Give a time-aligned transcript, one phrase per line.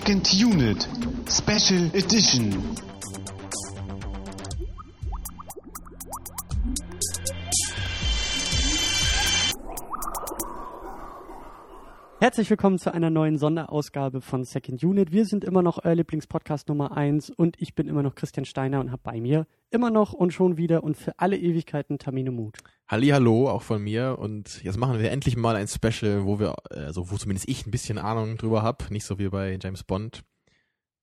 [0.00, 0.88] Second Unit
[1.28, 2.89] Special Edition.
[12.22, 15.10] Herzlich willkommen zu einer neuen Sonderausgabe von Second Unit.
[15.10, 18.80] Wir sind immer noch euer Lieblingspodcast Nummer 1 und ich bin immer noch Christian Steiner
[18.80, 22.58] und habe bei mir immer noch und schon wieder und für alle Ewigkeiten Tamino Mut.
[22.88, 27.10] Hallo, auch von mir und jetzt machen wir endlich mal ein Special, wo wir, also
[27.10, 30.22] wo zumindest ich ein bisschen Ahnung drüber habe, nicht so wie bei James Bond.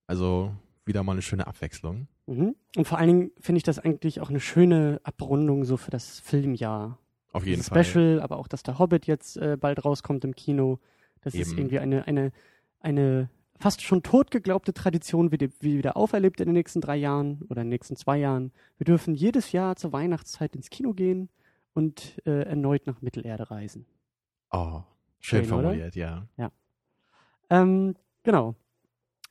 [0.05, 0.51] Also
[0.85, 2.09] wieder mal eine schöne Abwechslung.
[2.27, 2.55] Mhm.
[2.75, 6.19] Und vor allen Dingen finde ich das eigentlich auch eine schöne Abrundung so für das
[6.19, 6.99] Filmjahr.
[7.33, 7.85] Auf jeden Special, Fall.
[7.85, 10.77] Special, aber auch, dass der Hobbit jetzt äh, bald rauskommt im Kino.
[11.27, 11.43] Das Eben.
[11.43, 12.31] ist irgendwie eine, eine,
[12.79, 17.41] eine fast schon totgeglaubte Tradition, wie, die, wie wieder auferlebt in den nächsten drei Jahren
[17.49, 18.53] oder in den nächsten zwei Jahren.
[18.77, 21.27] Wir dürfen jedes Jahr zur Weihnachtszeit ins Kino gehen
[21.73, 23.85] und äh, erneut nach Mittelerde reisen.
[24.51, 24.83] Oh,
[25.19, 25.63] schön, Schön, oder?
[25.63, 26.29] formuliert, ja.
[27.49, 28.55] Ähm, genau.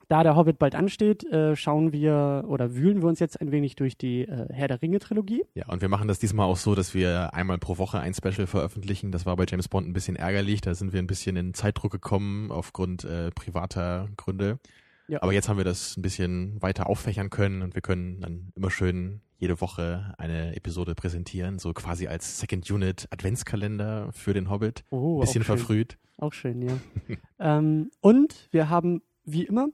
[0.08, 3.74] Da der Hobbit bald ansteht, äh, schauen wir oder wühlen wir uns jetzt ein wenig
[3.74, 5.42] durch die äh, Herr der Ringe-Trilogie.
[5.54, 8.46] Ja, und wir machen das diesmal auch so, dass wir einmal pro Woche ein Special
[8.46, 9.10] veröffentlichen.
[9.10, 10.60] Das war bei James Bond ein bisschen ärgerlich.
[10.60, 14.60] Da sind wir ein bisschen in Zeitdruck gekommen aufgrund äh, privater Gründe.
[15.08, 15.22] Ja.
[15.22, 18.70] Aber jetzt haben wir das ein bisschen weiter auffächern können und wir können dann immer
[18.70, 24.84] schön jede Woche eine Episode präsentieren, so quasi als Second Unit Adventskalender für den Hobbit.
[24.90, 25.98] Oh, bisschen auch verfrüht.
[26.18, 26.78] Auch schön, ja.
[27.38, 29.68] ähm, und wir haben, wie immer,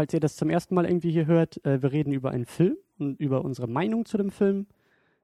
[0.00, 2.78] falls ihr das zum ersten Mal irgendwie hier hört, äh, wir reden über einen Film
[2.98, 4.66] und über unsere Meinung zu dem Film.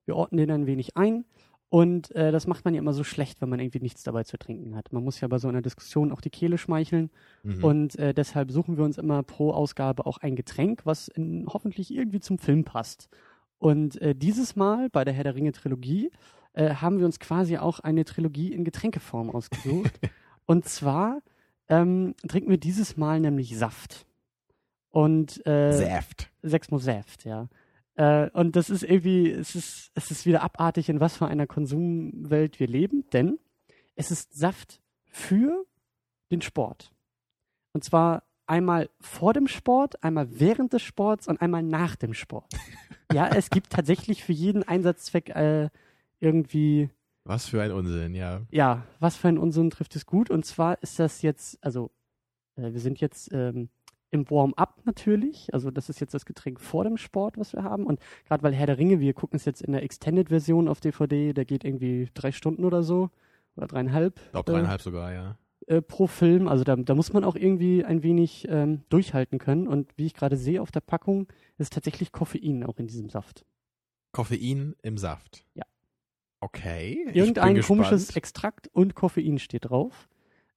[0.05, 1.25] Wir ordnen den ein wenig ein.
[1.71, 4.37] Und äh, das macht man ja immer so schlecht, wenn man irgendwie nichts dabei zu
[4.37, 4.93] trinken hat.
[4.93, 7.09] Man muss ja bei so einer Diskussion auch die Kehle schmeicheln.
[7.43, 7.65] Mhm.
[7.65, 11.91] Und äh, deshalb suchen wir uns immer pro Ausgabe auch ein Getränk, was in, hoffentlich
[11.91, 13.09] irgendwie zum Film passt.
[13.57, 16.11] Und äh, dieses Mal bei der Herr der Ringe Trilogie
[16.53, 19.99] äh, haben wir uns quasi auch eine Trilogie in Getränkeform ausgesucht.
[20.45, 21.23] Und zwar
[21.67, 24.07] ähm, trinken wir dieses Mal nämlich Saft.
[24.97, 26.31] Und äh, Saft.
[26.41, 27.51] Sechsmo Saft, ja.
[27.97, 31.47] Äh, und das ist irgendwie, es ist, es ist wieder abartig, in was für einer
[31.47, 33.39] Konsumwelt wir leben, denn
[33.95, 35.67] es ist Saft für
[36.31, 36.95] den Sport.
[37.75, 42.55] Und zwar einmal vor dem Sport, einmal während des Sports und einmal nach dem Sport.
[43.13, 45.69] ja, es gibt tatsächlich für jeden Einsatzzweck äh,
[46.21, 46.89] irgendwie
[47.25, 48.47] Was für ein Unsinn, ja.
[48.51, 50.31] ja, was für ein Unsinn trifft es gut.
[50.31, 51.91] Und zwar ist das jetzt, also
[52.57, 53.69] äh, wir sind jetzt ähm,
[54.11, 55.53] im Warm-up natürlich.
[55.53, 57.85] Also das ist jetzt das Getränk vor dem Sport, was wir haben.
[57.85, 61.33] Und gerade weil Herr der Ringe, wir gucken es jetzt in der Extended-Version auf DVD,
[61.33, 63.11] der geht irgendwie drei Stunden oder so.
[63.57, 64.21] Oder dreieinhalb.
[64.27, 65.39] Ich glaube dreieinhalb sogar, ja.
[65.67, 66.47] Äh, pro Film.
[66.47, 69.67] Also da, da muss man auch irgendwie ein wenig ähm, durchhalten können.
[69.67, 71.27] Und wie ich gerade sehe auf der Packung,
[71.59, 73.45] ist tatsächlich Koffein auch in diesem Saft.
[74.13, 75.45] Koffein im Saft.
[75.55, 75.65] Ja.
[76.41, 77.07] Okay.
[77.13, 78.15] Irgendein komisches.
[78.15, 80.09] Extrakt und Koffein steht drauf.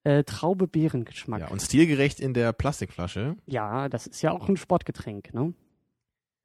[0.03, 1.41] Äh, Traube-Beeren-Geschmack.
[1.41, 3.35] Ja, und stilgerecht in der Plastikflasche.
[3.45, 5.53] Ja, das ist ja auch ein Sportgetränk, ne?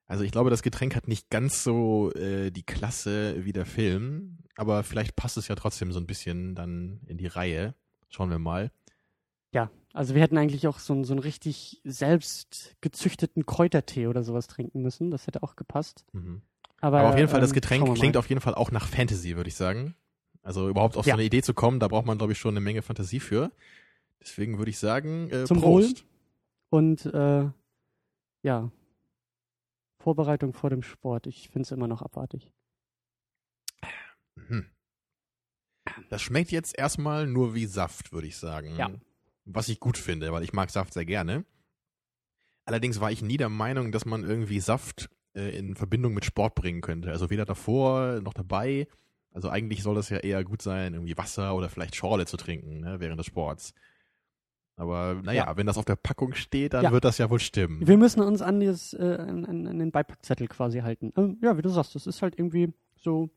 [0.06, 4.38] Also ich glaube, das Getränk hat nicht ganz so äh, die Klasse wie der Film,
[4.56, 7.74] aber vielleicht passt es ja trotzdem so ein bisschen dann in die Reihe.
[8.10, 8.70] Schauen wir mal.
[9.52, 14.24] Ja, also wir hätten eigentlich auch so, einen- so einen richtig selbst gezüchteten Kräutertee oder
[14.24, 15.10] sowas trinken müssen.
[15.10, 16.04] Das hätte auch gepasst.
[16.12, 16.42] Mhm.
[16.80, 19.36] Aber, Aber auf jeden Fall, das ähm, Getränk klingt auf jeden Fall auch nach Fantasy,
[19.36, 19.94] würde ich sagen.
[20.44, 21.14] Also überhaupt auf Ja.
[21.14, 23.50] so eine Idee zu kommen, da braucht man, glaube ich, schon eine Menge Fantasie für.
[24.20, 26.04] Deswegen würde ich sagen, äh, Zum Prost.
[26.70, 27.50] Und äh,
[28.42, 28.70] ja,
[29.98, 31.26] Vorbereitung vor dem Sport.
[31.26, 32.52] Ich finde es immer noch abartig.
[34.36, 34.66] Mhm.
[36.10, 38.76] Das schmeckt jetzt erstmal nur wie Saft, würde ich sagen.
[38.76, 38.90] Ja.
[39.44, 41.44] Was ich gut finde, weil ich mag Saft sehr gerne.
[42.66, 46.54] Allerdings war ich nie der Meinung, dass man irgendwie Saft äh, in Verbindung mit Sport
[46.54, 47.10] bringen könnte.
[47.10, 48.88] Also weder davor noch dabei.
[49.34, 52.80] Also eigentlich soll das ja eher gut sein, irgendwie Wasser oder vielleicht Schorle zu trinken
[52.80, 53.74] ne, während des Sports.
[54.76, 55.56] Aber naja, Ja.
[55.56, 56.92] wenn das auf der Packung steht, dann Ja.
[56.92, 57.86] wird das ja wohl stimmen.
[57.86, 61.12] Wir müssen uns an, dieses, äh, an, an, den Beipackzettel quasi halten.
[61.16, 63.30] Ähm, ja, wie du sagst, das ist halt irgendwie so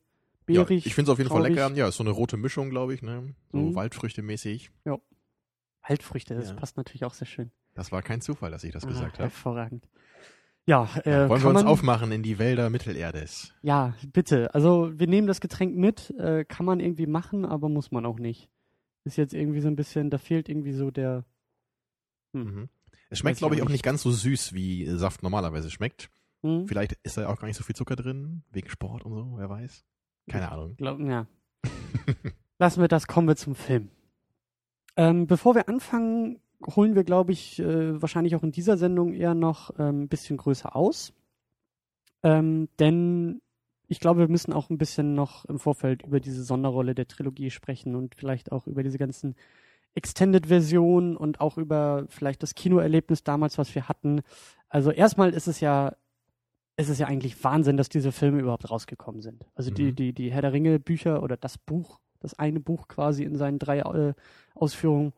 [0.47, 0.85] ja, beerig.
[0.85, 1.55] ich finde es auf jeden Fall traurig.
[1.57, 1.75] lecker.
[1.75, 3.35] Ja, ist so eine rote Mischung, glaube ich, ne?
[3.51, 3.75] So Mhm.
[3.75, 4.69] Waldfrüchte-mäßig.
[5.87, 6.55] Waldfrüchte, das Ja.
[6.55, 7.51] passt natürlich auch sehr schön.
[7.73, 9.23] Das war kein Zufall, dass ich das Ah, gesagt habe.
[9.23, 9.87] hervorragend.
[10.67, 13.53] Ja, äh, Ja, wollen wir uns man, aufmachen in die Wälder Mittelerdes?
[13.61, 14.53] Ja, bitte.
[14.53, 18.19] Also wir nehmen das Getränk mit, äh, kann man irgendwie machen, aber muss man auch
[18.19, 18.49] nicht.
[19.05, 21.23] Ist jetzt irgendwie so ein bisschen, da fehlt irgendwie so der.
[22.33, 22.43] Hm.
[22.43, 22.69] Mhm.
[23.09, 23.83] Es schmeckt, ich glaube ich, auch nicht.
[23.83, 26.09] ganz so süß, wie Saft normalerweise schmeckt.
[26.43, 26.67] Hm?
[26.67, 29.49] Vielleicht ist da auch gar nicht so viel Zucker drin, wegen Sport und so, wer
[29.49, 29.85] weiß.
[30.29, 30.75] Keine Ahnung.
[30.75, 31.27] Glaub, ja.
[32.59, 33.89] Lassen wir das, kommen wir zum Film.
[34.97, 39.33] Ähm, bevor wir anfangen, holen wir, glaube ich, äh, wahrscheinlich auch in dieser Sendung eher
[39.35, 41.13] noch ähm, ein bisschen größer aus.
[42.23, 43.41] Ähm, denn
[43.87, 47.51] ich glaube, wir müssen auch ein bisschen noch im Vorfeld über diese Sonderrolle der Trilogie
[47.51, 49.35] sprechen und vielleicht auch über diese ganzen
[49.95, 54.21] Extended-Version und auch über vielleicht das Kinoerlebnis damals, was wir hatten.
[54.69, 55.95] Also erstmal ist es ja,
[56.75, 59.45] ist es ja eigentlich Wahnsinn, dass diese Filme überhaupt rausgekommen sind.
[59.55, 59.95] Also die, Mhm.
[59.95, 63.57] die, die Herr der Ringe Bücher oder das Buch, das eine Buch quasi in seinen
[63.59, 64.13] drei äh,
[64.53, 65.13] Ausführungen,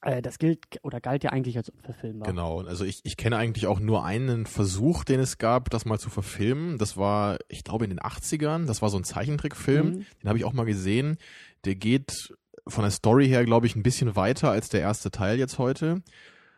[0.00, 2.28] das gilt oder galt ja eigentlich als unverfilmbar.
[2.28, 5.98] Genau, also ich, ich kenne eigentlich auch nur einen Versuch, den es gab, das mal
[5.98, 6.78] zu verfilmen.
[6.78, 8.66] Das war, ich glaube, in den 80ern.
[8.66, 9.86] Das war so ein Zeichentrickfilm.
[9.86, 10.06] Mhm.
[10.22, 11.18] Den habe ich auch mal gesehen.
[11.64, 12.32] Der geht
[12.66, 16.02] von der Story her, glaube ich, ein bisschen weiter als der erste Teil jetzt heute.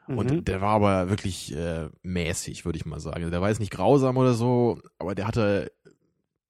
[0.06, 0.18] Mhm.
[0.18, 3.18] Und der war aber wirklich äh, mäßig, würde ich mal sagen.
[3.18, 5.72] Also der war jetzt nicht grausam oder so, aber der hatte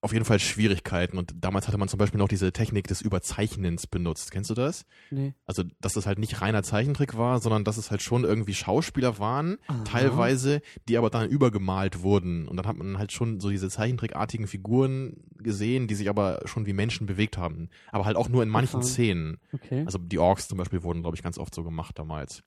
[0.03, 1.17] auf jeden Fall Schwierigkeiten.
[1.19, 4.31] Und damals hatte man zum Beispiel noch diese Technik des Überzeichnens benutzt.
[4.31, 4.85] Kennst du das?
[5.11, 5.33] nee.
[5.45, 9.19] Also, dass das halt nicht reiner Zeichentrick war, sondern dass es halt schon irgendwie Schauspieler
[9.19, 9.83] waren, Aha.
[9.83, 12.47] teilweise, die aber dann übergemalt wurden.
[12.47, 16.65] Und dann hat man halt schon so diese zeichentrickartigen Figuren gesehen, die sich aber schon
[16.65, 17.69] wie Menschen bewegt haben.
[17.91, 18.83] Aber halt auch nur in manchen Aha.
[18.83, 19.37] Szenen.
[19.53, 19.83] Okay.
[19.85, 22.41] Also die Orks zum Beispiel wurden, glaube ich, ganz oft so gemacht damals.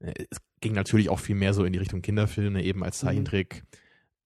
[0.00, 3.08] Äh, Es ging natürlich auch viel mehr so in die Richtung Kinderfilme, eben als Mhm.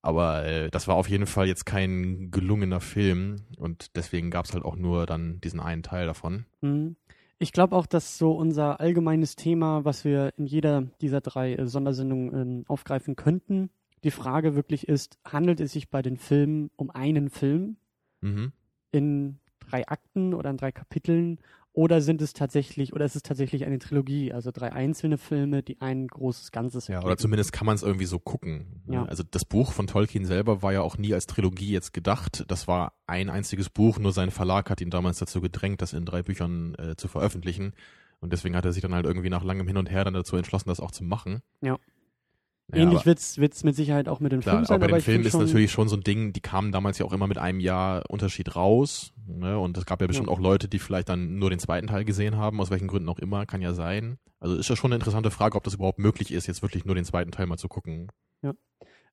[0.03, 4.55] Aber äh, das war auf jeden Fall jetzt kein gelungener Film und deswegen gab es
[4.55, 6.47] halt auch nur dann diesen einen Teil davon.
[6.63, 6.97] Mhm.
[7.39, 11.67] Ich glaube auch, dass so unser allgemeines Thema, was wir in jeder dieser drei äh,
[11.67, 13.71] Sondersendungen ähm, aufgreifen könnten,
[14.05, 17.77] die Frage wirklich ist, handelt es sich bei den Filmen um einen Film
[18.23, 18.53] Mhm.
[18.91, 21.39] in drei Akten oder in drei Kapiteln
[21.73, 25.81] oder sind es tatsächlich, oder ist es tatsächlich eine Trilogie, also drei einzelne Filme, die
[25.81, 28.83] ein großes Ganzes Ja, oder zumindest kann man es irgendwie so gucken.
[28.87, 28.97] ne?
[28.97, 29.05] Ja.
[29.05, 32.45] Also das Buch von Tolkien selber war ja auch nie als Trilogie jetzt gedacht.
[32.49, 36.05] Das war ein einziges Buch, nur sein Verlag hat ihn damals dazu gedrängt, das in
[36.05, 37.73] drei Büchern äh, zu veröffentlichen.
[38.21, 40.37] Und deswegen hat er sich dann halt irgendwie nach langem Hin und Her dann dazu
[40.37, 41.41] entschlossen, das auch zu machen.
[41.63, 41.79] Ja.
[42.73, 44.99] Ja, Ähnlich aber- wird's wird's mit Sicherheit auch mit den Klar, Filmen sein, aber bei
[44.99, 47.39] dem Film ist natürlich schon so ein Ding, die kamen damals ja auch immer mit
[47.39, 49.13] einem Jahr Unterschied raus.
[49.27, 49.59] Ne?
[49.59, 50.35] Und es gab ja bestimmt Ja.
[50.35, 53.19] auch Leute, die vielleicht dann nur den zweiten Teil gesehen haben, aus welchen Gründen auch
[53.19, 54.19] immer, kann ja sein.
[54.39, 56.95] Also ist ja schon eine interessante Frage, ob das überhaupt möglich ist, jetzt wirklich nur
[56.95, 58.09] den zweiten Teil mal zu gucken.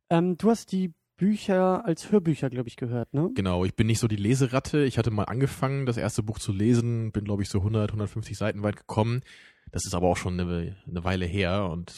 [0.09, 3.29] ähm, du hast die Bücher als Hörbücher, glaube ich, gehört, ne?
[3.33, 4.83] Genau, ich bin nicht so die Leseratte.
[4.85, 8.37] Ich hatte mal angefangen, das erste Buch zu lesen, bin, glaube ich, so 100, 150
[8.37, 9.21] Seiten weit gekommen.
[9.71, 11.93] Das ist aber auch schon eine, eine Weile her und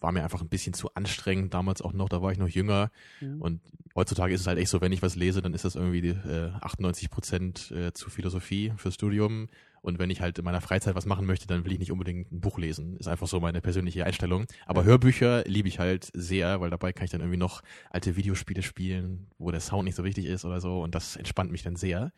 [0.00, 1.54] war mir einfach ein bisschen zu anstrengend.
[1.54, 2.90] Damals auch noch, da war ich noch jünger.
[3.20, 3.40] Mhm.
[3.40, 3.60] Und
[3.94, 6.50] heutzutage ist es halt echt so, wenn ich was lese, dann ist das irgendwie äh,
[6.60, 9.48] 98 Prozent äh, zu Philosophie fürs Studium.
[9.82, 12.32] Und wenn ich halt in meiner Freizeit was machen möchte, dann will ich nicht unbedingt
[12.32, 12.96] ein Buch lesen.
[12.96, 14.46] Ist einfach so meine persönliche Einstellung.
[14.66, 14.86] Aber Ja.
[14.86, 19.26] Hörbücher liebe ich halt sehr, weil dabei kann ich dann irgendwie noch alte Videospiele spielen,
[19.38, 20.80] wo der Sound nicht so wichtig ist oder so.
[20.82, 22.12] Und das entspannt mich dann sehr.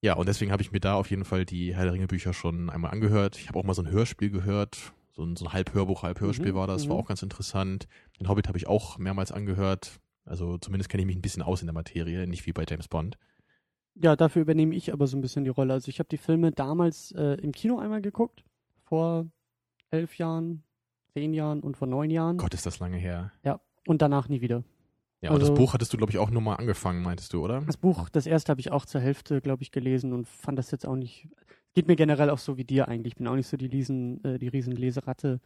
[0.00, 2.32] Ja, und deswegen habe ich mir da auf jeden Fall die Herr der Ringe Bücher
[2.32, 3.36] schon einmal angehört.
[3.38, 4.92] Ich habe auch mal so ein Hörspiel gehört.
[5.12, 6.88] So ein, so ein halb Hörbuch, halb Hörspiel Mhm, war das.
[6.88, 7.02] War mhm.
[7.02, 7.88] auch ganz interessant.
[8.20, 9.98] Den Hobbit habe ich auch mehrmals angehört.
[10.24, 12.86] Also zumindest kenne ich mich ein bisschen aus in der Materie, nicht wie bei James
[12.86, 13.18] Bond.
[13.96, 15.72] Ja, dafür übernehme ich aber so ein bisschen die Rolle.
[15.72, 18.44] Also ich habe die Filme damals äh, im Kino einmal geguckt,
[18.84, 19.26] vor
[19.90, 20.62] elf Jahren,
[21.14, 22.36] zehn Jahren und vor neun Jahren.
[22.36, 23.32] Gott, ist das lange her.
[23.86, 24.62] Und danach nie wieder.
[25.20, 27.42] Ja, und Also- das Buch hattest du, glaube ich, auch nur mal angefangen, meintest du,
[27.44, 27.60] oder?
[27.62, 30.70] Das Buch, das erste habe ich auch zur Hälfte, glaube ich, gelesen und fand das
[30.70, 31.28] jetzt auch nicht.
[31.74, 33.12] Geht mir generell auch so wie dir eigentlich.
[33.12, 35.28] Ich bin auch nicht so die riesen, äh, die riesen Leseratte.
[35.32, 35.40] Ähm,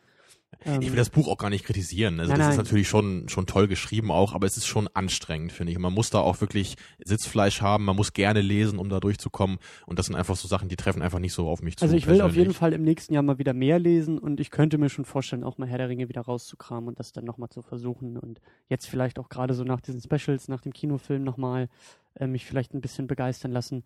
[0.64, 2.20] Ich will das Buch auch gar nicht kritisieren.
[2.20, 2.64] Also Nein, das ist nein.
[2.64, 5.78] natürlich schon, schon toll geschrieben auch, aber es ist schon anstrengend, finde ich.
[5.78, 9.58] Man muss da auch wirklich Sitzfleisch haben, man muss gerne lesen, um da durchzukommen.
[9.86, 11.84] Und das sind einfach so Sachen, die treffen einfach nicht so auf mich zu.
[11.84, 12.52] also ich will auf jeden.
[12.52, 15.58] Fall im nächsten Jahr mal wieder mehr lesen und ich könnte mir schon vorstellen, auch
[15.58, 19.18] mal Herr der Ringe wieder rauszukramen und das dann nochmal zu versuchen und jetzt vielleicht
[19.18, 21.68] auch gerade so nach diesen Specials, nach dem Kinofilm nochmal
[22.14, 23.84] äh, mich vielleicht ein bisschen begeistern lassen.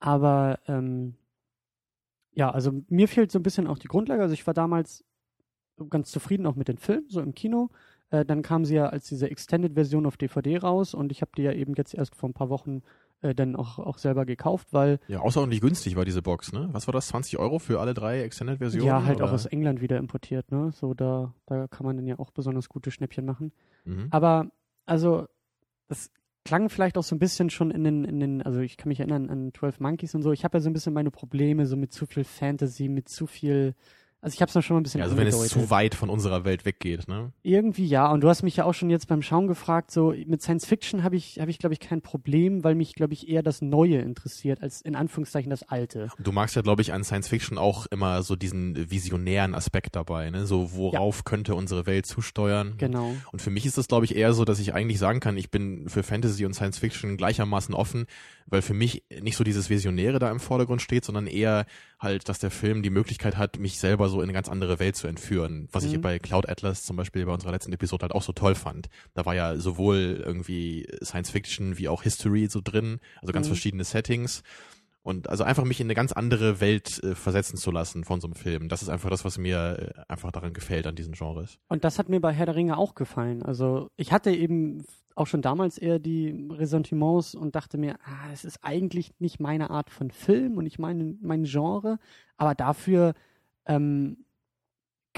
[0.00, 1.14] Aber ähm,
[2.34, 4.22] ja, also mir fehlt so ein bisschen auch die Grundlage.
[4.22, 5.04] Also ich war damals
[5.90, 7.70] ganz zufrieden auch mit den Filmen, so im Kino.
[8.10, 11.42] Äh, dann kam sie ja als diese Extended-Version auf DVD raus und ich habe die
[11.42, 12.82] ja eben jetzt erst vor ein paar Wochen
[13.20, 16.68] äh, dann auch, auch selber gekauft, weil Ja, außerordentlich günstig war diese Box, ne?
[16.72, 17.08] Was war das?
[17.08, 18.86] 20 Euro für alle drei Extended-Versionen?
[18.86, 19.26] ja halt oder?
[19.26, 20.70] auch aus England wieder importiert, ne?
[20.72, 23.52] So da, da kann man dann ja auch besonders gute Schnäppchen machen.
[23.84, 24.06] Mhm.
[24.10, 24.50] Aber
[24.86, 25.26] also
[25.88, 26.10] das
[26.44, 29.00] klang vielleicht auch so ein bisschen schon in den, in den, also ich kann mich
[29.00, 30.32] erinnern an 12 Monkeys und so.
[30.32, 33.26] Ich habe ja so ein bisschen meine Probleme so mit zu viel Fantasy, mit zu
[33.26, 33.74] viel.
[34.20, 35.94] Also ich habe es noch schon mal ein bisschen Ja, also wenn es zu weit
[35.94, 37.32] von unserer Welt weggeht, ne?
[37.42, 40.42] Irgendwie ja, und du hast mich ja auch schon jetzt beim Schauen gefragt, so mit
[40.42, 43.44] Science Fiction habe ich, habe ich glaube ich kein Problem, weil mich glaube ich eher
[43.44, 46.08] das Neue interessiert, als in Anführungszeichen das Alte.
[46.18, 49.94] Und Du magst ja, glaube ich, an Science Fiction auch immer so diesen visionären Aspekt
[49.94, 50.46] dabei, ne?
[50.46, 52.74] So, worauf könnte unsere Welt zusteuern?
[52.76, 53.14] Genau.
[53.30, 55.52] Und für mich ist das, glaube ich, eher so, dass ich eigentlich sagen kann, ich
[55.52, 58.06] bin für Fantasy und Science Fiction gleichermaßen offen,
[58.46, 61.66] weil für mich nicht so dieses Visionäre da im Vordergrund steht, sondern eher
[62.00, 64.94] halt, dass der Film die Möglichkeit hat, mich selber so in eine ganz andere Welt
[64.96, 65.68] zu entführen.
[65.72, 66.00] Was ich Mhm.
[66.00, 68.88] bei Cloud Atlas zum Beispiel bei unserer letzten Episode halt auch so toll fand.
[69.14, 73.50] Da war ja sowohl irgendwie Science Fiction wie auch History so drin, also ganz Mhm.
[73.52, 74.42] verschiedene Settings.
[75.02, 78.26] Und also einfach mich in eine ganz andere Welt äh, versetzen zu lassen von so
[78.26, 78.68] einem Film.
[78.68, 81.58] Das ist einfach das, was mir äh, einfach daran gefällt an diesen Genres.
[81.68, 83.42] Und das hat mir bei Herr der Ringe auch gefallen.
[83.42, 88.44] Also ich hatte eben auch schon damals eher die Ressentiments und dachte mir, ah, es
[88.44, 91.98] ist eigentlich nicht meine Art von Film und nicht mein, mein Genre,
[92.36, 93.14] aber dafür
[93.66, 94.24] ähm,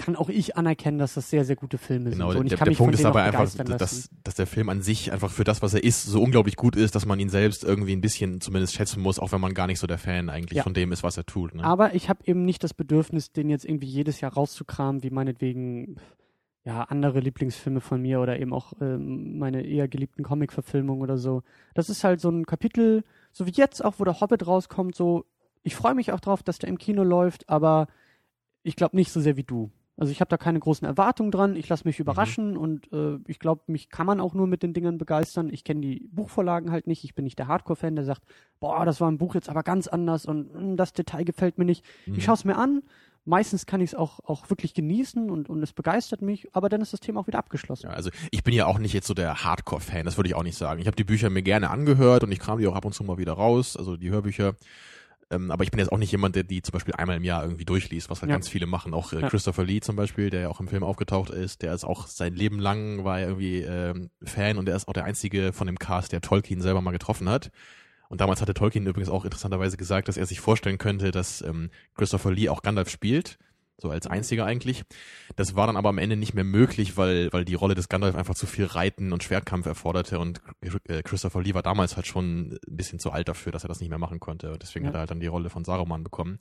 [0.00, 2.46] kann auch ich anerkennen, dass das sehr, sehr gute Filme Genau, sind.
[2.46, 5.44] Ich der, der Punkt ist aber einfach, dass, dass der Film an sich einfach für
[5.44, 8.40] das, was er ist, so unglaublich gut ist, dass man ihn selbst irgendwie ein bisschen
[8.40, 10.62] zumindest schätzen muss, auch wenn man gar nicht so der Fan eigentlich Ja.
[10.62, 11.54] von dem ist, was er tut.
[11.54, 11.62] Ne?
[11.64, 15.96] Aber ich habe eben nicht das Bedürfnis, den jetzt irgendwie jedes Jahr rauszukramen, wie meinetwegen
[16.64, 21.42] ja andere Lieblingsfilme von mir oder eben auch ähm, meine eher geliebten Comic-Verfilmungen oder so.
[21.74, 23.02] Das ist halt so ein Kapitel,
[23.32, 25.24] so wie jetzt auch, wo der Hobbit rauskommt, so
[25.62, 27.86] ich freue mich auch drauf, dass der im Kino läuft, aber
[28.62, 29.70] ich glaube nicht so sehr wie du.
[30.00, 33.38] Also ich habe da keine großen Erwartungen dran, ich lasse mich überraschen und äh, ich
[33.38, 35.50] glaube, mich kann man auch nur mit den Dingern begeistern.
[35.52, 38.22] Ich kenne die Buchvorlagen halt nicht, ich bin nicht der Hardcore-Fan, der sagt,
[38.60, 41.66] boah, das war ein Buch jetzt aber ganz anders und mm, das Detail gefällt mir
[41.66, 41.84] nicht.
[42.06, 42.14] Mhm.
[42.14, 42.80] Ich schaue es mir an,
[43.26, 46.80] meistens kann ich es auch, auch wirklich genießen und, und es begeistert mich, aber dann
[46.80, 47.88] ist das Thema auch wieder abgeschlossen.
[47.88, 50.42] Ja, also ich bin ja auch nicht jetzt so der Hardcore-Fan, das würde ich auch
[50.42, 50.80] nicht sagen.
[50.80, 53.04] Ich habe die Bücher mir gerne angehört und ich kram die auch ab und zu
[53.04, 54.54] mal wieder raus, also die Hörbücher.
[55.30, 57.44] Ähm, aber ich bin jetzt auch nicht jemand, der die zum Beispiel einmal im Jahr
[57.44, 58.34] irgendwie durchliest, was halt Ja.
[58.34, 58.92] ganz viele machen.
[58.94, 59.28] Auch äh, Ja.
[59.28, 62.34] Christopher Lee zum Beispiel, der ja auch im Film aufgetaucht ist, der ist auch sein
[62.34, 65.78] Leben lang war er irgendwie ähm, Fan und der ist auch der einzige von dem
[65.78, 67.50] Cast, der Tolkien selber mal getroffen hat.
[68.08, 71.70] Und damals hatte Tolkien übrigens auch interessanterweise gesagt, dass er sich vorstellen könnte, dass ähm,
[71.94, 73.38] Christopher Lee auch Gandalf spielt,
[73.80, 74.82] so als einziger eigentlich.
[75.36, 78.14] Das war dann aber am Ende nicht mehr möglich, weil, weil die Rolle des Gandalf
[78.14, 80.40] einfach zu viel Reiten und Schwertkampf erforderte und
[80.88, 83.80] äh, Christopher Lee war damals halt schon ein bisschen zu alt dafür, dass er das
[83.80, 84.52] nicht mehr machen konnte.
[84.52, 84.88] Und deswegen Ja.
[84.90, 86.38] hat er halt dann die Rolle von Saruman bekommen.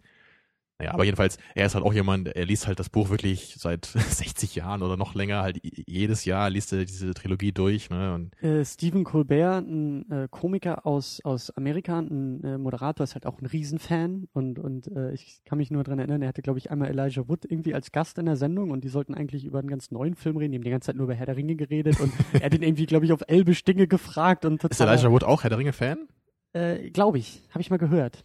[0.79, 3.85] Naja, aber jedenfalls, er ist halt auch jemand, er liest halt das Buch wirklich seit
[4.09, 8.13] 60 Jahren oder noch länger, halt jedes Jahr liest er diese Trilogie durch, ne?
[8.13, 13.25] Und Äh, Stephen Colbert, ein äh, Komiker aus, aus Amerika, ein äh, Moderator, ist halt
[13.25, 16.59] auch ein Riesenfan und, und äh, ich kann mich nur dran erinnern, er hatte, glaube
[16.59, 19.59] ich, einmal Elijah Wood irgendwie als Gast in der Sendung und die sollten eigentlich über
[19.59, 21.57] einen ganz neuen Film reden, die haben die ganze Zeit nur über Herr der Ringe
[21.57, 24.93] geredet und er hat ihn irgendwie, glaube ich, auf Elbisch Dinge gefragt und ist total,
[24.93, 26.07] Elijah Wood auch Herr der Ringe-Fan?
[26.53, 28.23] äh, glaube ich, habe ich mal gehört.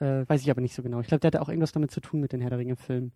[0.00, 1.00] Äh, weiß ich aber nicht so genau.
[1.00, 3.12] Ich glaube, der hatte auch irgendwas damit zu tun mit den Herr der Ringe-Filmen.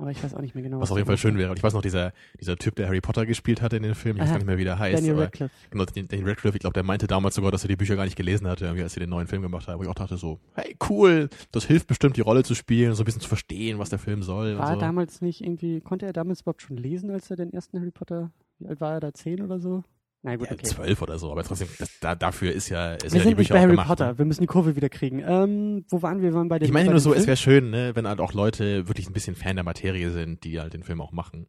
[0.00, 0.80] Aber ich weiß auch nicht mehr genau.
[0.80, 1.50] Was auf jeden Fall schön wäre.
[1.50, 4.16] Und ich weiß noch, dieser, dieser Typ, der Harry Potter gespielt hatte in den Film,
[4.16, 4.98] ich weiß gar nicht mehr, wie der heißt.
[4.98, 5.52] Daniel Radcliffe.
[5.70, 8.04] Genau, den, den Radcliffe, ich glaube, der meinte damals sogar, dass er die Bücher gar
[8.04, 9.80] nicht gelesen hatte, irgendwie, als sie den neuen Film gemacht haben.
[9.80, 13.02] Wo ich auch dachte so, hey, cool, das hilft bestimmt, die Rolle zu spielen, so
[13.02, 14.56] ein bisschen zu verstehen, was der Film soll.
[14.56, 14.80] War so.
[14.80, 18.30] damals nicht irgendwie, konnte er damals überhaupt schon lesen, als er den ersten Harry Potter,
[18.60, 19.82] wie alt war er da, zehn oder so?
[20.22, 20.64] Na gut, ja, okay.
[20.66, 23.26] zwölf oder so, aber trotzdem, das, da, dafür ist ja, ist Wir ja die sind
[23.28, 24.18] nicht Bücher bei Harry gemacht, Potter, Ne?
[24.18, 25.20] wir müssen die Kurve wieder kriegen.
[25.24, 26.30] Ähm, wo waren wir?
[26.30, 27.26] Wir waren bei den Ich meine nur so, es Film?
[27.28, 30.60] wäre schön, ne, wenn halt auch Leute wirklich ein bisschen Fan der Materie sind, die
[30.60, 31.46] halt den Film auch machen.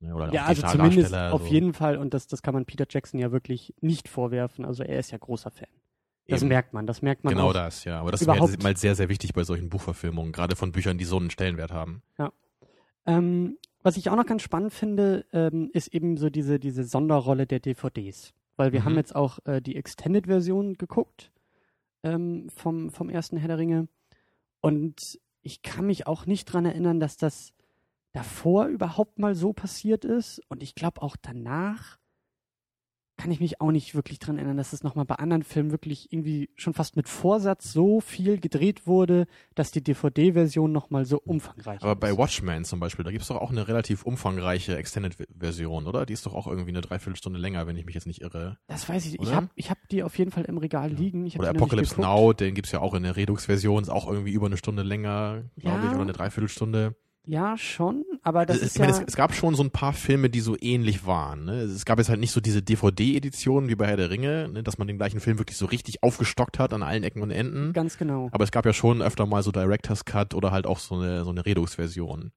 [0.00, 1.52] Ne, Oder Ja, also die zumindest Darsteller, auf so.
[1.52, 4.64] jeden Fall, und das, das kann man Peter Jackson ja wirklich nicht vorwerfen.
[4.64, 5.68] Also er ist ja großer Fan.
[6.28, 6.48] Das Eben.
[6.48, 7.52] merkt man, das merkt man Genau auch.
[7.52, 8.00] das, ja.
[8.00, 11.04] Aber das überhaupt- ist mal sehr, sehr wichtig bei solchen Buchverfilmungen, gerade von Büchern, die
[11.04, 12.02] so einen Stellenwert haben.
[13.06, 17.46] Ähm, was ich auch noch ganz spannend finde, ähm, ist eben so diese, diese Sonderrolle
[17.46, 18.32] der DVDs.
[18.56, 18.84] Weil wir Mhm.
[18.84, 21.30] haben jetzt auch äh, die Extended-Version geguckt
[22.02, 23.88] ähm, vom, vom ersten Herr der Ringe.
[24.60, 27.52] Und ich kann mich auch nicht dran erinnern, dass das
[28.12, 30.40] davor überhaupt mal so passiert ist.
[30.48, 31.98] Und ich glaube auch danach
[33.18, 36.12] kann ich mich auch nicht wirklich dran erinnern, dass es nochmal bei anderen Filmen wirklich
[36.12, 41.82] irgendwie schon fast mit Vorsatz so viel gedreht wurde, dass die DVD-Version nochmal so umfangreich
[41.82, 42.00] Aber ist.
[42.00, 46.06] bei Watchmen zum Beispiel, da gibt's doch auch eine relativ umfangreiche Extended-Version, oder?
[46.06, 48.58] Die ist doch auch irgendwie eine Dreiviertelstunde länger, wenn ich mich jetzt nicht irre.
[48.66, 49.22] Das weiß ich nicht.
[49.22, 49.36] Ich Oder?
[49.36, 51.26] habe ich hab die auf jeden Fall im Regal liegen.
[51.26, 52.00] Ich hab Oder Apocalypse.
[52.00, 55.42] Now, den gibt's ja auch in der Redux-Version, ist auch irgendwie über eine Stunde länger,
[55.56, 55.84] glaube Ja.
[55.86, 56.96] ich, oder eine Dreiviertelstunde.
[57.24, 58.98] Ja, schon, aber das es, ist ich meine, ja...
[58.98, 61.44] es, es gab schon so ein paar Filme, die so ähnlich waren.
[61.44, 61.60] Ne?
[61.60, 64.62] Es gab jetzt halt nicht so diese DVD-Edition wie bei Herr der Ringe, ne?
[64.64, 67.72] dass man den gleichen Film wirklich so richtig aufgestockt hat an allen Ecken und Enden.
[67.72, 68.28] Ganz genau.
[68.32, 71.22] Aber es gab ja schon öfter mal so Director's Cut oder halt auch so eine,
[71.24, 72.32] so eine Redux-Version.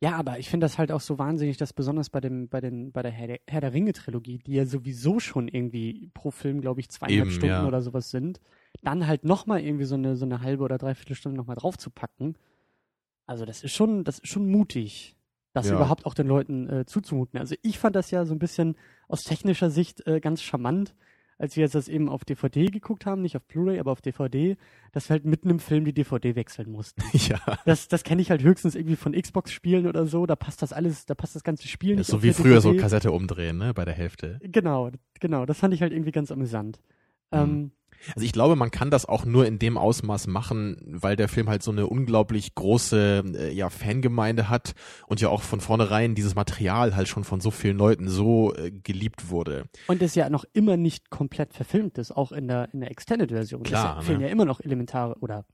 [0.00, 2.92] Ja, aber ich finde das halt auch so wahnsinnig, dass besonders bei dem, bei den,
[2.92, 6.80] bei der Herr der, Herr der Ringe-Trilogie, die ja sowieso schon irgendwie pro Film, glaube
[6.80, 7.66] ich, zweieinhalb Eben, Stunden ja.
[7.66, 8.40] oder sowas sind,
[8.82, 12.36] dann halt nochmal irgendwie so eine, so eine halbe oder dreiviertel Stunde nochmal draufzupacken.
[13.28, 15.14] Also das ist schon, das ist schon mutig,
[15.52, 15.76] das Ja.
[15.76, 17.38] überhaupt auch den Leuten äh, zuzumuten.
[17.38, 18.74] Also ich fand das ja so ein bisschen
[19.06, 20.94] aus technischer Sicht äh, ganz charmant,
[21.40, 24.56] als wir jetzt das eben auf DVD geguckt haben, nicht auf Blu-ray, aber auf DVD,
[24.92, 27.00] dass wir halt mitten im Film die DVD wechseln mussten.
[27.28, 27.38] ja.
[27.64, 30.26] Das, das kenne ich halt höchstens irgendwie von Xbox-Spielen oder so.
[30.26, 32.06] Da passt das alles, da passt das ganze Spiel nicht.
[32.08, 32.82] so wie früher so DVD.
[32.82, 34.40] Kassette umdrehen, ne, bei der Hälfte.
[34.42, 35.46] Genau, genau.
[35.46, 36.80] Das fand ich halt irgendwie ganz amüsant.
[37.30, 37.38] Mhm.
[37.38, 37.72] Ähm,
[38.14, 41.48] Also ich glaube, man kann das auch nur in dem Ausmaß machen, weil der Film
[41.48, 44.74] halt so eine unglaublich große äh, ja, Fangemeinde hat
[45.06, 48.70] und ja auch von vornherein dieses Material halt schon von so vielen Leuten so äh,
[48.70, 49.64] geliebt wurde.
[49.88, 53.62] Und es ja noch immer nicht komplett verfilmt ist, auch in der, in der Extended-Version.
[53.62, 54.26] Klar, Es fehlen ne?
[54.26, 55.44] ja immer noch elementare oder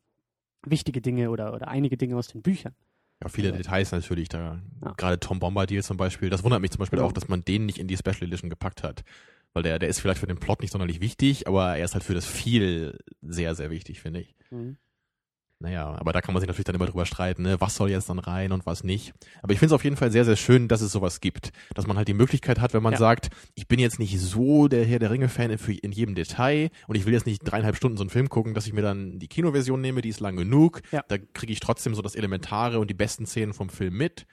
[0.67, 2.75] wichtige Dinge oder, oder einige Dinge aus den Büchern.
[3.23, 3.57] Ja, viele Ja.
[3.57, 4.61] Details natürlich da.
[4.85, 4.93] Ja.
[4.97, 6.31] Gerade Tom Bombadil zum Beispiel.
[6.31, 7.09] Das wundert mich zum Beispiel Genau.
[7.09, 9.03] auch, dass man den nicht in die Special Edition gepackt hat.
[9.55, 12.05] Weil der, der ist vielleicht für den Plot nicht sonderlich wichtig, aber er ist halt
[12.05, 14.35] für das viel sehr, sehr wichtig, finde ich.
[14.51, 14.77] Mhm.
[15.61, 17.61] Naja, aber da kann man sich natürlich dann immer drüber streiten, ne?
[17.61, 19.15] was soll jetzt dann rein und was nicht.
[19.41, 21.53] Aber ich finde es auf jeden Fall sehr, sehr schön, dass es sowas gibt.
[21.75, 22.99] Dass man halt die Möglichkeit hat, wenn man Ja.
[22.99, 27.07] sagt, ich bin jetzt nicht so der Herr der Ringe-Fan in, jedem Detail und ich
[27.07, 29.81] will jetzt nicht dreieinhalb Stunden so einen Film gucken, dass ich mir dann die Kinoversion
[29.81, 30.83] nehme, die ist lang genug.
[30.91, 31.03] Ja.
[31.09, 34.27] Da kriege ich trotzdem so das Elementare und die besten Szenen vom Film mit.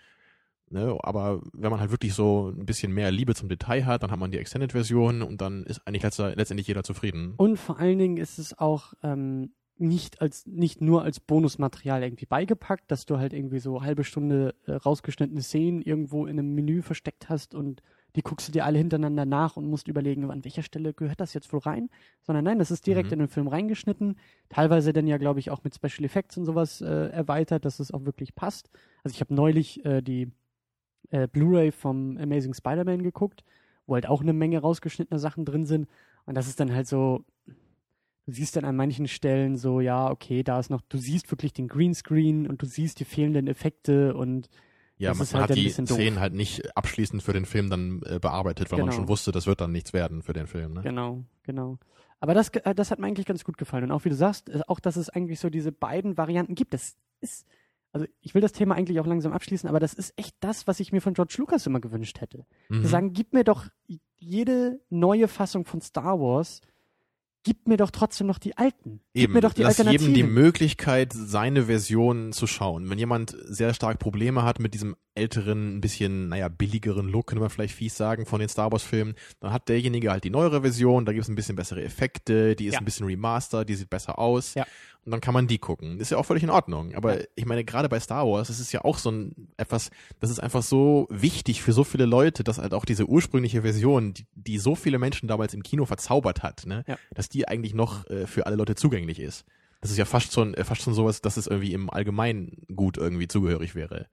[0.72, 0.98] Ne?
[1.02, 4.20] Aber wenn man halt wirklich so ein bisschen mehr Liebe zum Detail hat, dann hat
[4.20, 7.34] man die Extended-Version und dann ist eigentlich letzter, letztendlich jeder zufrieden.
[7.38, 12.28] Und vor allen Dingen ist es auch ähm, nicht als nicht nur als Bonusmaterial irgendwie
[12.28, 16.82] beigepackt, dass du halt irgendwie so halbe Stunde äh, rausgeschnittene Szenen irgendwo in einem Menü
[16.84, 17.82] versteckt hast und
[18.16, 21.34] die guckst du dir alle hintereinander nach und musst überlegen, an welcher Stelle gehört das
[21.34, 21.90] jetzt wohl rein,
[22.22, 23.14] sondern nein, das ist direkt Mhm.
[23.14, 24.18] in den Film reingeschnitten,
[24.50, 27.92] teilweise dann ja glaube ich auch mit Special Effects und sowas äh, erweitert, dass es
[27.92, 28.70] auch wirklich passt.
[29.04, 30.32] Also ich habe neulich äh, die
[31.12, 33.44] äh, Blu-ray vom Amazing Spider-Man geguckt,
[33.86, 35.88] wo halt auch eine Menge rausgeschnittene Sachen drin sind
[36.26, 37.24] und das ist dann halt so,
[38.26, 41.54] du siehst dann an manchen Stellen so, ja, okay, da ist noch, du siehst wirklich
[41.54, 44.50] den Greenscreen und du siehst die fehlenden Effekte und
[44.98, 45.70] Ja, Das man, ist man halt hat die.
[45.70, 48.98] Szenen halt nicht abschließend für den Film dann äh, bearbeitet, weil man Genau.
[49.00, 50.74] schon wusste, das wird dann nichts werden für den Film.
[50.76, 50.82] Ne?
[50.82, 51.78] genau, genau.
[52.20, 53.86] Aber das, äh, das hat mir eigentlich ganz gut gefallen.
[53.86, 56.76] Und auch wie du sagst, äh, auch dass es eigentlich so diese beiden Varianten gibt.
[56.76, 57.48] Das ist,
[57.94, 60.80] also ich will das Thema eigentlich auch langsam abschließen, aber das ist echt das, was
[60.80, 62.46] ich mir von George Lucas immer gewünscht hätte.
[62.70, 62.82] Mhm.
[62.84, 63.66] Wir sagen, gib mir doch
[64.18, 66.62] jede neue Fassung von Star Wars,
[67.44, 69.02] gib mir doch trotzdem noch die alten.
[69.16, 70.22] Gib Eben, mir doch die lass jedem die.
[70.24, 72.88] Möglichkeit, seine Version zu schauen.
[72.90, 77.42] Wenn jemand sehr stark Probleme hat mit diesem älteren, ein bisschen, naja, billigeren Look, könnte
[77.42, 80.62] man vielleicht fies sagen, von den Star Wars Filmen, dann hat derjenige halt die neuere
[80.62, 82.80] Version, da gibt es ein bisschen bessere Effekte, die ist Ja.
[82.80, 84.54] ein bisschen remastered, die sieht besser aus.
[84.54, 84.66] Ja.
[85.04, 86.00] Und dann kann man die gucken.
[86.00, 86.94] Ist ja auch völlig in Ordnung.
[86.94, 90.30] Aber ich meine, gerade bei Star Wars, das ist ja auch so ein etwas, das
[90.30, 94.28] ist einfach so wichtig für so viele Leute, dass halt auch diese ursprüngliche Version, die,
[94.36, 96.98] die so viele Menschen damals im Kino verzaubert hat, ne, Ja.
[97.16, 99.44] dass die eigentlich noch äh, für alle Leute zugänglich ist.
[99.82, 102.98] Das ist ja fast schon, äh, fast schon sowas, dass es irgendwie im Allgemeinen gut
[102.98, 104.06] irgendwie zugehörig wäre.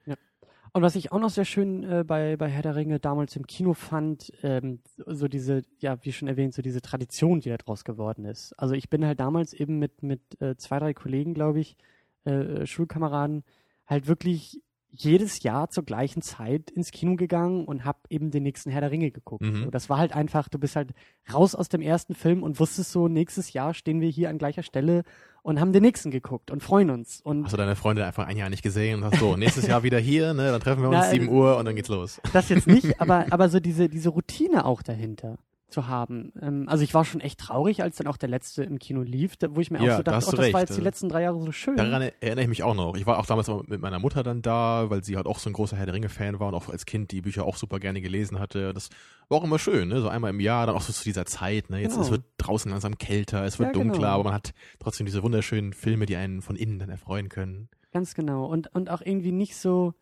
[0.73, 3.47] Und was ich auch noch sehr schön äh, bei, bei Herr der Ringe damals im
[3.47, 7.85] Kino fand, ähm, so diese, ja, wie schon erwähnt, so diese Tradition, die da draus
[7.85, 8.53] geworden ist.
[8.59, 11.77] Also ich bin halt damals eben mit, mit äh, zwei, drei Kollegen, glaube ich,
[12.25, 13.45] äh, Schulkameraden,
[13.87, 18.71] halt wirklich jedes Jahr zur gleichen Zeit ins Kino gegangen und hab eben den nächsten
[18.71, 19.45] Herr der Ringe geguckt.
[19.45, 19.65] Mhm.
[19.65, 20.93] So, das war halt einfach, du bist halt
[21.33, 24.63] raus aus dem ersten Film und wusstest so, nächstes Jahr stehen wir hier an gleicher
[24.63, 25.03] Stelle
[25.43, 27.21] und haben den nächsten geguckt und freuen uns.
[27.21, 29.83] Und Hast du deine Freunde einfach ein Jahr nicht gesehen und hast so, nächstes Jahr
[29.83, 32.21] wieder hier, ne, dann treffen wir uns Na, äh, 7 Uhr und dann geht's los.
[32.33, 36.33] Das jetzt nicht, aber, aber so diese, diese Routine auch dahinter zu haben.
[36.41, 39.37] Ähm, also ich war schon echt traurig, als dann auch der letzte im Kino lief,
[39.37, 40.81] da, wo ich mir Ja, auch so da dachte, oh, das war recht, jetzt die
[40.81, 40.85] äh.
[40.85, 41.77] letzten drei Jahre so schön.
[41.77, 42.97] Daran erinnere ich mich auch noch.
[42.97, 45.53] Ich war auch damals mit meiner Mutter dann da, weil sie halt auch so ein
[45.53, 48.39] großer Herr der Ringe-Fan war und auch als Kind die Bücher auch super gerne gelesen
[48.39, 48.73] hatte.
[48.73, 48.89] Das
[49.29, 50.01] war auch immer schön, ne?
[50.01, 51.81] So einmal im Jahr, dann auch so zu dieser Zeit, ne?
[51.81, 52.05] Jetzt Genau.
[52.05, 53.93] es wird draußen langsam kälter, es wird Ja, genau.
[53.93, 57.69] dunkler, aber man hat trotzdem diese wunderschönen Filme, die einen von innen dann erfreuen können.
[57.93, 58.47] Ganz genau.
[58.47, 59.95] Und, und auch irgendwie nicht so,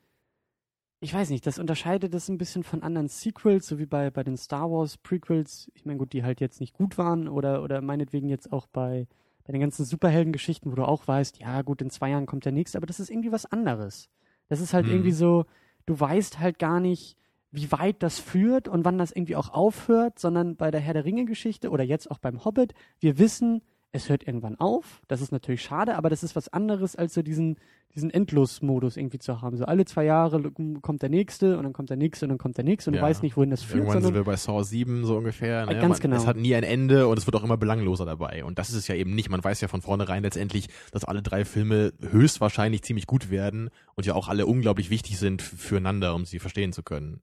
[1.00, 4.24] ich weiß nicht, das unterscheidet das ein bisschen von anderen Sequels, so wie bei, bei
[4.24, 5.70] den Star Wars Prequels.
[5.74, 9.06] Ich meine, gut, die halt jetzt nicht gut waren oder, oder meinetwegen jetzt auch bei,
[9.44, 12.52] bei den ganzen Superheldengeschichten, wo du auch weißt, ja gut, in zwei Jahren kommt der
[12.52, 14.08] nächste, aber das ist irgendwie was anderes.
[14.48, 14.92] Das ist halt Mhm.
[14.92, 15.44] irgendwie so,
[15.84, 17.16] du weißt halt gar nicht,
[17.52, 21.04] wie weit das führt und wann das irgendwie auch aufhört, sondern bei der Herr der
[21.04, 25.02] Ringe-Geschichte oder jetzt auch beim Hobbit, wir wissen, es hört irgendwann auf.
[25.08, 27.56] Das ist natürlich schade, aber das ist was anderes, als so diesen,
[27.94, 29.56] diesen Endlos-Modus irgendwie zu haben.
[29.56, 30.42] So alle zwei Jahre
[30.82, 33.00] kommt der nächste und dann kommt der nächste und dann kommt der nächste und Ja.
[33.00, 33.84] du weißt nicht, wohin das führt.
[33.84, 35.64] Irgendwann sind wir bei Saw 7 so ungefähr.
[35.64, 35.72] Ne?
[35.72, 36.16] Äh, ganz man, genau.
[36.16, 38.44] Es hat nie ein Ende und es wird auch immer belangloser dabei.
[38.44, 39.30] Und das ist es ja eben nicht.
[39.30, 44.04] Man weiß ja von vornherein letztendlich, dass alle drei Filme höchstwahrscheinlich ziemlich gut werden und
[44.04, 47.20] ja auch alle unglaublich wichtig sind füreinander, um sie verstehen zu können.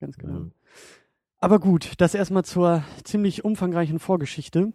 [0.00, 0.34] ganz genau.
[0.34, 0.46] Ja.
[1.38, 4.72] Aber gut, das erstmal zur ziemlich umfangreichen Vorgeschichte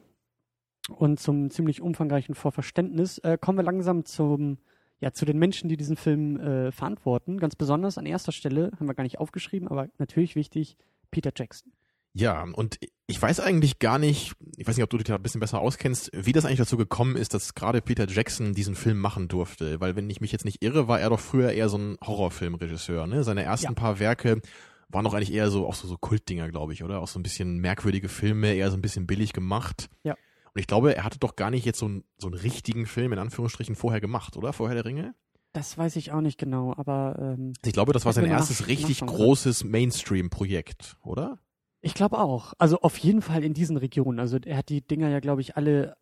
[0.87, 3.17] und zum ziemlich umfangreichen Vorverständnis.
[3.19, 4.57] Äh, kommen wir langsam zum,
[4.99, 7.39] ja, zu den Menschen, die diesen Film äh, verantworten.
[7.39, 10.77] Ganz besonders an erster Stelle, haben wir gar nicht aufgeschrieben, aber natürlich wichtig,
[11.11, 11.71] Peter Jackson.
[12.13, 15.21] Ja, und ich weiß eigentlich gar nicht, ich weiß nicht, ob du dich da ein
[15.21, 18.97] bisschen besser auskennst, wie das eigentlich dazu gekommen ist, dass gerade Peter Jackson diesen Film
[18.99, 19.79] machen durfte.
[19.79, 23.05] Weil wenn ich mich jetzt nicht irre, war er doch früher eher so ein Horrorfilmregisseur.
[23.07, 23.23] Ne?
[23.23, 23.73] Seine ersten Ja.
[23.73, 24.41] paar Werke
[24.89, 26.99] waren doch eigentlich eher so auch so, so Kultdinger, glaube ich, oder?
[26.99, 29.87] Auch so ein bisschen merkwürdige Filme, eher so ein bisschen billig gemacht.
[30.03, 30.15] Ja.
[30.53, 33.13] Und ich glaube, er hatte doch gar nicht jetzt so, einen so einen richtigen Film
[33.13, 34.53] in Anführungsstrichen vorher gemacht, oder?
[34.53, 35.13] Vorher der Ringe?
[35.53, 38.67] Das weiß ich auch nicht genau, aber ähm, Ich glaube, das war sein erstes nach-
[38.67, 41.39] richtig nachschauen, großes Mainstream-Projekt, oder?
[41.81, 42.53] ich glaube auch.
[42.57, 44.19] Also auf jeden Fall in diesen Regionen.
[44.19, 45.95] Also er hat die Dinger ja, glaube ich, alle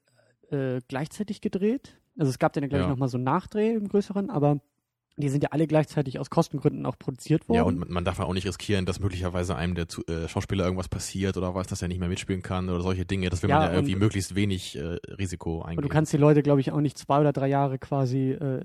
[0.49, 1.99] äh, gleichzeitig gedreht.
[2.17, 2.83] Also es gab dann, glaube Ja.
[2.85, 4.59] ich, nochmal so einen Nachdreh im größeren, aber
[5.17, 7.57] die sind ja alle gleichzeitig aus Kostengründen auch produziert worden.
[7.57, 10.63] Ja, und man, darf ja auch nicht riskieren, dass möglicherweise einem der Zu äh, Schauspieler
[10.63, 13.29] irgendwas passiert oder weiß, dass er nicht mehr mitspielen kann oder solche Dinge.
[13.29, 15.79] Das will man Ja, ja irgendwie möglichst wenig äh, Risiko eingehen.
[15.79, 18.61] Und du kannst die Leute, glaube ich, auch nicht zwei oder drei Jahre quasi äh,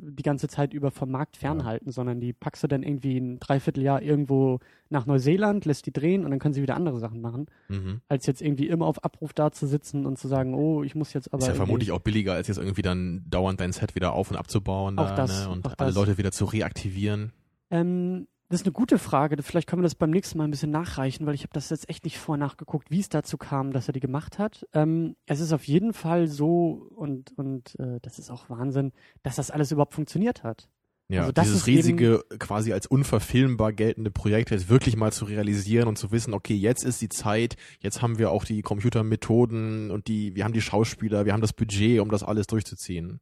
[0.00, 4.00] die ganze Zeit über vom Markt fernhalten, sondern die packst du dann irgendwie ein Dreivierteljahr
[4.00, 8.00] irgendwo nach Neuseeland, lässt die drehen und dann können sie wieder andere Sachen machen, mhm.
[8.08, 11.12] als jetzt irgendwie immer auf Abruf da zu sitzen und zu sagen, oh, ich muss
[11.12, 11.42] jetzt aber.
[11.42, 14.36] Ist ja vermutlich auch billiger, als jetzt irgendwie dann dauernd dein Set wieder auf und
[14.36, 15.50] abzubauen da, das, ne?
[15.50, 15.94] und alle das.
[15.94, 17.32] Leute wieder zu reaktivieren.
[17.70, 19.42] Ähm, das ist eine gute Frage.
[19.42, 21.88] Vielleicht können wir das beim nächsten Mal ein bisschen nachreichen, weil ich habe das jetzt
[21.88, 24.66] echt nicht vorher nachgeguckt, wie es dazu kam, dass er die gemacht hat.
[24.72, 28.92] Ähm, es ist auf jeden Fall so und und äh, das ist auch Wahnsinn,
[29.24, 30.68] dass das alles überhaupt funktioniert hat.
[31.08, 35.96] Ja, Also dieses riesige, quasi als unverfilmbar geltende Projekt jetzt wirklich mal zu realisieren und
[35.96, 40.34] zu wissen, okay, jetzt ist die Zeit, jetzt haben wir auch die Computermethoden und die,
[40.34, 43.20] wir haben die Schauspieler, wir haben das Budget, um das alles durchzuziehen.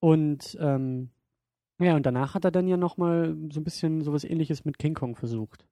[0.00, 1.10] Und ähm,
[1.78, 4.94] ja, und danach hat er dann ja nochmal so ein bisschen sowas ähnliches mit King
[4.94, 5.66] Kong versucht.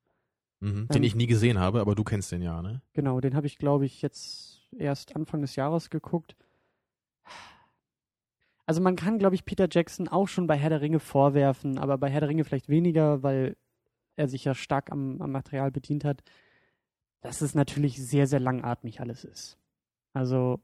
[0.60, 0.88] Mhm.
[0.88, 2.82] Den Ähm, ich nie gesehen habe, aber du kennst den ja, ne?
[2.94, 6.36] Genau, den habe ich, glaube ich, jetzt erst Anfang des Jahres geguckt.
[8.66, 11.98] Also man kann, glaube ich, Peter Jackson auch schon bei Herr der Ringe vorwerfen, aber
[11.98, 13.56] bei Herr der Ringe vielleicht weniger, weil
[14.16, 16.22] er sich ja stark am, am Material bedient hat,
[17.20, 19.58] dass es natürlich sehr, sehr langatmig alles ist.
[20.14, 20.60] Also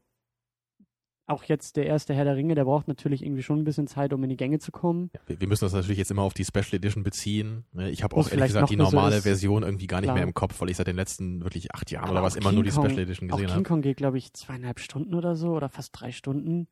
[1.27, 4.11] auch jetzt der erste Herr der Ringe, der braucht natürlich irgendwie schon ein bisschen Zeit,
[4.13, 5.11] um in die Gänge zu kommen.
[5.13, 7.63] Ja, wir, müssen das natürlich jetzt immer auf die Special Edition beziehen.
[7.71, 7.89] ne?
[7.89, 9.23] Ich habe auch ehrlich gesagt die so normale ist.
[9.23, 10.15] Version irgendwie gar nicht Klar.
[10.15, 12.51] mehr im Kopf, weil ich seit den letzten wirklich acht Jahren Aber oder was immer
[12.51, 13.63] nur die King Kong- Special Edition gesehen King habe.
[13.63, 16.67] Kong geht, glaube ich, zweieinhalb Stunden oder so oder fast drei Stunden.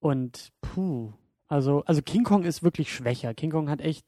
[0.00, 1.12] Und puh.
[1.48, 3.34] Also, also King Kong ist wirklich schwächer.
[3.34, 4.06] King Kong hat echt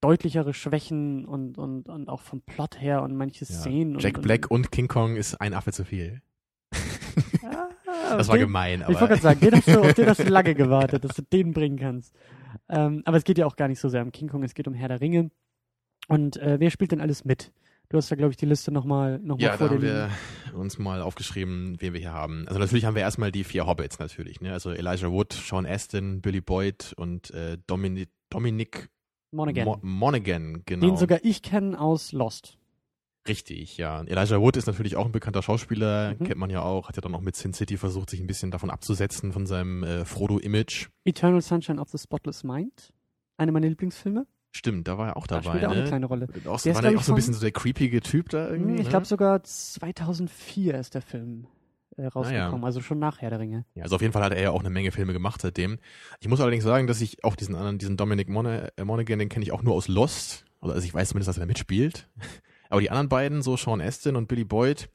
[0.00, 3.50] deutlichere Schwächen und, und, und auch vom Plot her und manche Ja.
[3.54, 3.98] Szenen.
[3.98, 6.20] Jack und, Black und King Kong ist ein Affe zu viel.
[7.86, 10.06] Ah, Das war den- gemein, Ich wollte aber gerade sagen, den hast du, auf den
[10.08, 12.12] hast du lange gewartet, dass du den bringen kannst.
[12.68, 14.66] Ähm, aber es geht ja auch gar nicht so sehr um King Kong, es geht
[14.66, 15.30] um Herr der Ringe.
[16.08, 17.52] Und äh, wer spielt denn alles mit?
[17.90, 20.52] Du hast da, glaube ich, die Liste nochmal noch mal ja, da vor dir haben
[20.52, 22.48] wir uns mal aufgeschrieben, wen wir hier haben.
[22.48, 24.52] Also natürlich haben wir erstmal die vier Hobbits natürlich, ne?
[24.52, 28.88] Also Elijah Wood, Sean Astin, Billy Boyd und äh, Dominic, Dominic
[29.30, 29.64] Monaghan.
[29.64, 30.86] Mo Monaghan, genau.
[30.86, 32.56] Den sogar ich kenne aus Lost.
[33.28, 34.02] Richtig, ja.
[34.02, 36.24] Elijah Wood ist natürlich auch ein bekannter Schauspieler, Mhm.
[36.24, 38.50] kennt man ja auch, hat ja dann auch mit Sin City versucht, sich ein bisschen
[38.50, 40.88] davon abzusetzen, von seinem äh, Frodo-Image.
[41.04, 42.92] Eternal Sunshine of the Spotless Mind.
[43.36, 44.26] Eine meiner Lieblingsfilme.
[44.56, 45.80] Stimmt, da war er auch Da dabei, spielt er auch ne?
[45.80, 46.28] eine kleine Rolle.
[46.46, 48.76] Auch, Der war der auch so ein bisschen so der creepige Typ da irgendwie?
[48.76, 48.88] Ich ne?
[48.90, 51.46] glaube sogar 2004 ist der Film
[51.96, 53.64] äh, rausgekommen, also schon nach Herr der Ringe.
[53.74, 55.78] Ja, also auf jeden Fall hat er ja auch eine Menge Filme gemacht seitdem.
[56.20, 59.28] Ich muss allerdings sagen, dass ich auch diesen anderen, diesen Dominic Mona- äh, Monaghan, den
[59.28, 60.44] kenne ich auch nur aus Lost.
[60.60, 62.08] Oder also ich weiß zumindest, dass er da mitspielt.
[62.70, 64.88] Aber die anderen beiden, so Sean Astin und Billy Boyd,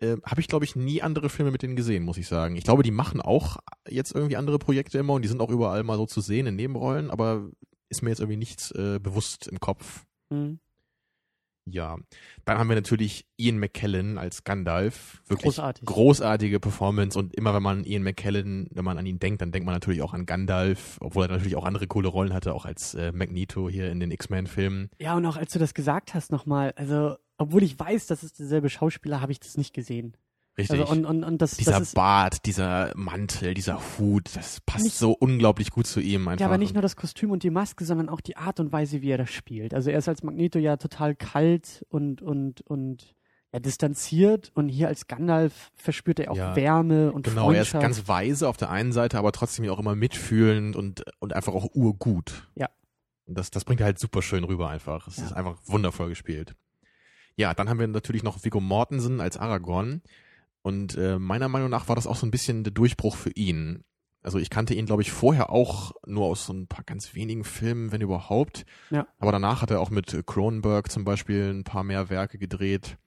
[0.00, 2.56] äh, habe ich, glaube ich, nie andere Filme mit denen gesehen, muss ich sagen.
[2.56, 3.56] Ich glaube, die machen auch
[3.88, 6.56] jetzt irgendwie andere Projekte immer und die sind auch überall mal so zu sehen in
[6.56, 7.48] Nebenrollen, aber
[7.90, 10.06] ist mir jetzt irgendwie nichts äh, bewusst im Kopf.
[10.32, 10.60] Hm.
[11.66, 11.98] Ja.
[12.44, 15.22] Dann haben wir natürlich Ian McKellen als Gandalf.
[15.26, 15.84] Wirklich Großartig.
[15.84, 19.66] großartige Performance und immer wenn man Ian McKellen, wenn man an ihn denkt, dann denkt
[19.66, 22.94] man natürlich auch an Gandalf, obwohl er natürlich auch andere coole Rollen hatte, auch als
[22.94, 24.90] äh, Magneto hier in den X-Men-Filmen.
[24.98, 28.38] Ja, und auch als du das gesagt hast nochmal, also, obwohl ich weiß, das ist
[28.38, 30.16] derselbe Schauspieler, habe ich das nicht gesehen.
[30.60, 30.80] Richtig.
[30.80, 34.84] Also, und, und, und das, dieser das ist, Bart, dieser Mantel, dieser Hut, das passt
[34.84, 36.40] Nicht- so unglaublich gut zu ihm einfach.
[36.40, 39.02] ja, aber nicht nur das Kostüm und die Maske, sondern auch die Art und Weise,
[39.02, 39.74] wie er das spielt.
[39.74, 43.14] Also, er ist als Magneto ja total kalt und, und, und,
[43.52, 47.70] ja, distanziert und hier als Gandalf verspürt er auch Ja, Wärme und Genau, er ist
[47.70, 47.82] Freundschaft.
[47.82, 51.66] ganz weise auf der einen Seite, aber trotzdem auch immer mitfühlend und, und einfach auch
[51.74, 52.48] urgut.
[52.54, 52.68] Ja.
[53.26, 55.08] Und das, das bringt er halt super schön rüber einfach.
[55.08, 55.24] Es Ja.
[55.24, 56.54] ist einfach wundervoll gespielt.
[57.36, 60.02] Ja, dann haben wir natürlich noch Viggo Mortensen als Aragorn.
[60.62, 63.82] Und äh, meiner Meinung nach war das auch so ein bisschen der Durchbruch für ihn.
[64.22, 67.44] Also ich kannte ihn, glaube ich, vorher auch nur aus so ein paar ganz wenigen
[67.44, 68.66] Filmen, wenn überhaupt.
[68.90, 69.06] Ja.
[69.18, 72.98] Aber danach hat er auch mit Cronenberg zum Beispiel ein paar mehr Werke gedreht.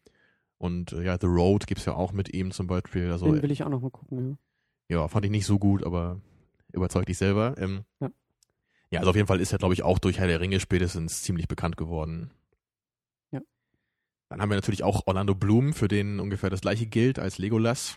[0.58, 3.12] Und äh, ja, The Road gibt's ja auch mit ihm zum Beispiel.
[3.12, 4.40] Also Den will ich auch noch mal gucken,
[4.90, 4.98] ja.
[4.98, 6.20] ja, fand ich nicht so gut, aber
[6.72, 7.56] überzeugt dich selber.
[7.60, 8.10] Ähm, Ja.
[8.90, 11.22] ja, also auf jeden Fall ist er, glaube ich, auch durch Herr der Ringe spätestens
[11.22, 12.32] ziemlich bekannt geworden.
[14.34, 14.38] Ja.
[14.38, 17.96] Dann haben wir natürlich auch Orlando Bloom, für den ungefähr das gleiche gilt als Legolas.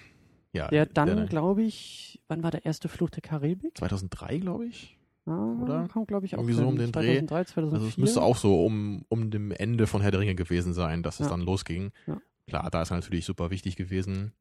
[0.53, 3.77] Ja, Der dann, glaube ich, wann war der erste Fluch der Karibik?
[3.77, 4.97] 2003, glaube ich.
[5.27, 5.89] Ah, Oder?
[5.89, 7.19] Kommt, glaube ich, auch Irgendwie so um den Dreh.
[7.19, 7.75] 2003, 2004.
[7.75, 11.03] Also es müsste auch so um, um dem Ende von Herr der Ringe gewesen sein,
[11.03, 11.31] dass es Ja.
[11.31, 11.91] dann losging.
[12.07, 12.21] Ja.
[12.47, 14.33] Klar, da ist er natürlich super wichtig gewesen.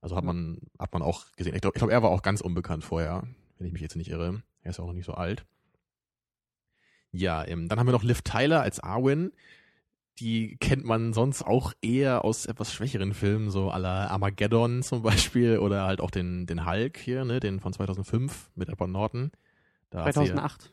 [0.00, 1.54] Also hat man, hat man auch gesehen.
[1.54, 3.22] Ich glaube, glaub, er war auch ganz unbekannt vorher,
[3.58, 4.42] wenn ich mich jetzt nicht irre.
[4.62, 5.44] Er ist ja auch noch nicht so alt.
[7.12, 9.32] Ja, ähm, dann haben wir noch Liv Tyler als Arwen.
[10.18, 15.02] Die kennt man sonst auch eher aus etwas schwächeren Filmen, so à la Armageddon zum
[15.02, 19.30] Beispiel oder halt auch den, den Hulk hier, ne, den von 2005 mit Edward Norton.
[19.90, 20.70] Da hat sie- 2008.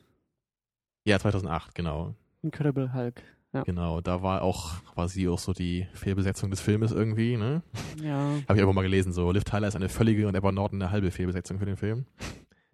[1.04, 2.14] Ja, 2008, genau.
[2.42, 3.22] Incredible Hulk.
[3.52, 3.62] Ja.
[3.64, 7.62] Genau, da war auch, war sie auch so die Fehlbesetzung des Filmes irgendwie, ne?
[8.00, 8.18] ja.
[8.48, 10.92] Habe ich irgendwo mal gelesen, so Liv Tyler ist eine völlige und Edward Norton eine
[10.92, 12.06] halbe Fehlbesetzung für den Film.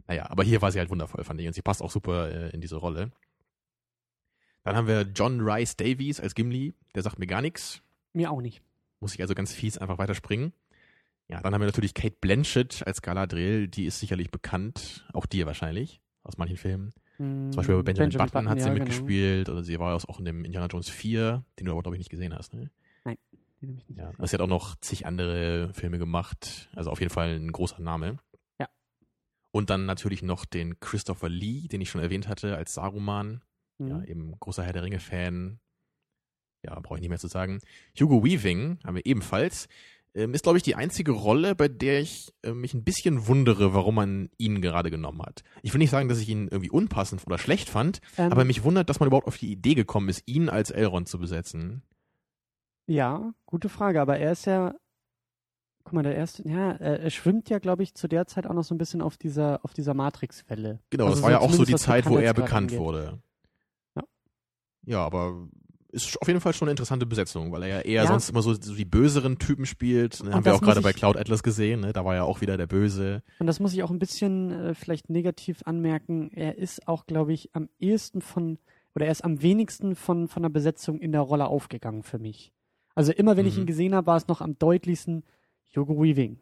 [0.07, 1.46] Naja, aber hier war sie halt wundervoll, fand ich.
[1.46, 3.11] Und sie passt auch super äh, in diese Rolle.
[4.66, 7.83] Dann haben wir John Rice Davies als Gimli, der sagt mir gar nichts.
[8.12, 8.62] Mir auch nicht.
[8.98, 10.52] Muss ich also ganz fies einfach weiterspringen.
[11.29, 15.46] Ja, dann haben wir natürlich Kate Blanchett als Galadriel, die ist sicherlich bekannt, auch dir
[15.46, 16.92] wahrscheinlich, aus manchen Filmen.
[17.18, 18.85] Hm, Zum Beispiel bei Benjamin, Button, hat sie ja, genau.
[18.85, 22.00] mitgespielt, oder sie war auch in dem Indiana Jones 4, den du aber, glaube ich,
[22.00, 22.52] nicht gesehen hast.
[22.52, 22.68] Ne?
[23.05, 23.16] Den
[23.68, 26.68] hab ich nicht Ja, also sie hat auch noch zig andere Filme gemacht.
[26.74, 28.18] Also auf jeden Fall ein großer Name.
[28.59, 28.68] Ja.
[29.52, 33.42] Und dann natürlich noch den Christopher Lee, den ich schon erwähnt hatte, als Saruman.
[33.78, 33.88] Mhm.
[33.88, 35.58] Ja, eben großer Herr der Ringe-Fan.
[36.64, 37.60] Ja, brauche ich nicht mehr zu sagen.
[38.00, 39.68] Hugo Weaving haben wir ebenfalls.
[40.14, 43.74] Ähm, ist, glaube ich, die einzige Rolle, bei der ich äh, mich ein bisschen wundere,
[43.74, 45.42] warum man ihn gerade genommen hat.
[45.62, 48.64] Ich will nicht sagen, dass ich ihn irgendwie unpassend oder schlecht fand, Ähm, aber mich
[48.64, 51.82] wundert, dass man überhaupt auf die Idee gekommen ist, ihn als Elrond zu besetzen.
[52.86, 54.74] Ja, gute Frage, aber er ist ja,
[55.84, 58.64] guck mal, der erste, ja, er, schwimmt ja, glaube ich, zu der Zeit auch noch
[58.64, 60.80] so ein bisschen auf dieser, auf dieser Matrix-Welle.
[60.90, 62.78] Genau, Also das war ja auch so die Zeit, wo er bekannt angeht.
[62.78, 63.20] wurde.
[64.87, 65.05] Ja.
[65.05, 65.46] Aber
[65.92, 68.09] ist auf jeden Fall schon eine interessante Besetzung, weil er ja eher Ja.
[68.09, 70.22] sonst immer so, so die böseren Typen spielt.
[70.22, 71.92] Ne, haben wir auch gerade bei ich- Cloud Atlas gesehen, ne?
[71.92, 73.22] da war ja auch wieder der Böse.
[73.38, 76.31] Und das muss ich auch ein bisschen äh, vielleicht negativ anmerken.
[76.35, 78.59] Er ist auch, glaube ich, am ehesten von,
[78.94, 82.53] oder er ist am wenigsten von, von der Besetzung in der Rolle aufgegangen für mich.
[82.94, 83.62] Also immer, wenn ich Mhm.
[83.62, 85.22] ihn gesehen habe, war es noch am deutlichsten
[85.75, 86.38] Hugo Weaving.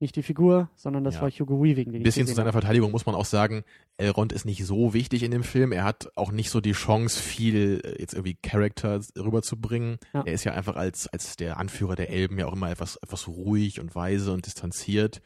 [0.00, 1.22] Nicht die Figur, sondern das Ja.
[1.22, 1.94] war Hugo Weaving.
[1.94, 2.52] Ein bisschen zu seiner.
[2.52, 3.64] Verteidigung muss man auch sagen,
[3.98, 5.72] Elrond ist nicht so wichtig in dem Film.
[5.72, 9.98] Er hat auch nicht so die Chance, viel äh, jetzt irgendwie Charakter rüberzubringen.
[10.14, 10.22] Ja.
[10.24, 13.28] Er ist ja einfach als, als der Anführer der Elben ja auch immer etwas, etwas
[13.28, 15.20] ruhig und weise und distanziert.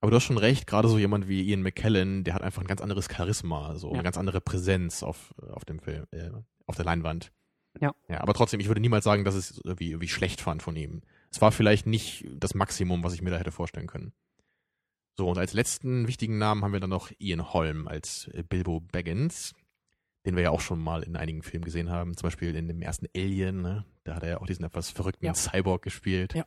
[0.00, 2.68] Aber du hast schon recht, gerade so jemand wie Ian McKellen, der hat einfach ein
[2.68, 3.94] ganz anderes Charisma, so Ja.
[3.94, 6.30] eine ganz andere Präsenz auf, auf dem Film, äh,
[6.66, 7.30] auf der Leinwand.
[7.80, 7.94] Ja.
[8.08, 11.02] Ja, aber trotzdem, ich würde niemals sagen, dass es irgendwie, irgendwie schlecht fand von ihm.
[11.30, 14.12] Es war vielleicht nicht das Maximum, was ich mir da hätte vorstellen können.
[15.16, 18.80] So, und als letzten wichtigen Namen haben wir dann noch Ian Holm als äh, Bilbo
[18.80, 19.52] Baggins,
[20.24, 22.80] den wir ja auch schon mal in einigen Filmen gesehen haben, zum Beispiel in dem
[22.82, 23.84] ersten Alien, ne?
[24.04, 25.34] da hat er ja auch diesen etwas verrückten Ja.
[25.34, 26.34] Cyborg gespielt.
[26.34, 26.46] Ja.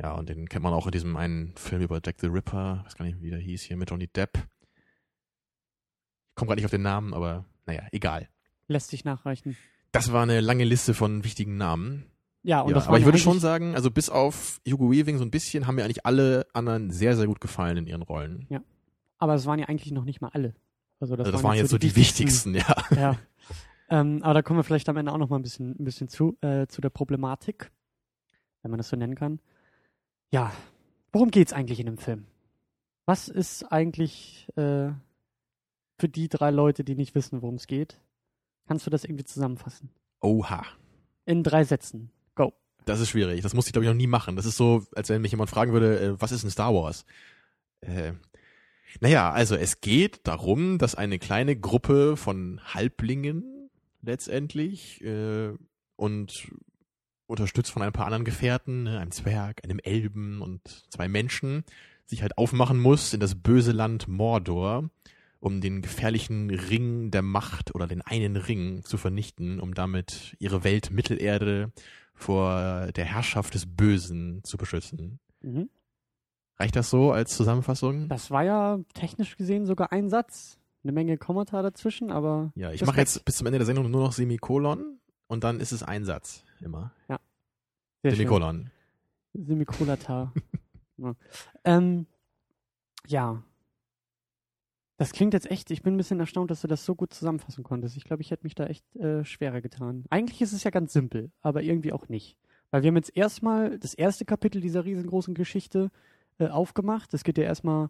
[0.00, 2.96] Ja, und den kennt man auch in diesem einen Film über Jack the Ripper, weiß
[2.96, 4.36] gar nicht, wie der hieß hier, mit Johnny Depp.
[4.36, 8.28] Ich komme gerade nicht auf den Namen, aber naja, egal.
[8.66, 9.56] Lässt sich nachreichen.
[9.92, 12.10] Das war eine lange Liste von wichtigen Namen.
[12.44, 15.24] Ja, und ja, das aber ich würde schon sagen, also bis auf Hugo Weaving so
[15.24, 18.46] ein bisschen haben mir eigentlich alle anderen sehr, sehr gut gefallen in ihren Rollen.
[19.18, 20.54] Aber es waren ja eigentlich noch nicht mal alle.
[21.00, 22.76] Also das, also das waren jetzt so die wichtigsten, ja.
[22.96, 23.18] Ja.
[23.88, 26.08] ähm, aber da kommen wir vielleicht am Ende auch noch mal ein bisschen, ein bisschen
[26.08, 27.72] zu, äh, zu der Problematik,
[28.62, 29.40] wenn man das so nennen kann.
[30.30, 30.52] Ja,
[31.12, 32.26] worum geht's eigentlich in dem Film?
[33.06, 34.90] Was ist eigentlich äh,
[35.98, 37.98] für die drei Leute, die nicht wissen, worum es geht?
[38.66, 39.88] Kannst du das irgendwie zusammenfassen?
[40.20, 40.62] Oha.
[41.24, 42.10] In drei Sätzen.
[42.84, 43.40] Das ist schwierig.
[43.40, 44.36] Das musste ich, glaube ich, noch nie machen.
[44.36, 47.04] Das ist so, als wenn mich jemand fragen würde, äh, was ist ein Star Wars?
[47.80, 48.12] Äh,
[49.00, 53.70] naja, also es geht darum, dass eine kleine Gruppe von Halblingen
[54.02, 55.52] letztendlich äh,
[55.96, 56.48] und
[57.26, 61.64] unterstützt von ein paar anderen Gefährten, ne, einem Zwerg, einem Elben und zwei Menschen,
[62.06, 64.90] sich halt aufmachen muss in das böse Land Mordor,
[65.40, 70.64] um den gefährlichen Ring der Macht oder den einen Ring zu vernichten, um damit ihre
[70.64, 71.72] Welt Mittelerde
[72.14, 75.18] vor der Herrschaft des Bösen zu beschützen.
[75.40, 75.68] Mhm.
[76.56, 78.08] Reicht das so als Zusammenfassung?
[78.08, 80.58] Das war ja technisch gesehen sogar ein Satz.
[80.84, 82.52] Eine Menge Kommentar dazwischen, aber.
[82.54, 85.72] Ja, ich mache jetzt bis zum Ende der Sendung nur noch Semikolon und dann ist
[85.72, 86.92] es ein Satz immer.
[87.08, 88.16] Sehr schön.
[88.16, 88.70] Semikolon.
[89.32, 90.32] Semikolata.
[90.98, 91.14] ja.
[91.64, 92.06] Ähm,
[93.06, 93.42] ja.
[94.96, 97.64] Das klingt jetzt echt, ich bin ein bisschen erstaunt, dass du das so gut zusammenfassen
[97.64, 97.96] konntest.
[97.96, 100.04] Ich glaube, ich hätte mich da echt äh, schwerer getan.
[100.10, 102.36] Eigentlich ist es ja ganz simpel, aber irgendwie auch nicht.
[102.70, 105.90] Weil wir haben jetzt erstmal das erste Kapitel dieser riesengroßen Geschichte
[106.38, 107.12] äh, aufgemacht.
[107.12, 107.88] Es geht ja erstmal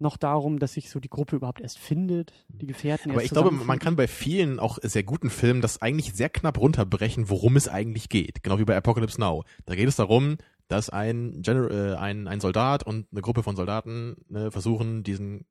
[0.00, 3.50] noch darum, dass sich so die Gruppe überhaupt erst findet, die Gefährten Aber ich glaube,
[3.50, 7.68] man kann bei vielen auch sehr guten Filmen das eigentlich sehr knapp runterbrechen, worum es
[7.68, 8.42] eigentlich geht.
[8.42, 9.44] Genau wie bei Apocalypse Now.
[9.66, 13.56] Da geht es darum, dass ein, General, äh, ein, ein Soldat und eine Gruppe von
[13.56, 15.44] Soldaten ne, versuchen, diesen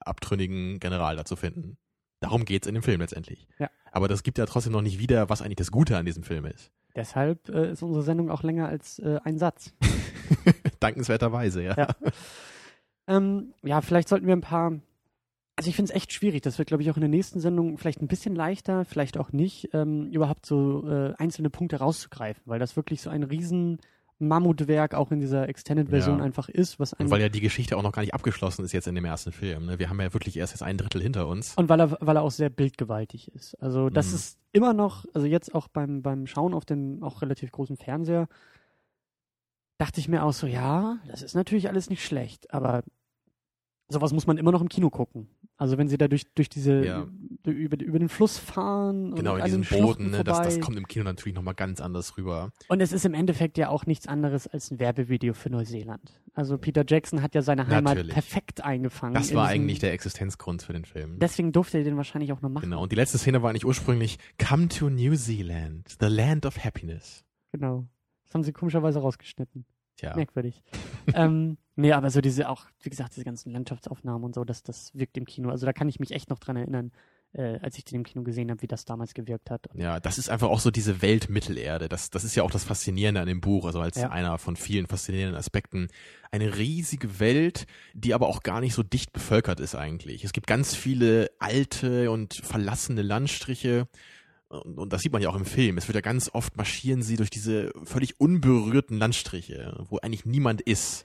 [0.00, 1.78] abtrünnigen General da zu finden.
[2.20, 3.46] Darum geht's in dem Film letztendlich.
[3.58, 3.70] Ja.
[3.92, 6.46] Aber das gibt ja trotzdem noch nicht wieder, was eigentlich das Gute an diesem Film
[6.46, 6.72] ist.
[6.94, 9.74] Deshalb äh, ist unsere Sendung auch länger als äh, ein Satz.
[10.80, 11.76] Dankenswerterweise, ja.
[11.76, 11.88] Ja.
[13.06, 14.80] Ähm, ja, vielleicht sollten wir ein paar.
[15.58, 16.42] Also ich finde es echt schwierig.
[16.42, 19.32] Das wird, glaube ich, auch in der nächsten Sendung vielleicht ein bisschen leichter, vielleicht auch
[19.32, 23.78] nicht, ähm, überhaupt so äh, einzelne Punkte rauszugreifen, weil das wirklich so ein riesen
[24.18, 26.24] Mammutwerk auch in dieser Extended-Version Ja.
[26.24, 28.86] einfach ist, was Und weil ja die Geschichte auch noch gar nicht abgeschlossen ist jetzt
[28.88, 29.66] in dem ersten Film.
[29.66, 29.78] Ne?
[29.78, 31.54] Wir haben ja wirklich erst jetzt ein Drittel hinter uns.
[31.56, 33.54] Und weil er, weil er auch sehr bildgewaltig ist.
[33.62, 34.14] Also das Mhm.
[34.14, 38.26] ist immer noch, also jetzt auch beim, beim Schauen auf dem auch relativ großen Fernseher,
[39.78, 42.82] dachte ich mir auch so, ja, das ist natürlich alles nicht schlecht, aber
[43.88, 45.28] sowas muss man immer noch im Kino gucken.
[45.58, 47.06] Also wenn sie da durch, durch diese, Ja.
[47.44, 50.22] über, über den Fluss fahren Genau, und in an den diesen Booten, ne?
[50.22, 52.50] das, das kommt im Kino natürlich nochmal ganz anders rüber.
[52.68, 56.20] Und es ist im Endeffekt ja auch nichts anderes als ein Werbevideo für Neuseeland.
[56.34, 58.12] Also Peter Jackson hat ja seine Heimat Natürlich.
[58.12, 59.14] perfekt eingefangen.
[59.14, 61.18] Das in war eigentlich der Existenzgrund für den Film.
[61.18, 62.64] Deswegen durfte er den wahrscheinlich auch noch machen.
[62.64, 66.62] Genau, und die letzte Szene war eigentlich ursprünglich Come to New Zealand, the land of
[66.62, 67.24] happiness.
[67.52, 67.86] Genau.
[68.24, 69.64] Das haben sie komischerweise rausgeschnitten.
[69.96, 70.62] Tja, Merkwürdig.
[71.14, 74.90] ähm, nee, aber so diese auch, wie gesagt, diese ganzen Landschaftsaufnahmen und so, das, das
[74.94, 75.50] wirkt im Kino.
[75.50, 76.90] Also da kann ich mich echt noch dran erinnern,
[77.32, 79.66] äh, als ich den im Kino gesehen habe, wie das damals gewirkt hat.
[79.68, 81.88] Und ja, das ist einfach auch so diese Welt Mittelerde.
[81.88, 84.10] Das, das ist ja auch das Faszinierende an dem Buch, also als Ja.
[84.10, 85.88] einer von vielen faszinierenden Aspekten.
[86.30, 90.24] Eine riesige Welt, die aber auch gar nicht so dicht bevölkert ist eigentlich.
[90.24, 93.88] Es gibt ganz viele alte und verlassene Landstriche.
[94.48, 95.76] Und, und das sieht man ja auch im Film.
[95.76, 100.62] Es wird ja ganz oft marschieren sie durch diese völlig unberührten Landstriche, wo eigentlich niemand
[100.62, 101.04] ist.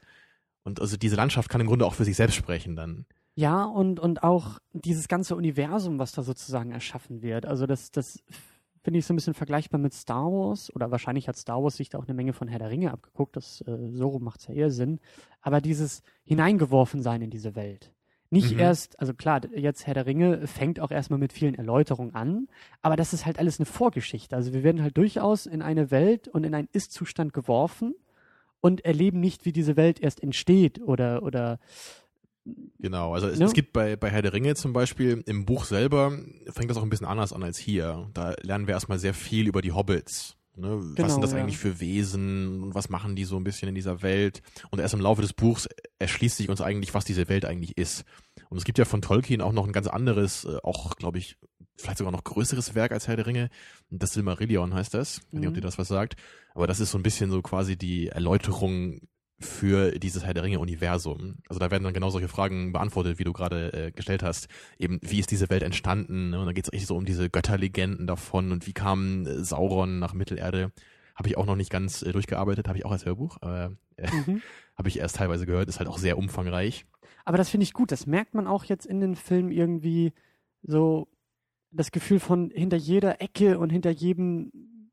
[0.64, 3.06] Und also diese Landschaft kann im Grunde auch für sich selbst sprechen dann.
[3.36, 7.46] ja, und, und auch dieses ganze Universum, was da sozusagen erschaffen wird.
[7.46, 8.22] Also das, das
[8.84, 10.74] finde ich so ein bisschen vergleichbar mit Star Wars.
[10.76, 13.36] Oder wahrscheinlich hat Star Wars sich da auch eine Menge von Herr der Ringe abgeguckt.
[13.36, 15.00] Das, äh, so rum macht es ja eher Sinn.
[15.42, 17.92] Aber dieses hineingeworfen sein in diese Welt.
[18.34, 18.60] Nicht Mhm.
[18.60, 22.48] erst, also klar, jetzt Herr der Ringe fängt auch erstmal mit vielen Erläuterungen an,
[22.82, 24.36] aber das ist halt alles eine Vorgeschichte.
[24.38, 27.94] Also wir werden halt durchaus in eine Welt und in einen Ist-Zustand geworfen
[28.62, 31.60] und erleben nicht, wie diese Welt erst entsteht oder, oder
[32.80, 33.46] Genau, also es, Ne?
[33.46, 36.18] es gibt bei, bei Herr der Ringe zum Beispiel, im Buch selber
[36.50, 38.10] fängt das auch ein bisschen anders an als hier.
[38.14, 40.38] Da lernen wir erstmal sehr viel über die Hobbits.
[40.56, 40.78] Ne?
[40.80, 41.38] was Genau, sind das ja.
[41.38, 44.42] eigentlich für Wesen und was machen die so ein bisschen in dieser Welt?
[44.72, 45.70] Und erst im Laufe des Buchs
[46.00, 48.06] erschließt sich uns eigentlich, was diese Welt eigentlich ist.
[48.50, 51.38] Und es gibt ja von Tolkien auch noch ein ganz anderes, äh, auch glaube ich,
[51.82, 53.50] vielleicht sogar noch größeres Werk als Herr der Ringe.
[53.90, 55.22] Das Silmarillion heißt das.
[55.34, 55.54] Ob Mhm.
[55.54, 56.16] dir das was sagt.
[56.54, 59.02] Aber das ist so ein bisschen so quasi die Erläuterung
[59.40, 61.38] für dieses Herr der Ringe-Universum.
[61.50, 64.48] Also da werden dann genau solche Fragen beantwortet, wie du gerade äh, gestellt hast.
[64.78, 66.30] Eben, wie ist diese Welt entstanden?
[66.30, 66.40] Ne?
[66.40, 69.98] Und dann geht es richtig so um diese Götterlegenden davon und wie kam äh, Sauron
[70.00, 70.72] nach Mittelerde.
[71.16, 74.12] Habe ich auch noch nicht ganz äh, durchgearbeitet, habe ich auch als Hörbuch, aber äh,
[74.12, 74.42] mhm.
[74.78, 76.86] habe ich erst teilweise gehört, ist halt auch sehr umfangreich.
[77.26, 77.92] Aber das finde ich gut.
[77.92, 80.14] Das merkt man auch jetzt in den Filmen irgendwie
[80.64, 81.08] so
[81.72, 84.52] das Gefühl von hinter jeder Ecke und hinter jedem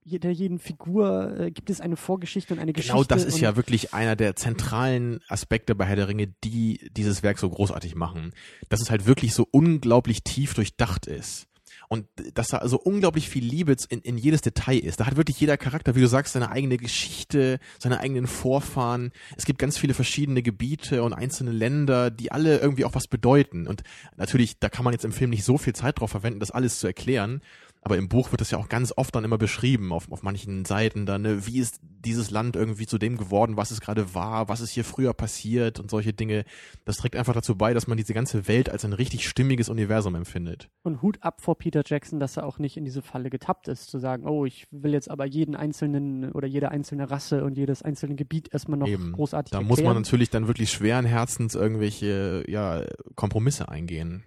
[0.09, 2.95] hinter jeden Figur äh, gibt es eine Vorgeschichte und eine Geschichte.
[2.95, 7.23] Genau das ist ja wirklich einer der zentralen Aspekte bei Herr der Ringe, die dieses
[7.23, 8.33] Werk so großartig machen.
[8.71, 11.47] Dass es halt wirklich so unglaublich tief durchdacht ist.
[11.89, 15.01] Und dass da so unglaublich viel Liebe in, in jedes Detail ist.
[15.01, 19.11] Da hat wirklich jeder Charakter, wie du sagst, seine eigene Geschichte, seine eigenen Vorfahren.
[19.37, 23.67] Es gibt ganz viele verschiedene Gebiete und einzelne Länder, die alle irgendwie auch was bedeuten.
[23.67, 23.83] Und
[24.17, 26.79] natürlich, da kann man jetzt im Film nicht so viel Zeit drauf verwenden, das alles
[26.79, 27.41] zu erklären.
[27.83, 30.65] Aber im Buch wird das ja auch ganz oft dann immer beschrieben, auf, auf manchen
[30.65, 34.49] Seiten dann, ne, wie ist dieses Land irgendwie zu dem geworden, was es gerade war,
[34.49, 36.45] was ist hier früher passiert und solche Dinge.
[36.85, 40.15] Das trägt einfach dazu bei, dass man diese ganze Welt als ein richtig stimmiges Universum
[40.15, 40.69] empfindet.
[40.83, 43.91] Und Hut ab vor Peter Jackson, dass er auch nicht in diese Falle getappt ist,
[43.91, 47.83] zu sagen, oh, ich will jetzt aber jeden einzelnen oder jede einzelne Rasse und jedes
[47.83, 49.13] einzelne Gebiet erstmal noch Eben.
[49.13, 49.69] großartig Da erklären.
[49.69, 52.85] muss man natürlich dann wirklich schweren Herzens irgendwelche ja,
[53.15, 54.25] Kompromisse eingehen.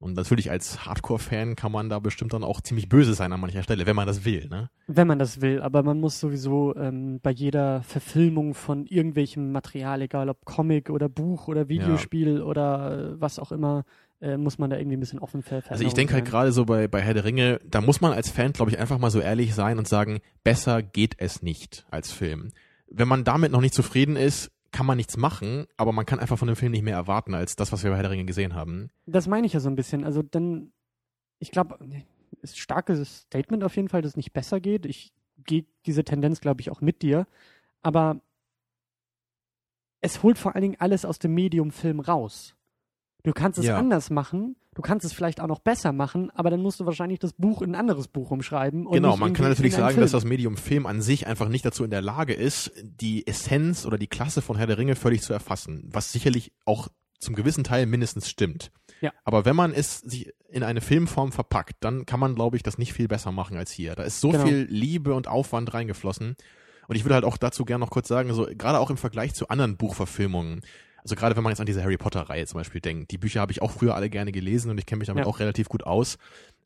[0.00, 3.62] Und natürlich als Hardcore-Fan kann man da bestimmt dann auch ziemlich böse sein an mancher
[3.62, 4.70] Stelle, wenn man das will, ne?
[4.86, 10.00] Wenn man das will, aber man muss sowieso ähm, bei jeder Verfilmung von irgendwelchem Material,
[10.00, 13.84] egal ob Comic oder Buch oder Videospiel oder äh, was auch immer,
[14.22, 16.64] äh, muss man da irgendwie ein bisschen offen für Also ich denke halt gerade so
[16.64, 19.20] bei, bei Herr der Ringe, da muss man als Fan, glaube ich, einfach mal so
[19.20, 22.52] ehrlich sein und sagen, besser geht es nicht als Film.
[22.88, 26.38] Wenn man damit noch nicht zufrieden ist, kann man nichts machen, aber man kann einfach
[26.38, 28.54] von dem Film nicht mehr erwarten als das, was wir bei Herr der Ringe gesehen
[28.54, 28.90] haben.
[29.06, 30.04] Das meine ich ja so ein bisschen.
[30.04, 30.72] Also dann,
[31.38, 31.78] ich glaube,
[32.42, 34.86] ist ein starkes Statement auf jeden Fall, dass es nicht besser geht.
[34.86, 35.12] Ich
[35.44, 37.26] gehe diese Tendenz, glaube ich, auch mit dir.
[37.82, 38.20] Aber
[40.00, 42.54] es holt vor allen Dingen alles aus dem Medium Film raus.
[43.22, 43.76] Du kannst es Ja.
[43.76, 47.18] anders machen, du kannst es vielleicht auch noch besser machen, aber dann musst du wahrscheinlich
[47.18, 48.86] das Buch in ein anderes Buch umschreiben.
[48.86, 50.22] Und genau, man kann natürlich sagen, dass Film.
[50.22, 53.98] das Medium Film an sich einfach nicht dazu in der Lage ist, die Essenz oder
[53.98, 57.84] die Klasse von Herr der Ringe völlig zu erfassen, was sicherlich auch zum gewissen Teil
[57.84, 58.70] mindestens stimmt.
[59.02, 59.12] Ja.
[59.24, 62.78] Aber wenn man es sich in eine Filmform verpackt, dann kann man, glaube ich, das
[62.78, 63.94] nicht viel besser machen als hier.
[63.94, 64.46] Da ist so Genau.
[64.46, 66.36] viel Liebe und Aufwand reingeflossen.
[66.88, 69.34] Und ich würde halt auch dazu gerne noch kurz sagen, so gerade auch im Vergleich
[69.34, 70.62] zu anderen Buchverfilmungen,
[71.02, 73.52] also gerade wenn man jetzt an diese Harry Potter-Reihe zum Beispiel denkt, die Bücher habe
[73.52, 75.30] ich auch früher alle gerne gelesen und ich kenne mich damit Ja.
[75.30, 76.18] auch relativ gut aus.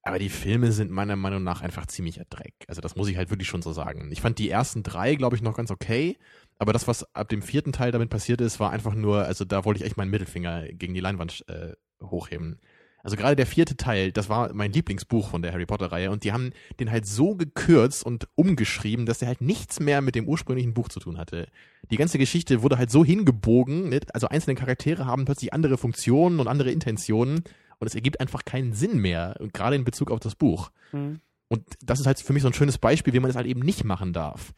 [0.06, 2.52] Aber die Filme sind meiner Meinung nach einfach ziemlicher Dreck.
[2.68, 4.10] Also das muss ich halt wirklich schon so sagen.
[4.12, 6.18] Ich fand die ersten drei, glaube ich, noch ganz okay.
[6.58, 9.64] Aber das, was ab dem vierten Teil damit passiert ist, war einfach nur, also da
[9.64, 11.72] wollte ich echt meinen Mittelfinger gegen die Leinwand äh,
[12.02, 12.60] hochheben.
[13.04, 16.24] Also gerade der vierte Teil, das war mein Lieblingsbuch von der Harry Potter Reihe und
[16.24, 20.26] die haben den halt so gekürzt und umgeschrieben, dass der halt nichts mehr mit dem
[20.26, 21.46] ursprünglichen Buch zu tun hatte.
[21.90, 24.00] Die ganze Geschichte wurde halt so hingebogen, ne?
[24.14, 27.44] also einzelne Charaktere haben plötzlich andere Funktionen und andere Intentionen
[27.78, 30.70] und es ergibt einfach keinen Sinn mehr, gerade in Bezug auf das Buch.
[30.92, 31.20] Mhm.
[31.48, 33.60] Und das ist halt für mich so ein schönes Beispiel, wie man es halt eben
[33.60, 34.54] nicht machen darf.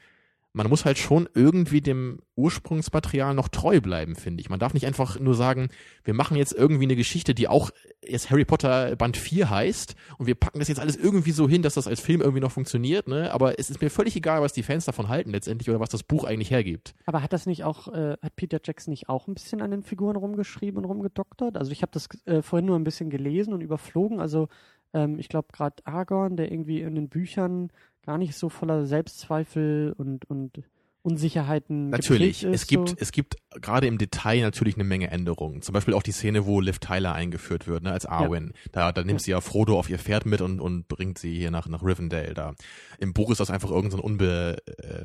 [0.57, 4.49] Man muss halt schon irgendwie dem Ursprungsmaterial noch treu bleiben, finde ich.
[4.49, 5.69] Man darf nicht einfach nur sagen,
[6.03, 7.71] wir machen jetzt irgendwie eine Geschichte, die auch
[8.03, 11.61] jetzt Harry Potter Band 4 heißt und wir packen das jetzt alles irgendwie so hin,
[11.61, 13.35] dass das als Film irgendwie noch funktioniert, ne?
[13.35, 16.03] Aber es ist mir völlig egal, was die Fans davon halten letztendlich oder was das
[16.03, 16.95] Buch eigentlich hergibt.
[17.05, 19.83] Aber hat das nicht auch, äh, hat Peter Jackson nicht auch ein bisschen an den
[19.83, 21.59] Figuren rumgeschrieben und rumgedoktert?
[21.59, 24.21] Also ich habe das äh, vorhin nur ein bisschen gelesen und überflogen.
[24.21, 24.49] Also
[24.95, 27.71] ähm, ich glaube gerade Aragorn, der irgendwie in den Büchern
[28.07, 30.63] gar nicht so voller Selbstzweifel und, und
[31.03, 32.63] Unsicherheiten Natürlich, ist.
[32.63, 32.97] es gibt, so.
[32.99, 35.63] es gibt gerade im Detail natürlich eine Menge Änderungen.
[35.63, 38.55] Zum Beispiel auch die Szene, wo Liv Tyler eingeführt wird, ne, als Arwen.
[38.73, 41.53] Da, da nimmt sie ja Frodo auf ihr Pferd mit und, und bringt sie hier
[41.53, 42.55] nach, nach Rivendell da.
[42.99, 45.05] Im Buch ist das einfach irgendein so unbe, äh,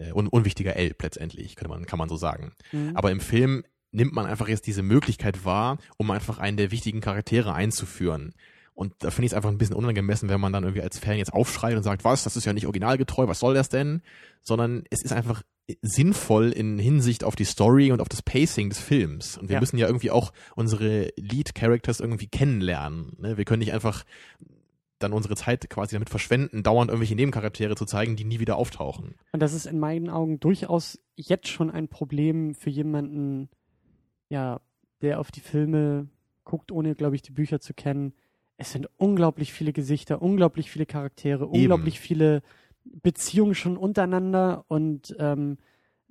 [0.00, 2.52] äh, un, unwichtiger Elb letztendlich, kann man, kann man so sagen.
[2.70, 2.92] Mhm.
[2.94, 7.00] Aber im Film nimmt man einfach jetzt diese Möglichkeit wahr, um einfach einen der wichtigen
[7.00, 8.34] Charaktere einzuführen.
[8.74, 11.16] Und da finde ich es einfach ein bisschen unangemessen, wenn man dann irgendwie als Fan
[11.16, 14.02] jetzt aufschreit und sagt, was, das ist ja nicht originalgetreu, was soll das denn?
[14.42, 15.42] Sondern es ist einfach
[15.80, 19.38] sinnvoll in Hinsicht auf die Story und auf das Pacing des Films.
[19.38, 19.60] Und wir Ja.
[19.60, 23.12] müssen ja irgendwie auch unsere Lead-Characters irgendwie kennenlernen.
[23.18, 23.36] Ne?
[23.38, 24.04] Wir können nicht einfach
[24.98, 29.14] dann unsere Zeit quasi damit verschwenden, dauernd irgendwelche Nebencharaktere zu zeigen, die nie wieder auftauchen.
[29.32, 33.48] Und das ist in meinen Augen durchaus jetzt schon ein Problem für jemanden,
[34.28, 34.60] ja,
[35.02, 36.08] der auf die Filme
[36.44, 38.14] guckt, ohne, glaube ich, die Bücher zu kennen.
[38.56, 42.42] Es sind unglaublich viele Gesichter, unglaublich viele Charaktere, unglaublich viele
[42.84, 45.58] Beziehungen schon untereinander und ähm,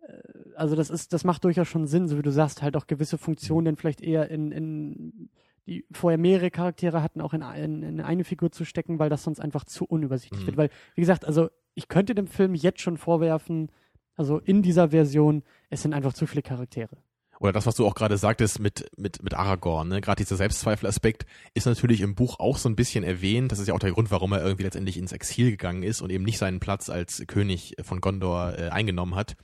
[0.02, 0.12] äh,
[0.56, 3.18] also das ist, das macht durchaus schon Sinn, so wie du sagst, halt auch gewisse
[3.18, 5.30] Funktionen dann vielleicht eher in, in
[5.66, 9.24] die vorher mehrere Charaktere hatten, auch in, in, in eine Figur zu stecken, weil das
[9.24, 10.48] sonst einfach zu unübersichtlich Mhm.
[10.48, 10.58] wird.
[10.58, 13.72] Weil, wie gesagt, also ich könnte dem Film jetzt schon vorwerfen,
[14.16, 16.98] also in dieser Version, es sind einfach zu viele Charaktere.
[17.44, 20.00] Oder das, was du auch gerade sagtest mit, mit, mit Aragorn, ne?
[20.00, 23.52] gerade dieser Selbstzweifelaspekt ist natürlich im Buch auch so ein bisschen erwähnt.
[23.52, 26.10] Das ist ja auch der Grund, warum er irgendwie letztendlich ins Exil gegangen ist und
[26.10, 29.36] eben nicht seinen Platz als König von Gondor äh, eingenommen hat.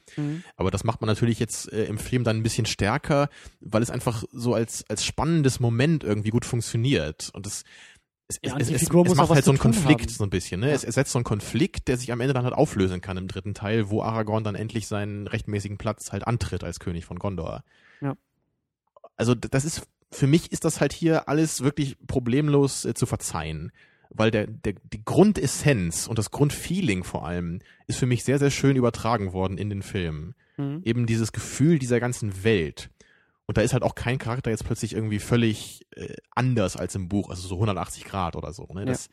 [0.55, 3.27] Aber das macht man natürlich jetzt äh, im Film dann ein bisschen stärker,
[3.59, 7.29] weil es einfach so als, als spannendes Moment irgendwie gut funktioniert.
[7.33, 7.65] Und das,
[8.29, 10.09] es, Ja, es, es, es, macht halt so einen Konflikt haben.
[10.09, 10.61] so ein bisschen.
[10.61, 10.69] Ne?
[10.69, 10.73] Ja.
[10.73, 13.53] Es ersetzt so einen Konflikt, der sich am Ende dann halt auflösen kann im dritten
[13.53, 17.65] Teil, wo Aragorn dann endlich seinen rechtmäßigen Platz halt antritt als König von Gondor.
[19.19, 19.25] Ja.
[19.25, 23.71] Also das ist, für mich ist das halt hier alles wirklich problemlos äh, zu verzeihen.
[24.11, 28.49] Weil der, der, die Grundessenz und das Grundfeeling vor allem ist für mich sehr, sehr
[28.49, 30.81] schön übertragen worden in den Film Mhm.
[30.83, 32.89] eben dieses Gefühl dieser ganzen Welt.
[33.45, 37.07] Und da ist halt auch kein Charakter jetzt plötzlich irgendwie völlig äh, anders als im
[37.07, 38.67] Buch, also so 180 Grad oder so.
[38.73, 38.85] Ne?
[38.85, 39.09] Das,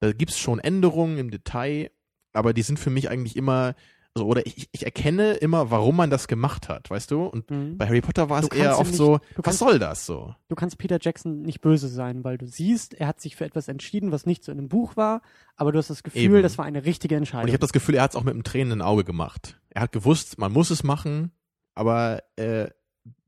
[0.00, 1.90] Da gibt's schon Änderungen im Detail,
[2.32, 3.74] aber die sind für mich eigentlich immer,
[4.14, 7.24] also, oder ich, ich erkenne immer, warum man das gemacht hat, weißt du?
[7.26, 7.78] Und Mhm.
[7.78, 10.04] bei Harry Potter war es kannst eher oft nicht- so, du was kannst- soll das
[10.06, 10.34] so?
[10.48, 13.68] Du kannst Peter Jackson nicht böse sein, weil du siehst, er hat sich für etwas
[13.68, 15.22] entschieden, was nicht so in dem Buch war,
[15.56, 16.42] aber du hast das Gefühl, Eben.
[16.42, 17.42] das war eine richtige Entscheidung.
[17.42, 19.60] Und ich habe das Gefühl, er hat es auch mit einem tränenden Auge gemacht.
[19.70, 21.30] Er hat gewusst, man muss es machen,
[21.76, 22.68] aber äh,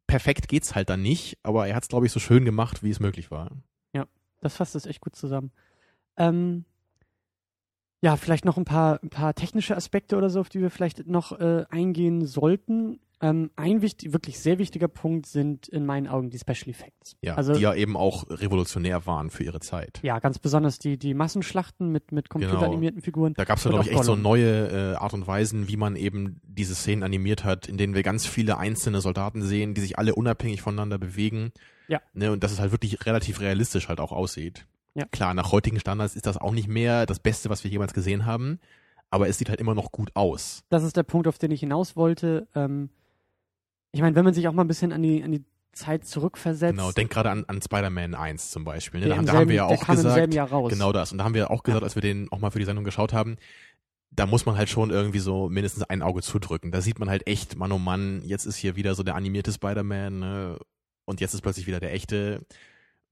[0.09, 1.39] perfekt geht's halt dann nicht.
[1.45, 3.51] Aber er hat es, glaube ich, so schön gemacht, wie es möglich war.
[4.41, 5.53] Das fasst es echt gut zusammen.
[6.17, 6.65] Ähm,
[8.03, 11.07] ja, vielleicht noch ein paar, ein paar technische Aspekte oder so, auf die wir vielleicht
[11.07, 12.99] noch äh, eingehen sollten.
[13.21, 17.17] Ähm, ein wichtig, wirklich sehr wichtiger Punkt sind in meinen Augen die Special Effects.
[17.23, 20.01] Ja, also, die ja eben auch revolutionär waren für ihre Zeit.
[20.03, 23.35] ja, ganz besonders die, die Massenschlachten mit, mit computeranimierten Figuren.
[23.35, 24.23] Da gab es glaube ich, echt so Gollum.
[24.23, 28.03] neue äh, Art und Weisen, wie man eben diese Szenen animiert hat, in denen wir
[28.03, 31.53] ganz viele einzelne Soldaten sehen, die sich alle unabhängig voneinander bewegen.
[31.87, 32.01] Ja.
[32.15, 34.67] Ne, und dass es halt wirklich relativ realistisch halt auch aussieht.
[34.95, 35.07] Ja.
[35.07, 38.27] Klar, nach heutigen Standards ist das auch nicht mehr das Beste, was wir jemals gesehen
[38.27, 38.59] haben,
[39.11, 40.63] aber es sieht halt immer noch gut aus.
[40.69, 42.47] Das ist der Punkt, auf den ich hinaus wollte.
[42.55, 42.91] Ähm,
[43.93, 46.77] ich meine, wenn man sich auch mal ein bisschen an die, an die Zeit zurückversetzt.
[46.77, 49.01] Genau, denk gerade an, an Spider-Man 1 zum Beispiel.
[49.01, 49.09] Ne?
[49.09, 50.71] Da, haben- da haben wir ja auch gesagt, Jahr raus.
[50.71, 51.13] genau das.
[51.13, 53.13] Und da haben wir auch gesagt, als wir den auch mal für die Sendung geschaut
[53.13, 53.37] haben,
[54.11, 56.71] da muss man halt schon irgendwie so mindestens ein Auge zudrücken.
[56.71, 59.53] Da sieht man halt echt, Mann oh Mann, jetzt ist hier wieder so der animierte
[59.53, 60.59] Spider-Man ne?
[61.07, 62.45] und jetzt ist plötzlich wieder der echte.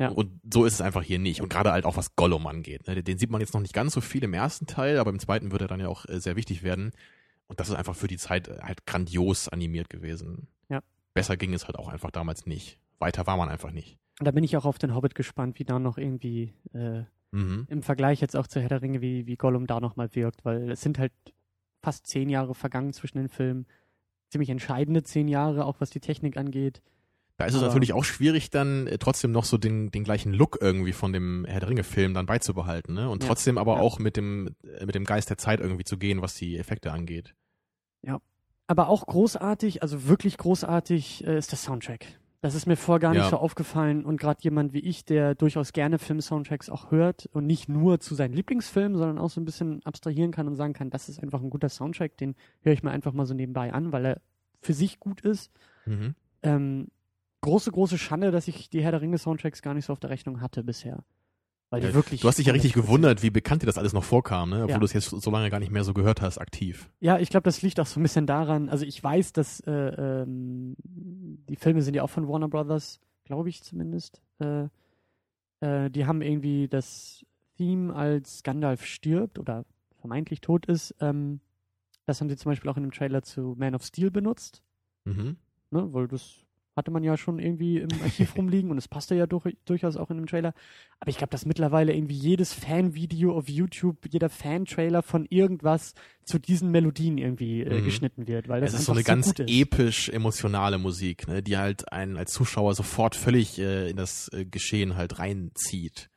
[0.00, 0.08] Ja.
[0.08, 1.40] Und so ist es einfach hier nicht.
[1.42, 2.86] Und gerade halt auch was Gollum angeht.
[2.88, 3.02] Ne?
[3.02, 5.52] Den sieht man jetzt noch nicht ganz so viel im ersten Teil, aber im zweiten
[5.52, 6.92] wird er dann ja auch äh, sehr wichtig werden.
[7.46, 10.48] Und das ist einfach für die Zeit äh, halt grandios animiert gewesen.
[10.68, 10.80] Ja.
[11.14, 12.78] Besser ging es halt auch einfach damals nicht.
[12.98, 13.98] Weiter war man einfach nicht.
[14.18, 17.66] Und da bin ich auch auf den Hobbit gespannt, wie da noch irgendwie äh, Mhm.
[17.68, 20.70] im Vergleich jetzt auch zu Herr der Ringe, wie, wie Gollum da nochmal wirkt, weil
[20.72, 21.12] es sind halt
[21.80, 23.66] fast zehn Jahre vergangen zwischen den Filmen.
[24.30, 26.82] Ziemlich entscheidende zehn Jahre, auch was die Technik angeht.
[27.40, 30.32] Da ist es Aber- natürlich auch schwierig, dann äh, trotzdem noch so den, den gleichen
[30.34, 33.08] Look irgendwie von dem Herr der Ringe-Film dann beizubehalten, ne?
[33.08, 33.28] Und Ja.
[33.28, 33.80] trotzdem aber Ja.
[33.80, 36.92] auch mit dem, äh, mit dem Geist der Zeit irgendwie zu gehen, was die Effekte
[36.92, 37.34] angeht.
[38.66, 42.06] Aber auch großartig, also wirklich großartig äh, ist der Soundtrack.
[42.40, 43.30] Das ist mir vorher gar nicht Ja.
[43.30, 47.68] so aufgefallen und gerade jemand wie ich, der durchaus gerne Film-Soundtracks auch hört und nicht
[47.68, 51.08] nur zu seinen Lieblingsfilmen, sondern auch so ein bisschen abstrahieren kann und sagen kann, das
[51.08, 54.06] ist einfach ein guter Soundtrack, den höre ich mir einfach mal so nebenbei an, weil
[54.06, 54.20] er
[54.60, 55.50] für sich gut ist.
[55.86, 56.14] Mhm.
[56.44, 56.88] Ähm,
[57.40, 60.10] große, große Schande, dass ich die Herr der Ringe Soundtracks gar nicht so auf der
[60.10, 61.04] Rechnung hatte bisher.
[61.72, 62.20] Weil die wirklich.
[62.20, 64.56] Du hast dich ja richtig gewundert, wie bekannt dir das alles noch vorkam, ne?
[64.64, 64.78] Obwohl Ja.
[64.78, 66.90] du es jetzt so lange gar nicht mehr so gehört hast, aktiv.
[66.98, 68.68] Ja, ich glaube, das liegt auch so ein bisschen daran.
[68.68, 73.48] Also ich weiß, dass äh, ähm, die Filme sind ja auch von Warner Brothers, glaube
[73.50, 74.20] ich zumindest.
[74.40, 74.64] Äh,
[75.60, 77.24] äh, die haben irgendwie das
[77.56, 79.64] Theme, als Gandalf stirbt oder
[80.00, 80.92] vermeintlich tot ist.
[81.00, 81.38] Ähm,
[82.04, 84.60] das haben sie zum Beispiel auch in dem Trailer zu Man of Steel benutzt.
[85.04, 85.36] Mhm.
[85.70, 86.34] ne, weil das
[86.80, 90.10] hatte man ja schon irgendwie im Archiv rumliegen und es passte ja durch, durchaus auch
[90.10, 90.52] in dem Trailer.
[90.98, 96.38] Aber ich glaube, dass mittlerweile irgendwie jedes Fanvideo auf YouTube, jeder Fan-Trailer von irgendwas zu
[96.38, 97.84] diesen Melodien irgendwie äh, Mhm.
[97.84, 99.50] geschnitten wird, weil das Es ist so eine ganz gut ist.
[99.50, 101.42] episch emotionale Musik, ne?
[101.42, 106.10] die halt einen als Zuschauer sofort völlig äh, in das äh, Geschehen halt reinzieht.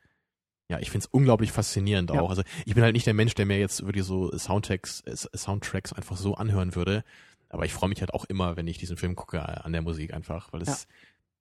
[0.70, 2.20] Ja, ich find's unglaublich faszinierend Ja.
[2.22, 2.30] auch.
[2.30, 5.92] Also ich bin halt nicht der Mensch, der mir jetzt wirklich so Soundtracks, äh, Soundtracks
[5.92, 7.04] einfach so anhören würde.
[7.54, 9.82] Aber ich freue mich halt auch immer, wenn ich diesen Film gucke, äh, an der
[9.82, 10.86] Musik einfach, weil es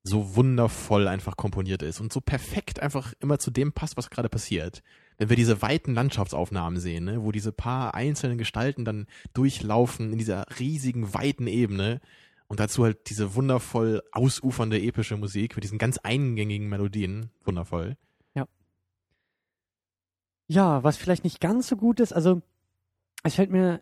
[0.03, 4.29] so wundervoll einfach komponiert ist und so perfekt einfach immer zu dem passt, was gerade
[4.29, 4.83] passiert.
[5.17, 10.17] Wenn wir diese weiten Landschaftsaufnahmen sehen, ne, wo diese paar einzelnen Gestalten dann durchlaufen in
[10.17, 12.01] dieser riesigen, weiten Ebene
[12.47, 17.95] und dazu halt diese wundervoll ausufernde epische Musik mit diesen ganz eingängigen Melodien, wundervoll.
[20.47, 22.41] Ja, was vielleicht nicht ganz so gut ist, also
[23.23, 23.81] es fällt mir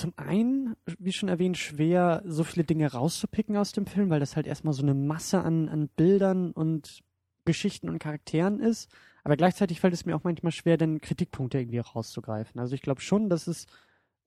[0.00, 4.36] zum einen, wie schon erwähnt, schwer, so viele Dinge rauszupicken aus dem Film, weil das
[4.36, 7.02] halt erstmal so eine Masse an, an Bildern und
[7.44, 8.90] Geschichten und Charakteren ist.
[9.24, 12.60] Aber gleichzeitig fällt es mir auch manchmal schwer, dann Kritikpunkte irgendwie rauszugreifen.
[12.60, 13.66] Also ich glaube schon, dass es,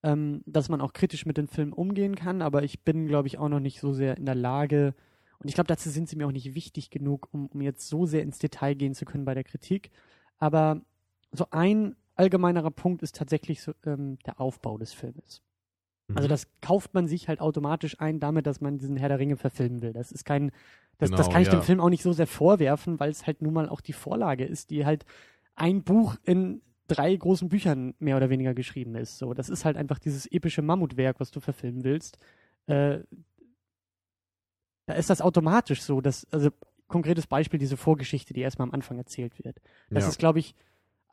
[0.04, 3.38] ähm, dass man auch kritisch mit den Filmen umgehen kann, aber ich bin, glaube ich,
[3.40, 4.94] auch noch nicht so sehr in der Lage,
[5.44, 8.06] und ich glaube, dazu sind sie mir auch nicht wichtig genug, um, um jetzt so
[8.06, 9.92] sehr ins Detail gehen zu können bei der Kritik.
[10.38, 10.82] Aber
[11.34, 15.42] so ein allgemeinerer Punkt ist tatsächlich so, ähm, der Aufbau des Filmes.
[16.14, 16.18] Mhm.
[16.18, 19.38] Also das kauft man sich halt automatisch ein, damit, dass man diesen Herr der Ringe
[19.38, 19.94] verfilmen will.
[19.94, 20.52] Das ist kein,
[20.98, 21.56] das, das Genau, kann ich ja.
[21.56, 24.46] dem Film auch nicht so sehr vorwerfen, weil es halt nun mal auch die Vorlage
[24.46, 25.06] ist, die halt
[25.56, 29.18] ein Buch in drei großen Büchern mehr oder weniger geschrieben ist.
[29.18, 32.18] So, das ist halt einfach dieses epische Mammutwerk, was du verfilmen willst.
[32.68, 33.00] Äh,
[34.86, 36.50] da ist das automatisch so, dass, also
[36.88, 39.60] konkretes Beispiel, diese Vorgeschichte, die erstmal am Anfang erzählt wird.
[39.90, 40.10] Das ja.
[40.10, 40.56] ist, glaube ich,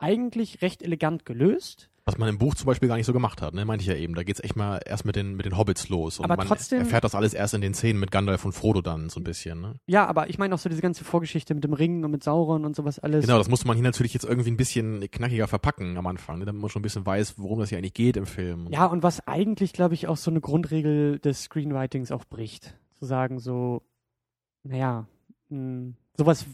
[0.00, 1.88] eigentlich recht elegant gelöst.
[2.06, 3.64] Was man im Buch zum Beispiel gar nicht so gemacht hat, ne?
[3.64, 4.14] Meinte ich ja eben.
[4.14, 6.18] Da geht's echt mal erst mit den, mit den Hobbits los.
[6.18, 8.80] Und Aber man trotzdem- erfährt das alles erst in den Szenen mit Gandalf und Frodo
[8.80, 9.74] dann so ein bisschen, ne?
[9.86, 12.64] Ja, aber ich meine auch so diese ganze Vorgeschichte mit dem Ring und mit Sauron
[12.64, 13.26] und sowas alles.
[13.26, 16.46] Genau, das musste man hier natürlich jetzt irgendwie ein bisschen knackiger verpacken am Anfang, ne?
[16.46, 18.66] damit man schon ein bisschen weiß, worum das hier eigentlich geht im Film.
[18.70, 22.74] Ja, und was eigentlich, glaube ich, auch so eine Grundregel des Screenwritings auch bricht.
[22.98, 23.82] Zu sagen, so,
[24.64, 25.06] naja,
[25.50, 26.44] mh, sowas,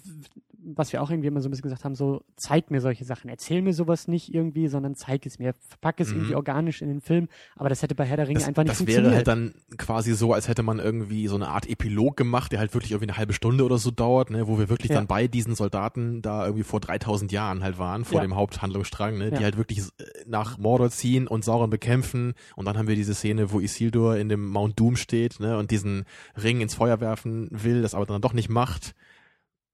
[0.74, 3.30] was wir auch irgendwie immer so ein bisschen gesagt haben, so, zeig mir solche Sachen.
[3.30, 5.54] Erzähl mir sowas nicht irgendwie, sondern zeig es mir.
[5.68, 6.16] Verpack es Mhm.
[6.16, 7.28] irgendwie organisch in den Film.
[7.54, 9.04] Aber das hätte bei Herr der Ringe Das, einfach nicht das funktioniert.
[9.06, 12.58] wäre halt dann quasi so, als hätte man irgendwie so eine Art Epilog gemacht, der
[12.58, 14.96] halt wirklich irgendwie eine halbe Stunde oder so dauert, ne, wo wir wirklich Ja.
[14.96, 18.26] dann bei diesen Soldaten da irgendwie vor 3000 Jahren halt waren, vor Ja.
[18.26, 22.76] dem Haupthandlungsstrang, ne, die halt wirklich äh, nach Mordor ziehen und Sauron bekämpfen und dann
[22.76, 26.04] haben wir diese Szene, wo Isildur in dem Mount Doom steht, ne, und diesen
[26.36, 28.94] Ring ins Feuer werfen will, das aber dann doch nicht macht.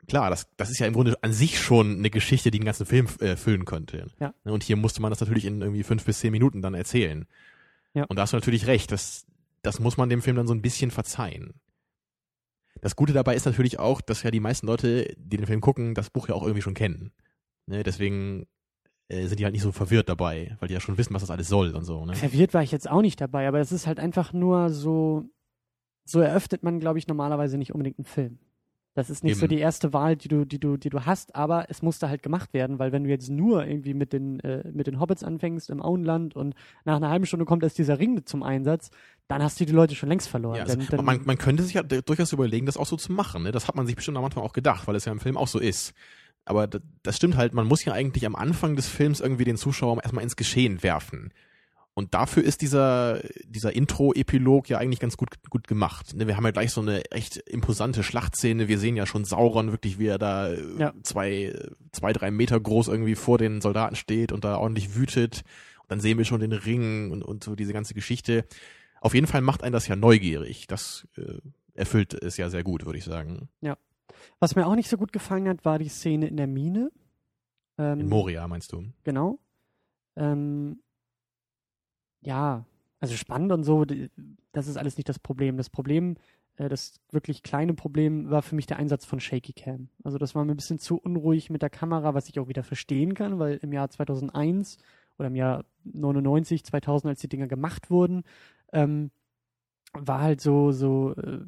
[0.08, 2.86] Klar, das, das ist ja im Grunde an sich schon eine Geschichte, die den ganzen
[2.86, 4.10] Film äh, füllen könnte.
[4.18, 4.34] Ja.
[4.44, 7.26] Ne, Und hier musste man das natürlich in irgendwie fünf bis zehn Minuten dann erzählen.
[7.94, 8.04] Ja.
[8.04, 9.26] Und da hast du natürlich recht, das,
[9.62, 11.54] das muss man dem Film dann so ein bisschen verzeihen.
[12.80, 15.94] Das Gute dabei ist natürlich auch, dass ja die meisten Leute, die den Film gucken,
[15.94, 17.12] das Buch ja auch irgendwie schon kennen.
[17.66, 18.48] Ne, deswegen
[19.08, 21.30] äh, sind die halt nicht so verwirrt dabei, weil die ja schon wissen, was das
[21.30, 22.04] alles soll und so.
[22.04, 22.14] Ne?
[22.14, 25.28] Verwirrt war ich jetzt auch nicht dabei, aber es ist halt einfach nur so,
[26.04, 28.38] so eröffnet man, glaube ich, normalerweise nicht unbedingt einen Film.
[28.94, 29.56] Das ist nicht so Eben.
[29.56, 32.52] die erste Wahl, die du, die du, die du hast, aber es musste halt gemacht
[32.52, 35.80] werden, weil wenn du jetzt nur irgendwie mit den, äh, mit den Hobbits anfängst im
[35.80, 38.90] Auenland und nach einer halben Stunde kommt erst dieser Ring zum Einsatz,
[39.28, 40.56] dann hast du die Leute schon längst verloren.
[40.56, 43.12] Ja, also, Dann- dann- man, man könnte sich ja durchaus überlegen, das auch so zu
[43.12, 43.44] machen.
[43.44, 43.50] Ne?
[43.52, 45.48] Das hat man sich bestimmt am Anfang auch gedacht, weil es ja im Film auch
[45.48, 45.94] so ist.
[46.44, 49.56] Aber das, das stimmt halt, man muss ja eigentlich am Anfang des Films irgendwie den
[49.56, 51.32] Zuschauer erstmal ins Geschehen werfen.
[51.94, 56.14] Und dafür ist dieser, dieser Intro-Epilog ja eigentlich ganz gut, gut gemacht.
[56.16, 58.66] Ne, Wir haben ja gleich so eine echt imposante Schlachtszene.
[58.66, 60.94] Wir sehen ja schon Sauron wirklich, wie er da Ja.
[61.02, 61.52] zwei,
[61.92, 65.42] zwei, drei Meter groß irgendwie vor den Soldaten steht und da ordentlich wütet.
[65.82, 68.46] Und dann sehen wir schon den Ring und, und so diese ganze Geschichte.
[69.02, 70.66] Auf jeden Fall macht einen das ja neugierig.
[70.68, 71.40] Das äh,
[71.74, 73.48] erfüllt es ja sehr gut, würde ich sagen.
[74.40, 76.90] Was mir auch nicht so gut gefallen hat, war die Szene in der Mine.
[77.76, 78.84] Ähm, In Moria, meinst du?
[79.04, 79.38] Genau.
[80.16, 80.80] Ähm,
[82.22, 82.64] ja,
[83.00, 83.84] also spannend und so,
[84.52, 85.56] das ist alles nicht das Problem.
[85.56, 86.16] Das Problem,
[86.56, 89.88] äh, das wirklich kleine Problem war für mich der Einsatz von Shaky Cam.
[90.04, 92.62] Also das war mir ein bisschen zu unruhig mit der Kamera, was ich auch wieder
[92.62, 94.78] verstehen kann, weil im Jahr 2001
[95.18, 98.22] oder im Jahr 99, 2000, als die Dinger gemacht wurden,
[98.72, 99.10] ähm,
[99.92, 101.40] war halt so, so, äh,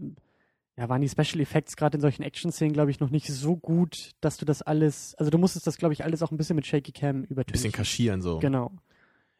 [0.76, 4.10] ja, waren die Special Effects gerade in solchen Action-Szenen, glaube ich, noch nicht so gut,
[4.20, 6.66] dass du das alles, also du musstest das, glaube ich, alles auch ein bisschen mit
[6.66, 7.52] Shaky Cam Ein übertünchen.
[7.52, 8.40] bisschen kaschieren so.
[8.40, 8.72] Genau.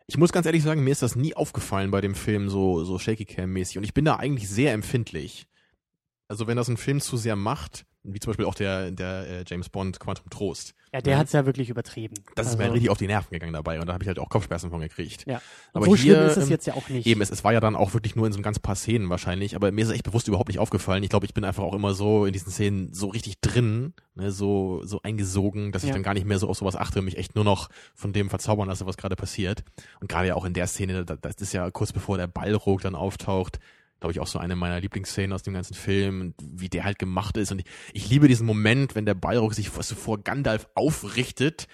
[0.07, 2.99] Ich muss ganz ehrlich sagen, mir ist das nie aufgefallen bei dem Film so, so
[2.99, 5.47] Shaky Cam mäßig und ich bin da eigentlich sehr empfindlich.
[6.29, 9.45] Also wenn das ein Film zu sehr macht, wie zum Beispiel auch der, der äh,
[9.47, 11.19] James Bond Quantum Trost, Ja, der Ja.
[11.19, 12.15] hat's ja wirklich übertrieben.
[12.35, 14.09] das ist also, mir halt richtig auf die Nerven gegangen dabei und da habe ich
[14.09, 15.25] halt auch Kopfschmerzen von gekriegt.
[15.27, 15.41] Ja.
[15.73, 17.07] Aber so hier, schlimm ist es ähm, jetzt ja auch nicht.
[17.07, 19.09] Eben, es, es war ja dann auch wirklich nur in so ein ganz paar Szenen
[19.09, 21.03] wahrscheinlich, aber mir ist es echt bewusst überhaupt nicht aufgefallen.
[21.03, 24.31] Ich glaube, ich bin einfach auch immer so in diesen Szenen so richtig drin, ne,
[24.31, 25.95] so, so eingesogen, dass ich Ja.
[25.95, 28.29] dann gar nicht mehr so auf sowas achte und mich echt nur noch von dem
[28.29, 29.65] verzaubern lasse, was gerade passiert.
[30.01, 32.83] Und gerade ja auch in der Szene, da- das ist ja kurz bevor der Ballrog
[32.83, 33.59] dann auftaucht,
[34.05, 36.99] glaube ich auch so eine meiner Lieblingsszenen aus dem ganzen Film, und wie der halt
[36.99, 37.51] gemacht ist.
[37.53, 41.67] Und ich, ich liebe diesen Moment, wenn der Ballrog sich vor, so vor Gandalf aufrichtet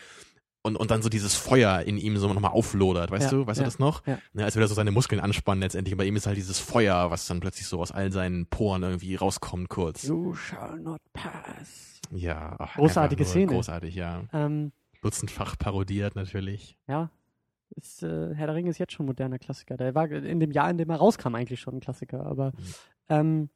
[0.62, 3.58] und, und dann so dieses Feuer in ihm so nochmal auflodert, weißt Ja, du, weißt
[3.58, 4.06] ja, du das noch?
[4.06, 4.18] ja.
[4.32, 5.92] Ne, als würde er so seine Muskeln anspannen letztendlich.
[5.92, 8.84] Und bei ihm ist halt dieses Feuer, was dann plötzlich so aus all seinen Poren
[8.84, 10.04] irgendwie rauskommt kurz.
[10.04, 11.98] You shall not pass.
[12.12, 12.54] Ja.
[12.60, 13.46] Ach, Großartige Szene.
[13.52, 14.22] Großartig, ja.
[14.32, 14.70] Ähm,
[15.02, 16.76] Dutzendfach parodiert natürlich.
[16.88, 17.10] ja.
[17.76, 19.76] Ist, äh, Herr der Ringe ist jetzt schon moderner Klassiker.
[19.76, 22.26] Der war in dem Jahr, in dem er rauskam, eigentlich schon ein Klassiker.
[22.26, 22.74] Aber Mhm.
[23.08, 23.50] ähm,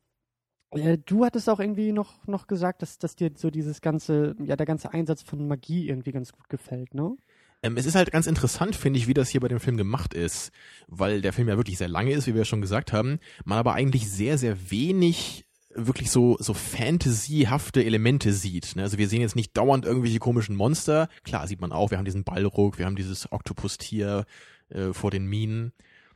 [0.71, 4.57] äh, du hattest auch irgendwie noch, noch gesagt, dass, dass dir so dieses ganze, ja,
[4.57, 7.17] der ganze Einsatz von Magie irgendwie ganz gut gefällt, ne?
[7.63, 10.13] Ähm, es ist halt ganz interessant, finde ich, wie das hier bei dem Film gemacht
[10.13, 10.53] ist,
[10.87, 13.73] weil der Film ja wirklich sehr lange ist, wie wir schon gesagt haben, man aber
[13.73, 15.44] eigentlich sehr, sehr wenig
[15.75, 18.77] wirklich so, so fantasyhafte Elemente sieht.
[18.77, 18.83] Ne?
[18.83, 21.09] Also wir sehen jetzt nicht dauernd irgendwelche komischen Monster.
[21.25, 24.25] Klar, sieht man auch, wir haben diesen Ballruck, wir haben dieses Oktopustier
[24.69, 25.73] äh, vor den Minen.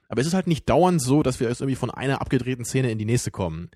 [0.08, 2.90] Aber es ist halt nicht dauernd so, dass wir jetzt irgendwie von einer abgedrehten Szene
[2.90, 3.70] in die nächste kommen.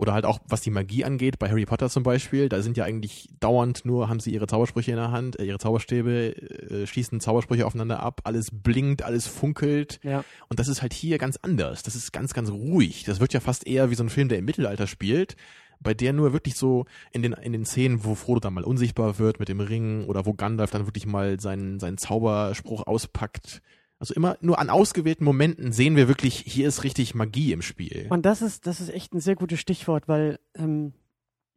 [0.00, 2.84] Oder halt auch, was die Magie angeht, bei Harry Potter zum Beispiel, da sind ja
[2.84, 7.20] eigentlich dauernd nur, haben sie ihre Zaubersprüche in der Hand, äh, ihre Zauberstäbe, äh, schießen
[7.20, 10.00] Zaubersprüche aufeinander ab, alles blinkt, alles funkelt.
[10.02, 10.24] Ja.
[10.48, 11.82] Und das ist halt hier ganz anders.
[11.82, 13.04] Das ist ganz, ganz ruhig.
[13.04, 15.36] Das wird ja fast eher wie so ein Film, der im Mittelalter spielt,
[15.80, 19.18] bei der nur wirklich so in den, in den Szenen, wo Frodo dann mal unsichtbar
[19.18, 23.60] wird mit dem Ring oder wo Gandalf dann wirklich mal seinen, seinen Zauberspruch auspackt.
[24.00, 28.06] Also immer nur an ausgewählten Momenten sehen wir wirklich, hier ist richtig Magie im Spiel.
[28.08, 30.94] Und das ist, das ist echt ein sehr gutes Stichwort, weil ähm,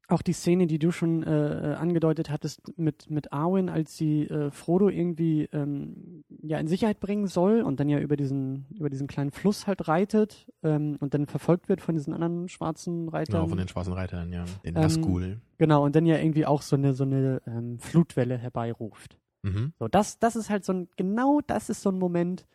[0.10, 4.24] auch die Szene, die du schon äh, äh, angedeutet hattest mit, mit Arwen, als sie
[4.24, 8.90] äh, Frodo irgendwie ähm, ja in Sicherheit bringen soll und dann ja über diesen, über
[8.90, 13.36] diesen kleinen Fluss halt reitet ähm, und dann verfolgt wird von diesen anderen schwarzen Reitern.
[13.36, 14.44] Genau, von den schwarzen Reitern, ja.
[14.66, 15.40] Den Ähm, Nazgul.
[15.58, 19.18] Genau, und dann ja irgendwie auch so eine, so eine ähm, Flutwelle herbeiruft.
[19.44, 19.74] Mhm.
[19.80, 22.46] So, das, das ist halt so ein, genau das ist so ein Moment,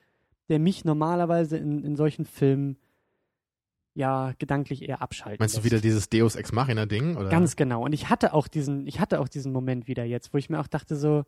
[0.49, 2.76] der mich normalerweise in, in solchen Filmen
[3.95, 5.72] ja gedanklich eher abschalten Meinst du lässt.
[5.72, 7.16] wieder dieses Deus Ex Machina Ding?
[7.16, 7.28] Oder?
[7.30, 7.84] Ganz genau.
[7.84, 10.61] Und ich hatte auch diesen, ich hatte auch diesen Moment wieder jetzt, wo ich mir
[10.61, 11.24] auch dachte so,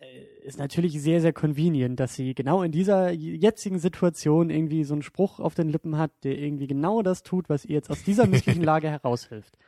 [0.00, 4.94] äh, ist natürlich sehr, sehr convenient, dass sie genau in dieser jetzigen Situation irgendwie so
[4.94, 8.04] einen Spruch auf den Lippen hat, der irgendwie genau das tut, was ihr jetzt aus
[8.04, 9.58] dieser misslichen Lage heraushilft.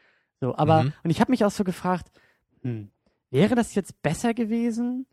[0.40, 0.92] So, aber, Mhm.
[1.02, 2.12] und ich habe mich auch so gefragt,
[2.62, 2.90] hm,
[3.30, 5.06] wäre das jetzt besser gewesen,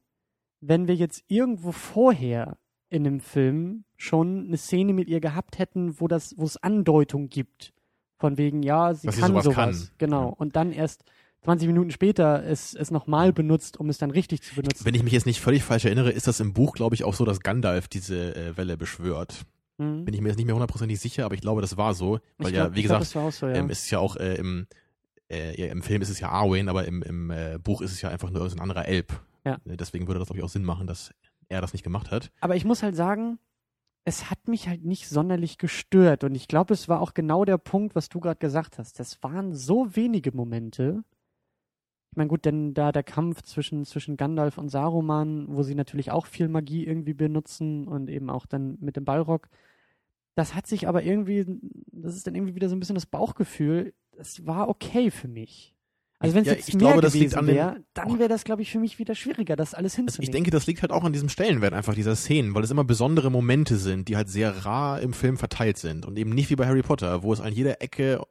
[0.61, 2.57] wenn wir jetzt irgendwo vorher
[2.89, 7.29] in einem Film schon eine Szene mit ihr gehabt hätten, wo das, wo es Andeutung
[7.29, 7.73] gibt.
[8.17, 9.55] Von wegen, ja, sie Dass sie kann sowas sowas.
[9.55, 9.89] kann.
[9.97, 10.27] Genau.
[10.29, 10.33] Ja.
[10.37, 11.03] Und dann erst
[11.41, 14.85] 20 Minuten später es, es nochmal benutzt, um es dann richtig zu benutzen.
[14.85, 17.13] Wenn ich mich jetzt nicht völlig falsch erinnere, ist das im Buch, glaube ich, auch
[17.13, 19.41] so, dass Gandalf diese äh, Welle beschwört.
[19.77, 20.05] Mhm.
[20.05, 22.19] Bin ich mir jetzt nicht mehr hundertprozentig sicher, aber ich glaube, das war so.
[22.37, 23.55] Weil Ich ja, glaub- wie glaub, gesagt, auch so, ja.
[23.55, 24.67] ähm, es ist ja auch äh, im,
[25.35, 28.09] äh, im Film ist es ja Arwen, aber im, im äh, Buch ist es ja
[28.09, 29.21] einfach nur so ein anderer Elb.
[29.45, 29.59] Ja.
[29.65, 31.13] Äh, Deswegen würde das, glaube ich, auch Sinn machen, dass
[31.47, 32.31] er das nicht gemacht hat.
[32.41, 33.39] Aber ich muss halt sagen,
[34.05, 36.23] es hat mich halt nicht sonderlich gestört.
[36.23, 38.99] Und ich glaube, es war auch genau der Punkt, was du gerade gesagt hast.
[38.99, 41.03] Das waren so wenige Momente.
[42.11, 46.11] Ich meine, gut, denn da der Kampf zwischen, zwischen Gandalf und Saruman, wo sie natürlich
[46.11, 49.49] auch viel Magie irgendwie benutzen und eben auch dann mit dem Ballrock.
[50.35, 51.45] Das hat sich aber irgendwie,
[51.91, 53.93] das ist dann irgendwie wieder so ein bisschen das Bauchgefühl.
[54.17, 55.75] Das war okay für mich.
[56.19, 57.45] Also wenn es Ja, jetzt ich mehr glaube, das liegt an
[57.93, 60.23] dann wäre das, glaube ich, für mich wieder schwieriger, das alles Also hinzunehmen.
[60.23, 62.85] ich denke, das liegt halt auch an diesem Stellenwert einfach dieser Szenen, weil es immer
[62.85, 66.55] besondere Momente sind, die halt sehr rar im Film verteilt sind und eben nicht wie
[66.55, 68.21] bei Harry Potter, wo es an jeder Ecke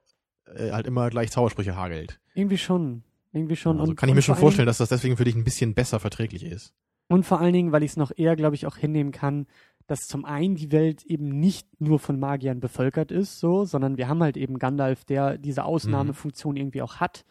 [0.47, 2.20] äh, halt immer gleich Zaubersprüche hagelt.
[2.35, 3.05] irgendwie schon.
[3.32, 3.80] Irgendwie schon.
[3.80, 5.99] Also und, kann ich mir schon vorstellen, dass das deswegen für dich ein bisschen besser
[6.01, 6.72] verträglich ist.
[7.09, 9.47] Und vor allen Dingen, weil ich es noch eher, glaube ich, auch hinnehmen kann,
[9.87, 14.09] dass zum einen die Welt eben nicht nur von Magiern bevölkert ist, so, sondern wir
[14.09, 17.24] haben halt eben Gandalf, der diese Ausnahmefunktion irgendwie auch hat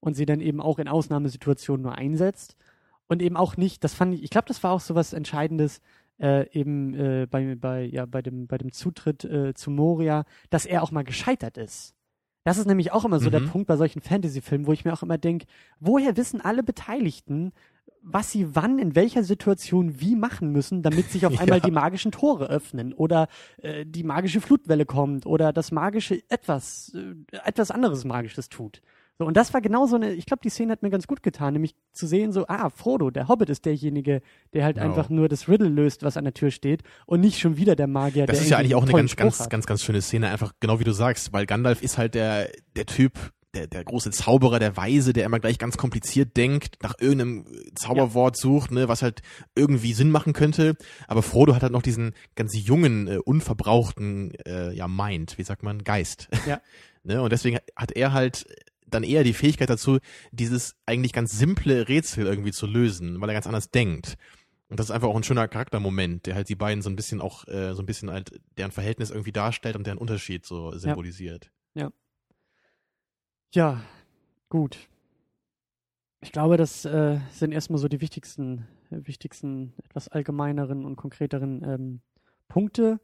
[0.00, 2.56] und sie dann eben auch in Ausnahmesituationen nur einsetzt
[3.06, 5.80] und eben auch nicht, das fand ich, ich glaube, das war auch so was Entscheidendes,
[6.20, 10.66] äh, eben äh, bei, bei, ja, bei, dem, bei dem Zutritt äh, zu Moria, dass
[10.66, 11.94] er auch mal gescheitert ist.
[12.44, 13.48] Das ist nämlich auch immer so der Mhm.
[13.50, 15.46] Punkt bei solchen Fantasy-Filmen, wo ich mir auch immer denke,
[15.78, 17.52] woher wissen alle Beteiligten,
[18.02, 21.64] was sie wann in welcher Situation wie machen müssen, damit sich auf einmal Ja.
[21.66, 23.28] die magischen Tore öffnen oder
[23.62, 28.80] äh, die magische Flutwelle kommt oder das magische etwas, äh, etwas anderes Magisches tut.
[29.18, 31.22] So, und das war genau so eine, ich glaube, die Szene hat mir ganz gut
[31.22, 34.22] getan, nämlich zu sehen, so, ah, Frodo, der Hobbit ist derjenige,
[34.54, 34.86] der halt Genau.
[34.88, 37.86] einfach nur das Riddle löst, was an der Tür steht und nicht schon wieder der
[37.86, 39.50] Magier, Das der ist ja eigentlich auch eine ganz, Spruch ganz, hat.
[39.50, 42.86] ganz, ganz schöne Szene, einfach genau wie du sagst, weil Gandalf ist halt der, der
[42.86, 43.12] Typ,
[43.54, 48.36] der, der große Zauberer, der Weise, der immer gleich ganz kompliziert denkt, nach irgendeinem Zauberwort
[48.36, 49.22] sucht, ne, was halt
[49.54, 50.76] irgendwie Sinn machen könnte.
[51.08, 55.62] Aber Frodo hat halt noch diesen ganz jungen, äh, unverbrauchten, äh, ja, Mind, wie sagt
[55.62, 56.28] man, Geist.
[56.46, 56.60] Ja.
[57.02, 58.46] ne, und deswegen hat er halt
[58.86, 59.98] dann eher die Fähigkeit dazu,
[60.32, 64.16] dieses eigentlich ganz simple Rätsel irgendwie zu lösen, weil er ganz anders denkt.
[64.68, 67.20] Und das ist einfach auch ein schöner Charaktermoment, der halt die beiden so ein bisschen
[67.20, 71.50] auch, äh, so ein bisschen halt deren Verhältnis irgendwie darstellt und deren Unterschied so symbolisiert.
[71.74, 71.90] Ja,
[74.48, 74.88] gut.
[76.20, 82.00] Ich glaube, das äh, sind erstmal so die wichtigsten, wichtigsten, etwas allgemeineren und konkreteren ähm,
[82.46, 83.00] Punkte.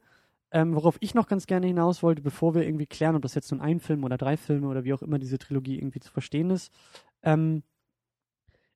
[0.51, 3.51] Ähm, worauf ich noch ganz gerne hinaus wollte, bevor wir irgendwie klären, ob das jetzt
[3.51, 6.49] nun ein Film oder drei Filme oder wie auch immer diese Trilogie irgendwie zu verstehen
[6.49, 6.71] ist.
[7.23, 7.63] Ähm,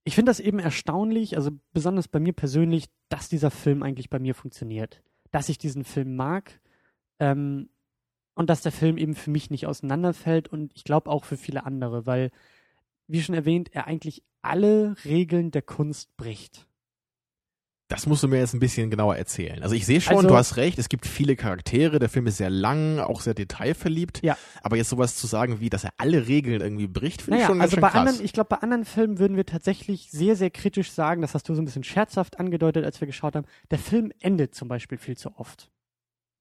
[0.03, 4.19] ich finde das eben erstaunlich, also besonders bei mir persönlich, dass dieser Film eigentlich bei
[4.19, 5.01] mir funktioniert.
[5.31, 6.59] Dass ich diesen Film mag
[7.19, 7.69] ähm,
[8.33, 11.65] und dass der Film eben für mich nicht auseinanderfällt und ich glaube auch für viele
[11.65, 12.31] andere, weil,
[13.07, 16.67] wie schon erwähnt, er eigentlich alle Regeln der Kunst bricht.
[17.89, 19.61] Das musst du mir jetzt ein bisschen genauer erzählen.
[19.63, 22.37] Also ich sehe schon, Also- du hast recht, es gibt viele Charaktere, der Film ist
[22.37, 24.23] sehr lang, auch sehr detailverliebt.
[24.23, 24.37] Ja.
[24.63, 27.47] Aber jetzt sowas zu sagen, wie, dass er alle Regeln irgendwie bricht, finde ich Naja,
[27.47, 27.99] schon ganz also schön bei krass.
[28.07, 31.49] anderen, ich glaube, bei anderen Filmen würden wir tatsächlich sehr, sehr kritisch sagen, das hast
[31.49, 34.97] du so ein bisschen scherzhaft angedeutet, als wir geschaut haben, der Film endet zum Beispiel
[34.97, 35.69] viel zu oft.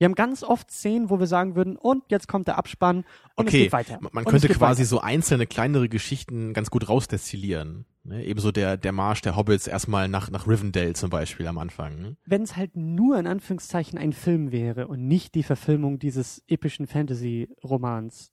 [0.01, 3.05] Wir haben ganz oft Szenen, wo wir sagen würden, und jetzt kommt der Abspann
[3.37, 3.99] und es Okay, geht weiter.
[4.01, 4.89] man- man Und es könnte quasi weiter.
[4.89, 7.85] so einzelne kleinere Geschichten ganz gut rausdestillieren.
[8.05, 8.25] Ne?
[8.25, 12.01] Ebenso der, der Marsch der Hobbits erstmal nach, nach Rivendell zum Beispiel am Anfang.
[12.01, 12.17] Ne?
[12.25, 16.87] wenn es halt nur in Anführungszeichen ein Film wäre und nicht die Verfilmung dieses epischen
[16.87, 18.33] Fantasy-Romans,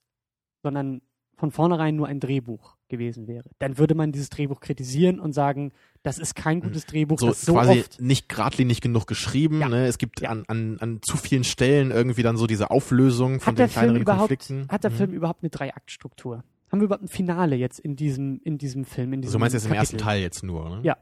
[0.64, 1.02] sondern
[1.36, 5.72] von vornherein nur ein Drehbuch gewesen wäre, dann würde man dieses Drehbuch kritisieren und sagen,
[6.04, 8.02] das ist kein gutes Drehbuch, So das so quasi oft.
[8.02, 9.60] nicht geradlinig genug geschrieben.
[9.62, 9.70] Ja.
[9.70, 9.88] Ne?
[9.88, 10.30] Es gibt Ja.
[10.30, 14.06] an, an, an zu vielen Stellen irgendwie dann so diese Auflösung von Hat den kleineren
[14.06, 14.68] Konflikten.
[14.70, 14.96] hat der Mhm.
[14.96, 16.44] Film überhaupt eine Dreiaktstruktur?
[16.72, 19.14] Haben wir überhaupt ein Finale jetzt in diesem, in diesem Film?
[19.14, 19.98] In diesem du meinst jetzt im ersten?
[19.98, 20.80] Teil jetzt nur, ne?
[20.84, 20.98] Ja.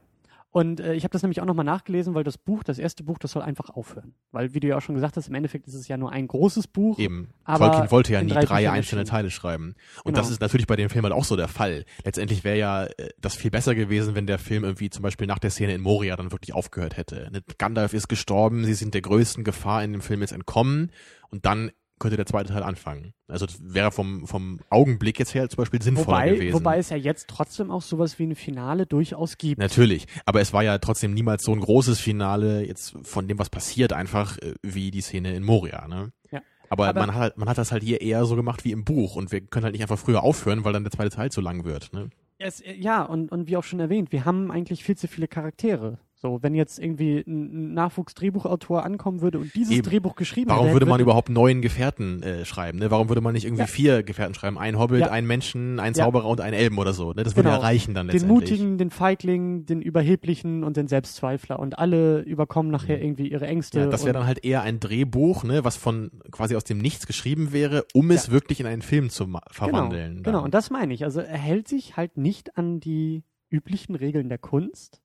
[0.50, 3.18] Und äh, ich habe das nämlich auch nochmal nachgelesen, weil das Buch, das erste Buch,
[3.18, 4.14] das soll einfach aufhören.
[4.32, 6.26] Weil, wie du ja auch schon gesagt hast, im Endeffekt ist es ja nur ein
[6.26, 6.98] großes Buch.
[6.98, 7.28] Eben.
[7.44, 9.04] Aber Tolkien wollte ja nie drei drei einzelne.
[9.04, 9.74] Teile schreiben.
[10.04, 10.18] Und Genau.
[10.18, 11.84] das ist natürlich bei dem Film halt auch so der Fall.
[12.04, 15.38] Letztendlich wäre ja äh, das viel besser gewesen, wenn der Film irgendwie zum Beispiel nach
[15.38, 17.28] der Szene in Moria dann wirklich aufgehört hätte.
[17.32, 20.90] Ne, Gandalf ist gestorben, sie sind der größten Gefahr in dem Film jetzt entkommen
[21.28, 23.12] und dann könnte der zweite Teil anfangen.
[23.28, 26.54] Also das wäre vom, vom Augenblick jetzt her zum Beispiel sinnvoller Wobei, gewesen.
[26.54, 29.58] wobei es ja jetzt trotzdem auch sowas wie ein Finale durchaus gibt.
[29.60, 33.50] Natürlich, aber es war ja trotzdem niemals so ein großes Finale jetzt von dem, was
[33.50, 35.88] passiert, einfach äh, wie die Szene in Moria.
[35.88, 36.12] Ne?
[36.30, 36.42] Ja.
[36.68, 38.84] Aber, Aber- man, hat, halt- man hat das halt hier eher so gemacht wie im
[38.84, 41.40] Buch und wir können halt nicht einfach früher aufhören, weil dann der zweite Teil zu
[41.40, 41.92] lang wird.
[41.92, 42.10] Ne?
[42.38, 45.98] Es, ja, und, und wie auch schon erwähnt, wir haben eigentlich viel zu viele Charaktere.
[46.18, 49.82] So, wenn jetzt irgendwie ein Nachwuchsdrehbuchautor ankommen würde und dieses Eben.
[49.82, 52.78] Drehbuch geschrieben Warum hätte, würde man würde- überhaupt neuen Gefährten äh, schreiben?
[52.78, 52.90] Ne?
[52.90, 53.66] Warum würde man nicht irgendwie Ja.
[53.66, 54.56] vier Gefährten schreiben?
[54.56, 55.10] Ein Hobbit, Ja.
[55.10, 56.04] ein Menschen, ein Ja.
[56.04, 57.12] Zauberer und ein Elben oder so.
[57.12, 57.22] Ne?
[57.22, 57.66] Das würde ja Genau.
[57.66, 58.50] reichen dann den letztendlich.
[58.50, 63.80] Mutigen, den Feigling, den Überheblichen und den Selbstzweifler und alle überkommen nachher irgendwie ihre Ängste.
[63.80, 63.84] Mhm.
[63.84, 67.06] Ja, das wäre dann halt eher ein Drehbuch, ne, was von quasi aus dem Nichts
[67.06, 69.90] geschrieben wäre, um es wirklich in einen Film zu ma- verwandeln.
[69.90, 70.22] Genau, dann.
[70.22, 71.04] genau, und das meine ich.
[71.04, 75.02] Also er hält sich halt nicht an die üblichen Regeln der Kunst,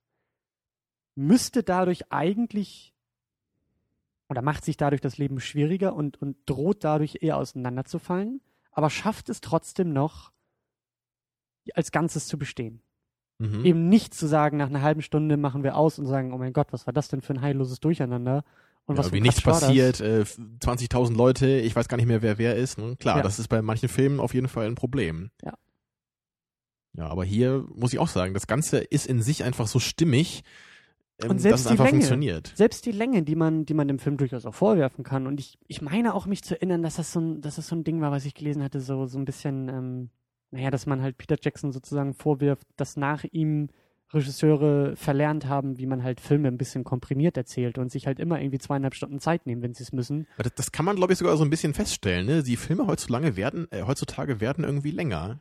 [1.14, 2.94] müsste dadurch eigentlich
[4.28, 8.40] oder macht sich dadurch das Leben schwieriger und, und droht dadurch eher auseinanderzufallen,
[8.70, 10.32] aber schafft es trotzdem noch,
[11.74, 12.82] als Ganzes zu bestehen.
[13.38, 13.64] Mhm.
[13.64, 16.52] Eben nicht zu sagen, nach einer halben Stunde machen wir aus und sagen, oh mein
[16.52, 18.44] Gott, was war das denn für ein heilloses Durcheinander?
[18.86, 22.22] Und was ja, für wie nichts passiert, äh, 20.000 Leute, ich weiß gar nicht mehr,
[22.22, 22.78] wer wer ist.
[22.78, 22.96] Ne?
[22.96, 23.22] Klar, Ja.
[23.22, 25.30] das ist bei manchen Filmen auf jeden Fall ein Problem.
[26.94, 30.42] Ja, aber hier muss ich auch sagen, das Ganze ist in sich einfach so stimmig,
[31.22, 31.98] ähm, Und selbst dass es die einfach Länge.
[31.98, 32.52] funktioniert.
[32.54, 35.26] Selbst die Länge, die man, die man dem Film durchaus auch vorwerfen kann.
[35.26, 37.76] Und ich, ich meine auch mich zu erinnern, dass das so ein, dass das so
[37.76, 40.10] ein Ding war, was ich gelesen hatte, so, so ein bisschen, ähm,
[40.50, 43.68] naja, dass man halt Peter Jackson sozusagen vorwirft, dass nach ihm
[44.14, 48.40] Regisseure verlernt haben, wie man halt Filme ein bisschen komprimiert erzählt und sich halt immer
[48.40, 50.26] irgendwie zweieinhalb Stunden Zeit nehmen, wenn sie es müssen.
[50.36, 52.26] Das, das kann man, glaube ich, sogar so ein bisschen feststellen.
[52.26, 52.42] Ne?
[52.42, 55.40] Die Filme heutzutage werden, äh, heutzutage werden irgendwie länger.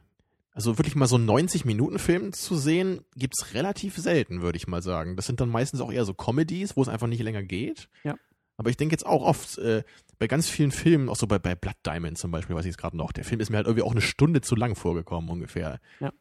[0.54, 5.16] Also wirklich mal so einen 90-Minuten-Film zu sehen, gibt's relativ selten, würde ich mal sagen.
[5.16, 7.88] Das sind dann meistens auch eher so Comedies, wo es einfach nicht länger geht.
[8.04, 8.16] Ja.
[8.58, 9.84] Aber ich denke jetzt auch oft, äh,
[10.20, 12.78] bei ganz vielen Filmen, auch so bei, bei Blood Diamond zum Beispiel, weiß ich jetzt
[12.78, 15.80] gerade noch, der Film ist mir halt irgendwie auch eine Stunde zu lang vorgekommen ungefähr.
[16.00, 16.12] Ja.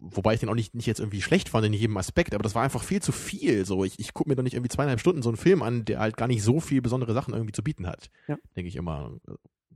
[0.00, 2.56] Wobei ich den auch nicht, nicht jetzt irgendwie schlecht fand in jedem Aspekt, aber das
[2.56, 3.64] war einfach viel zu viel.
[3.64, 6.00] So, ich, ich gucke mir doch nicht irgendwie zweieinhalb Stunden so einen Film an, der
[6.00, 8.10] halt gar nicht so viel besondere Sachen irgendwie zu bieten hat.
[8.26, 8.36] Ja.
[8.56, 9.12] Denke ich immer.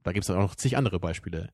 [0.03, 1.51] Da gibt's dann auch noch zig andere Beispiele.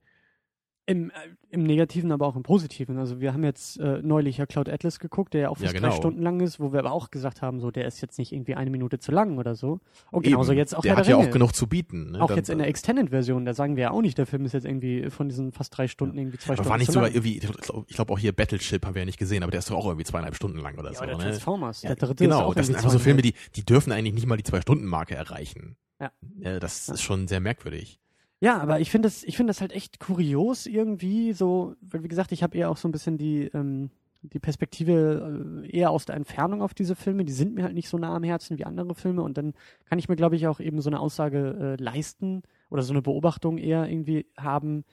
[0.84, 1.12] Im, äh,
[1.50, 2.98] Im Negativen, aber auch im Positiven.
[2.98, 5.74] Also wir haben jetzt äh, neulich ja Cloud Atlas geguckt, der ja auch Ja, fast
[5.76, 5.88] genau.
[5.90, 8.32] drei Stunden lang ist, wo wir aber auch gesagt haben, so der ist jetzt nicht
[8.32, 9.78] irgendwie eine Minute zu lang oder so.
[10.10, 10.58] Und genauso Eben.
[10.58, 11.28] jetzt auch Der Herr hat der ja Ringe.
[11.28, 12.10] auch genug zu bieten.
[12.10, 12.20] Ne?
[12.20, 14.54] Auch Dann- jetzt in der Extended-Version, da sagen wir ja auch nicht, der Film ist
[14.54, 17.14] jetzt irgendwie von diesen fast drei Stunden irgendwie zwei aber Stunden war nicht sogar lang.
[17.14, 19.70] irgendwie, ich glaube glaub auch hier Battleship haben wir ja nicht gesehen, aber der ist
[19.70, 21.04] doch auch irgendwie zweieinhalb Stunden lang oder ja, so.
[21.04, 21.22] oder Ne?
[21.22, 23.92] Transformers, Ja, der dritte ist genau, auch das sind einfach so Filme, die, die dürfen
[23.92, 25.76] eigentlich nicht mal die Zwei-Stunden-Marke erreichen.
[26.00, 26.10] Ja.
[26.40, 26.94] Ja, das Ja.
[26.94, 28.00] ist schon sehr merkwürdig.
[28.42, 32.08] Ja, aber ich finde das, ich finde das halt echt kurios irgendwie so, weil wie
[32.08, 33.90] gesagt, ich habe eher auch so ein bisschen die, ähm,
[34.22, 37.24] die Perspektive äh, eher aus der Entfernung auf diese Filme.
[37.24, 40.00] Die sind mir halt nicht so nah am Herzen wie andere Filme und dann kann
[40.00, 43.58] ich mir, glaube ich, auch eben so eine Aussage äh, leisten oder so eine Beobachtung
[43.58, 44.84] eher irgendwie haben.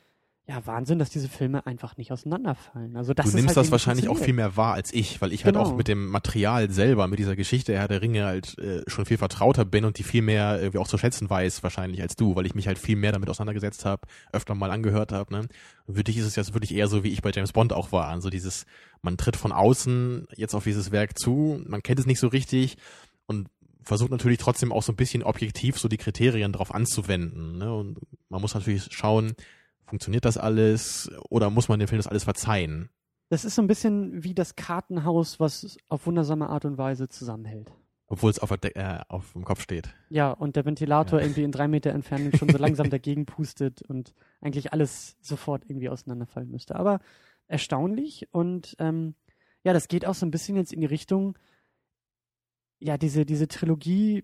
[0.50, 2.98] Ja, Wahnsinn, dass diese Filme einfach nicht auseinanderfallen.
[2.98, 5.46] Also das du nimmst halt das wahrscheinlich auch viel mehr wahr als ich, weil ich
[5.46, 5.68] halt Genau.
[5.68, 9.20] auch mit dem Material selber, mit dieser Geschichte Herr der Ringe halt äh, schon viel
[9.20, 12.48] vertrauter bin und die viel mehr irgendwie auch zu schätzen weiß wahrscheinlich als du, weil
[12.48, 15.32] ich mich halt viel mehr damit auseinandergesetzt habe, öfter mal angehört habe.
[15.32, 15.48] Ne?
[15.86, 17.92] Und für dich ist es jetzt wirklich eher so, wie ich bei James Bond auch
[17.92, 18.08] war.
[18.08, 18.66] Also dieses,
[19.04, 22.78] man tritt von außen jetzt auf dieses Werk zu, man kennt es nicht so richtig
[23.28, 23.50] und
[23.84, 27.60] versucht natürlich trotzdem auch so ein bisschen objektiv so die Kriterien drauf anzuwenden.
[27.60, 27.72] Ne?
[27.72, 29.34] Und man muss natürlich schauen,
[29.90, 32.90] funktioniert das alles oder muss man dem Film das alles verzeihen?
[33.30, 37.72] Das ist so ein bisschen wie das Kartenhaus, was auf wundersame Art und Weise zusammenhält.
[38.08, 39.90] Obwohl es auf, äh, auf dem Kopf steht.
[40.10, 41.26] Ja, und der Ventilator Ja.
[41.26, 45.90] irgendwie in drei Meter Entfernung schon so langsam dagegen pustet und eigentlich alles sofort irgendwie
[45.90, 46.76] auseinanderfallen müsste.
[46.76, 47.02] Aber
[47.48, 49.14] erstaunlich und ähm,
[49.64, 51.38] ja, das geht auch so ein bisschen jetzt in die Richtung,
[52.80, 54.24] ja, diese, diese Trilogie,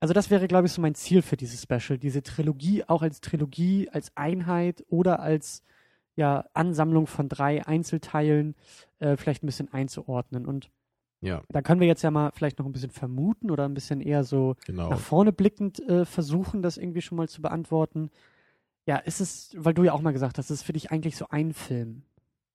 [0.00, 3.20] also das wäre, glaube ich, so mein Ziel für dieses Special, diese Trilogie auch als
[3.20, 5.62] Trilogie, als Einheit oder als
[6.16, 8.54] ja, Ansammlung von drei Einzelteilen
[8.98, 10.46] äh, vielleicht ein bisschen einzuordnen.
[10.46, 10.70] Und
[11.20, 14.00] Ja, da können wir jetzt ja mal vielleicht noch ein bisschen vermuten oder ein bisschen
[14.00, 14.90] eher so genau.
[14.90, 18.10] nach vorne blickend äh, versuchen, das irgendwie schon mal zu beantworten.
[18.86, 21.16] Ja, ist es, weil du ja auch mal gesagt hast, es ist für dich eigentlich
[21.16, 22.02] so ein Film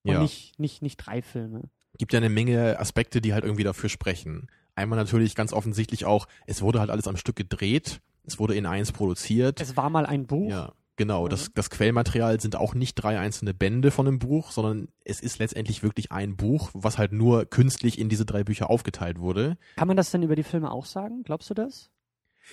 [0.04, 0.22] und Ja.
[0.22, 1.64] nicht, nicht, nicht drei Filme.
[1.98, 4.48] Gibt ja eine Menge Aspekte, die halt irgendwie dafür sprechen.
[4.76, 8.66] Einmal natürlich ganz offensichtlich auch, es wurde halt alles am Stück gedreht, es wurde in
[8.66, 9.60] eins produziert.
[9.62, 10.50] Es war mal ein Buch.
[10.50, 11.28] Ja, genau.
[11.28, 15.40] Das, das Quellmaterial sind auch nicht drei einzelne Bände von einem Buch, sondern es ist
[15.40, 19.58] letztendlich wirklich ein Buch, was halt nur künstlich in diese drei Bücher aufgeteilt wurde.
[19.76, 21.24] Kann man das denn über die Filme auch sagen?
[21.24, 21.90] Glaubst du das?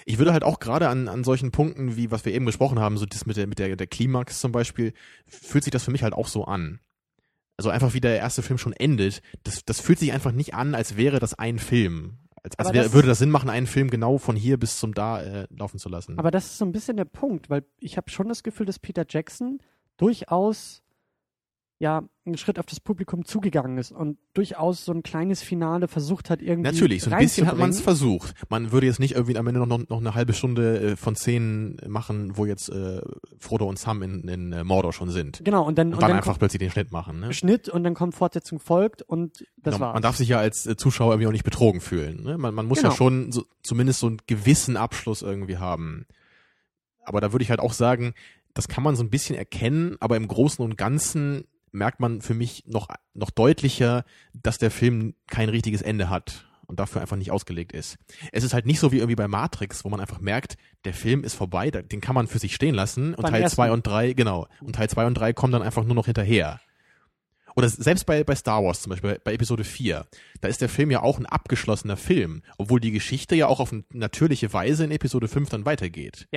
[0.04, 2.98] Ich würde halt auch gerade an, an solchen Punkten, wie was wir eben besprochen haben,
[2.98, 4.92] so das mit der, mit der, der Klimax zum Beispiel,
[5.26, 6.80] fühlt sich das für mich halt auch so an.
[7.58, 10.74] Also einfach wie der erste Film schon endet, das, das fühlt sich einfach nicht an,
[10.74, 12.18] als wäre das ein Film.
[12.44, 14.94] Als, als wäre, das- würde das Sinn machen, einen Film genau von hier bis zum
[14.94, 16.18] da äh, laufen zu lassen.
[16.18, 18.78] Aber das ist so ein bisschen der Punkt, weil ich habe schon das Gefühl, dass
[18.78, 19.58] Peter Jackson
[19.96, 20.82] durchaus
[21.80, 26.28] ja einen Schritt auf das Publikum zugegangen ist und durchaus so ein kleines Finale versucht
[26.28, 28.34] hat irgendwie Natürlich, so ein bisschen hat man es versucht.
[28.48, 31.78] Man würde jetzt nicht irgendwie am Ende noch, noch, eine halbe Stunde äh, von Szenen
[31.86, 33.00] machen, wo jetzt äh,
[33.38, 35.40] Frodo und Sam in, in äh, Mordor schon sind.
[35.44, 37.20] Genau, und dann, Und und dann dann einfach plötzlich den Schnitt machen.
[37.20, 37.32] Ne?
[37.32, 39.94] Schnitt und dann kommt Fortsetzung folgt und das Genau, war's.
[39.94, 42.24] man darf sich ja als äh, Zuschauer irgendwie auch nicht betrogen fühlen.
[42.24, 42.38] Ne?
[42.38, 42.90] Man, man muss Genau.
[42.90, 46.06] ja schon so, zumindest so einen gewissen Abschluss irgendwie haben.
[47.04, 48.14] Aber da würde ich halt auch sagen,
[48.52, 52.34] das kann man so ein bisschen erkennen, aber im Großen und Ganzen merkt man für
[52.34, 57.30] mich noch, noch deutlicher, dass der Film kein richtiges Ende hat und dafür einfach nicht
[57.30, 57.96] ausgelegt ist.
[58.30, 61.24] Es ist halt nicht so wie irgendwie bei Matrix, wo man einfach merkt, der Film
[61.24, 63.56] ist vorbei, den kann man für sich stehen lassen und Beim Teil ersten.
[63.56, 66.60] zwei und drei genau, und Teil zwei und drei kommen dann einfach nur noch hinterher.
[67.56, 70.06] Oder selbst bei, bei Star Wars zum Beispiel, bei, Episode 4,
[70.40, 73.74] da ist der Film ja auch ein abgeschlossener Film, obwohl die Geschichte ja auch auf
[73.92, 76.28] natürliche Weise in Episode 5 dann weitergeht.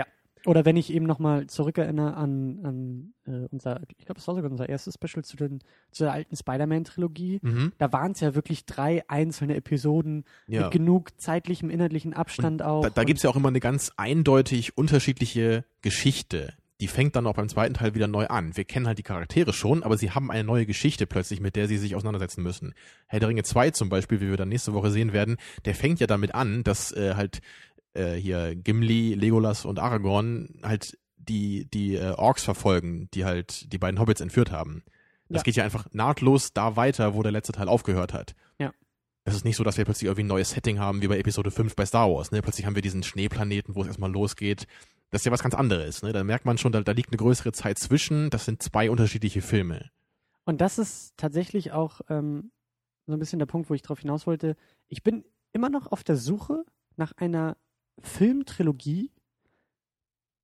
[0.46, 4.50] Oder wenn ich eben nochmal zurückerinnere an, an äh, unser, ich glaube, es war sogar
[4.50, 5.60] unser erstes Special zu, den,
[5.92, 7.40] zu der alten Spider-Man-Trilogie.
[7.44, 7.74] Mhm.
[7.78, 10.64] Da waren es ja wirklich drei einzelne Episoden Ja.
[10.64, 12.82] mit genug zeitlichem, inhaltlichen Abstand auch.
[12.84, 17.28] Da, da Und- gibt's ja auch immer eine ganz eindeutig unterschiedliche Geschichte, die fängt dann
[17.28, 18.58] auch beim zweiten Teil wieder neu an.
[18.58, 21.68] Wir kennen halt die Charaktere schon, aber sie haben eine neue Geschichte plötzlich, mit der
[21.68, 22.74] sie sich auseinandersetzen müssen.
[23.06, 26.00] Herr der Ringe 2 zum Beispiel, wie wir dann nächste Woche sehen werden, der fängt
[26.00, 27.42] ja damit an, dass äh, halt
[27.94, 33.78] äh, hier Gimli, Legolas und Aragorn halt die, die äh, Orks verfolgen, die halt die
[33.78, 34.84] beiden Hobbits entführt haben.
[35.30, 35.44] Das Ja.
[35.44, 38.34] geht ja einfach nahtlos da weiter, wo der letzte Teil aufgehört hat.
[38.60, 38.72] Ja.
[39.24, 41.52] Es ist nicht so, dass wir plötzlich irgendwie ein neues Setting haben, wie bei Episode
[41.52, 42.32] 5 bei Star Wars.
[42.32, 42.42] Ne?
[42.42, 44.66] Plötzlich haben wir diesen Schneeplaneten, wo es erstmal losgeht.
[45.12, 46.02] Das ist ja was ganz anderes.
[46.02, 46.12] Ne?
[46.12, 48.30] Da merkt man schon, da, da liegt eine größere Zeit zwischen.
[48.30, 49.90] Das sind zwei unterschiedliche Filme.
[50.46, 52.52] Und das ist tatsächlich auch ähm,
[53.06, 54.56] so ein bisschen der Punkt, wo ich drauf hinaus wollte.
[54.88, 55.24] Ich bin
[55.54, 56.64] immer noch auf der Suche
[56.96, 57.58] nach einer
[58.02, 59.12] Filmtrilogie,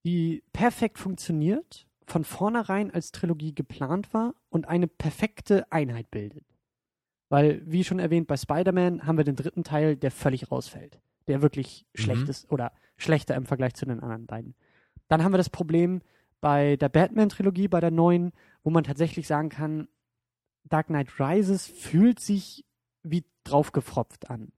[0.06, 6.46] die perfekt funktioniert, von vornherein als Trilogie geplant war und eine perfekte Einheit bildet.
[7.30, 11.02] Weil, wie schon erwähnt, bei Spider-Man haben wir den dritten Teil, der völlig rausfällt.
[11.28, 12.30] Der wirklich schlecht Mhm.
[12.30, 14.56] ist oder schlechter im Vergleich zu den anderen beiden.
[15.10, 16.02] Dann haben wir das Problem
[16.40, 18.32] bei der Batman-Trilogie, bei der neuen,
[18.64, 19.90] wo man tatsächlich sagen kann,
[20.64, 22.64] Dark Knight Rises fühlt sich
[23.04, 24.54] wie draufgefropft an.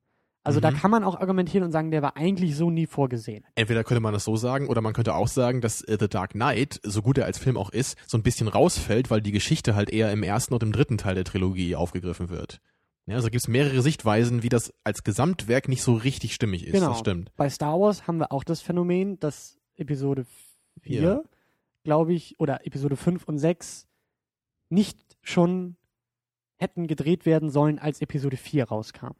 [0.49, 0.75] Also da Mhm.
[0.75, 3.45] kann man auch argumentieren und sagen, der war eigentlich so nie vorgesehen.
[3.55, 6.31] Entweder könnte man das so sagen, oder man könnte auch sagen, dass äh, The Dark
[6.31, 9.75] Knight, so gut er als Film auch ist, so ein bisschen rausfällt, weil die Geschichte
[9.75, 12.59] halt eher im ersten und im dritten Teil der Trilogie aufgegriffen wird.
[13.05, 16.73] Ja, also gibt es mehrere Sichtweisen, wie das als Gesamtwerk nicht so richtig stimmig ist.
[16.73, 16.89] Genau.
[16.89, 17.31] Das stimmt.
[17.37, 20.25] Bei Star Wars haben wir auch das Phänomen, dass Episode
[20.81, 21.21] 4, Ja.
[21.83, 23.87] glaube ich, oder Episode 5 und 6
[24.69, 25.75] nicht schon
[26.57, 29.13] hätten gedreht werden sollen, als Episode 4 rauskam.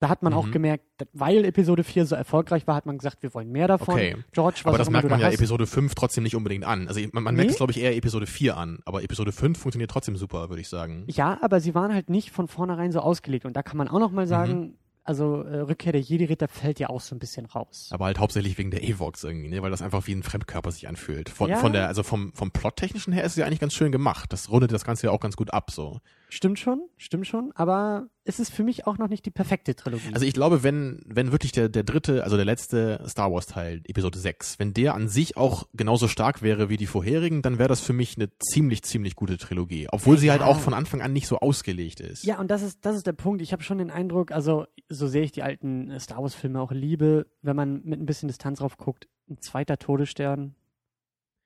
[0.00, 0.52] Da hat man auch Mhm.
[0.52, 3.94] gemerkt, dass- weil Episode 4 so erfolgreich war, hat man gesagt, wir wollen mehr davon.
[3.94, 4.16] Okay.
[4.32, 5.34] George, was Aber das auch merkt man ja hast.
[5.34, 6.88] Episode 5 trotzdem nicht unbedingt an.
[6.88, 7.52] Also man, man merkt Nee?
[7.52, 8.78] es, glaube ich, eher Episode 4 an.
[8.86, 11.04] Aber Episode 5 funktioniert trotzdem super, würde ich sagen.
[11.06, 13.44] Ja, aber sie waren halt nicht von vornherein so ausgelegt.
[13.44, 14.28] Und da kann man auch noch mal Mhm.
[14.30, 14.74] sagen,
[15.04, 17.90] also äh, Rückkehr der Jedi-Ritter fällt ja auch so ein bisschen raus.
[17.92, 19.60] Aber halt hauptsächlich wegen der Evox irgendwie, ne?
[19.60, 21.28] weil das einfach wie ein Fremdkörper sich anfühlt.
[21.28, 21.56] Von, Ja.
[21.56, 24.32] von der, also vom, vom Plottechnischen her ist es ja eigentlich ganz schön gemacht.
[24.32, 25.98] Das rundet das Ganze ja auch ganz gut ab, so.
[26.32, 30.14] Stimmt schon, stimmt schon, aber es ist für mich auch noch nicht die perfekte Trilogie.
[30.14, 33.80] Also ich glaube, wenn, wenn wirklich der, der dritte, also der letzte Star Wars Teil,
[33.84, 37.68] Episode 6, wenn der an sich auch genauso stark wäre wie die vorherigen, dann wäre
[37.68, 39.88] das für mich eine ziemlich, ziemlich gute Trilogie.
[39.90, 40.46] Obwohl sie halt Ja.
[40.46, 42.22] auch von Anfang an nicht so ausgelegt ist.
[42.24, 43.42] Ja, und das ist, das ist der Punkt.
[43.42, 46.70] Ich habe schon den Eindruck, also so sehr ich die alten äh, Star Wars-Filme auch
[46.70, 50.54] liebe, wenn man mit ein bisschen Distanz drauf guckt, ein zweiter Todesstern.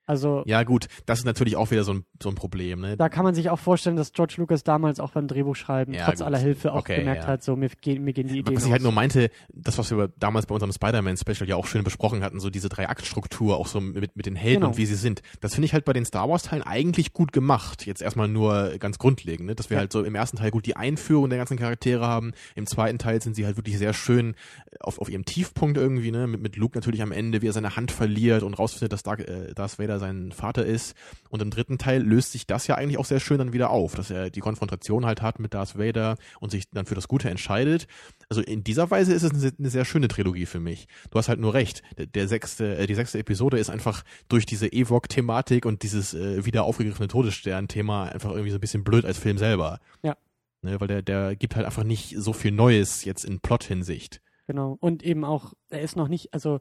[0.06, 2.96] Also Ja, gut, das ist natürlich auch wieder so ein, so ein Problem, ne?
[2.96, 6.18] da kann man sich auch vorstellen, dass George Lucas damals auch beim Drehbuchschreiben Ja, trotz
[6.18, 6.26] gut.
[6.26, 7.28] aller Hilfe auch Okay, gemerkt ja.
[7.28, 9.90] hat, so mir gehen, mir gehen die Ideen Was ich halt nur meinte, das, was
[9.90, 13.80] wir damals bei unserem Spider-Man-Special ja auch schön besprochen hatten, so diese Drei-Akt-Struktur, auch so
[13.80, 14.68] mit, mit den Helden Genau.
[14.72, 17.86] und wie sie sind, das finde ich halt bei den Star Wars-Teilen eigentlich gut gemacht.
[17.86, 19.54] Jetzt erstmal nur ganz grundlegend, ne?
[19.54, 19.80] dass wir Ja.
[19.80, 23.22] halt so im ersten Teil gut die Einführung der ganzen Charaktere haben, im zweiten Teil
[23.22, 24.34] sind sie halt wirklich sehr schön
[24.80, 26.26] auf, auf ihrem Tiefpunkt irgendwie, ne?
[26.26, 29.20] mit, mit Luke natürlich am Ende, wie er seine Hand verliert und rausfindet, dass Dark,
[29.20, 30.94] äh, Darth Vader sein Vater ist.
[31.30, 33.94] Und im dritten Teil löst sich das ja eigentlich auch sehr schön dann wieder auf,
[33.94, 37.30] dass er die Konfrontation halt hat mit Darth Vader und sich dann für das Gute
[37.30, 37.86] entscheidet.
[38.28, 40.86] Also in dieser Weise ist es eine, sehr schöne Trilogie für mich.
[41.10, 41.82] Du hast halt nur recht.
[41.98, 46.44] Der, der sechste, äh, die sechste Episode ist einfach durch diese Ewok-Thematik und dieses äh,
[46.44, 49.80] wieder aufgegriffene Todesstern-Thema einfach irgendwie so ein bisschen blöd als Film selber.
[50.02, 50.16] Ja.
[50.62, 54.22] Ne, weil der, der gibt halt einfach nicht so viel Neues jetzt in Plot-Hinsicht.
[54.46, 54.76] Genau.
[54.80, 56.60] Und eben auch, er ist noch nicht, also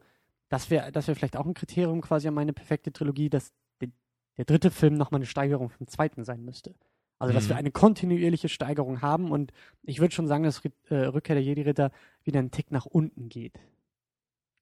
[0.53, 3.51] das wäre das wäre vielleicht auch ein Kriterium quasi an meine perfekte Trilogie, dass
[3.81, 3.89] der,
[4.37, 6.75] der dritte Film nochmal eine Steigerung vom zweiten sein müsste.
[7.19, 7.49] Also, dass Mhm.
[7.49, 9.51] wir eine kontinuierliche Steigerung haben und
[9.81, 11.91] ich würde schon sagen, dass äh, Rückkehr der Jedi-Ritter
[12.23, 13.59] wieder einen Tick nach unten geht.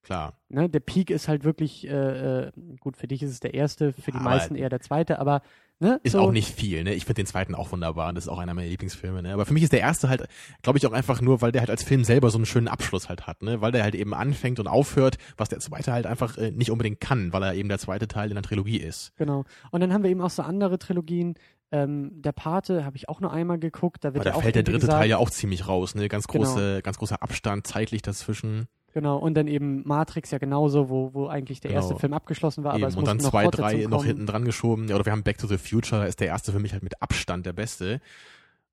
[0.04, 0.34] Klar.
[0.50, 0.70] Ne?
[0.70, 4.12] Der Peak ist halt wirklich, äh, äh, gut, für dich ist es der erste, für
[4.12, 5.42] die Aber- meisten eher der zweite, aber
[5.82, 6.94] ne, Ist so, auch nicht viel, ne?
[6.94, 9.34] Ich finde den zweiten auch wunderbar und das ist auch einer meiner Lieblingsfilme, ne?
[9.34, 10.26] Aber für mich ist der erste halt,
[10.62, 13.10] glaube ich, auch einfach nur, weil der halt als Film selber so einen schönen Abschluss
[13.10, 13.60] halt hat, ne?
[13.62, 17.00] Weil der halt eben anfängt und aufhört, was der zweite halt einfach äh, nicht unbedingt
[17.02, 19.12] kann, weil er eben der zweite Teil in der Trilogie ist.
[19.18, 19.44] Genau.
[19.72, 21.36] Und dann haben wir eben auch so andere Trilogien.
[21.74, 24.04] Ähm, der Pate habe ich auch nur einmal geguckt.
[24.04, 25.96] Da wird Aber ja da auch fällt der dritte gesagt, Teil ja auch ziemlich raus,
[25.96, 26.08] ne?
[26.10, 26.44] Ganz Genau.
[26.46, 28.68] große, ganz großer Abstand zeitlich dazwischen.
[28.94, 29.18] Genau.
[29.18, 31.82] Und dann eben Matrix ja genauso, wo, wo eigentlich der Genau.
[31.82, 33.00] erste Film abgeschlossen war, aber es Eben.
[33.00, 34.88] Und dann noch zwei, drei noch hinten dran geschoben.
[34.90, 36.84] Ja, oder wir haben Back to the Future, da ist der erste für mich halt
[36.84, 38.02] mit Abstand der beste.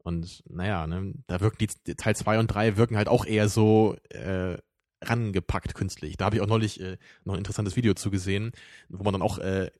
[0.03, 3.97] Und naja, ne, da wirken die Teil zwei und drei wirken halt auch eher so
[4.11, 4.57] äh,
[5.03, 6.16] rangepackt künstlich.
[6.16, 8.53] Da habe ich auch neulich äh, noch ein interessantes Video zu gesehen,
[8.89, 9.71] wo man dann auch äh,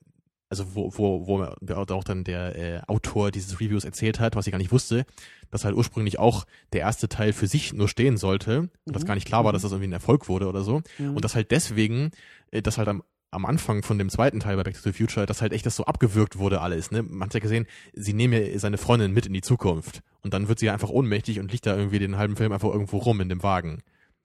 [0.51, 4.53] also wo, wo, wo auch dann der äh, Autor dieses Reviews erzählt hat, was ich
[4.53, 5.05] gar nicht wusste,
[5.51, 9.07] dass halt ursprünglich auch der erste Teil für sich nur stehen sollte und das Mhm.
[9.07, 9.55] gar nicht klar war, Mhm.
[9.55, 10.83] dass das irgendwie ein Erfolg wurde oder so.
[10.99, 11.17] Mhm.
[11.17, 12.11] Und das halt deswegen,
[12.51, 15.27] äh, dass halt am, am Anfang von dem zweiten Teil bei Back to the Future,
[15.27, 16.91] dass halt echt das so abgewürgt wurde alles.
[16.91, 17.03] Ne?
[17.03, 20.01] Man hat ja gesehen, sie nehmen ja seine Freundin mit in die Zukunft.
[20.23, 22.71] Und dann wird sie ja einfach ohnmächtig und liegt da irgendwie den halben Film einfach
[22.71, 23.83] irgendwo rum in dem Wagen.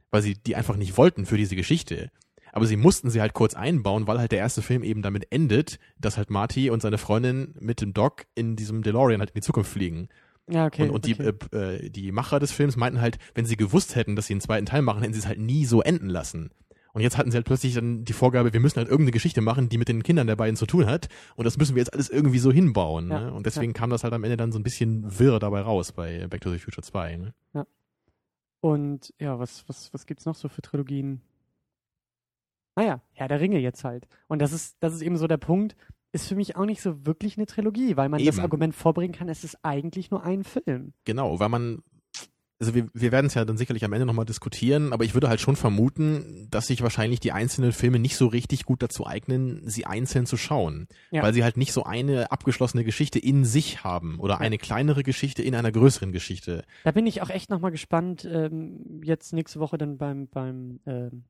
[0.10, 2.12] Weil sie die einfach nicht wollten für diese Geschichte.
[2.54, 5.80] Aber sie mussten sie halt kurz einbauen, weil halt der erste Film eben damit endet,
[6.00, 9.42] dass halt Marty und seine Freundin mit dem Doc in diesem DeLorean halt in die
[9.42, 10.08] Zukunft fliegen.
[10.48, 10.84] Ja, okay.
[10.84, 11.34] und und okay.
[11.52, 14.34] die, äh, äh, die Macher des Films meinten halt, wenn sie gewusst hätten, dass sie
[14.34, 16.52] einen zweiten Teil machen, hätten sie es halt nie so enden lassen.
[16.94, 19.68] Und jetzt hatten sie halt plötzlich dann die Vorgabe, wir müssen halt irgendeine Geschichte machen,
[19.68, 21.10] die mit den Kindern der beiden zu tun hat.
[21.36, 23.10] Und das müssen wir jetzt alles irgendwie so hinbauen.
[23.10, 23.34] Ja, Ne?
[23.34, 26.28] Und deswegen kam das halt am Ende dann so ein bisschen wirr dabei raus bei
[26.28, 27.18] Back to the Future 2.
[27.18, 27.34] Ne?
[28.62, 31.22] Und ja, was, was, was gibt's noch so für Trilogien?
[32.76, 34.08] Naja, Herr der Ringe jetzt halt.
[34.28, 35.76] Und das ist, das ist eben so der Punkt,
[36.14, 38.44] ist für mich auch nicht so wirklich eine Trilogie, weil man das Eben.
[38.44, 40.94] Argument vorbringen kann, es ist eigentlich nur ein Film.
[41.06, 41.80] Genau, weil man,
[42.60, 45.28] also wir, wir werden es ja dann sicherlich am Ende nochmal diskutieren, aber ich würde
[45.28, 49.68] halt schon vermuten, dass sich wahrscheinlich die einzelnen Filme nicht so richtig gut dazu eignen,
[49.68, 50.88] sie einzeln zu schauen.
[51.10, 51.24] Ja.
[51.24, 55.42] Weil sie halt nicht so eine abgeschlossene Geschichte in sich haben oder eine kleinere Geschichte
[55.42, 56.64] in einer größeren Geschichte.
[56.84, 61.24] Da bin ich auch echt nochmal gespannt, ähm, jetzt nächste Woche dann beim, beim, ähm,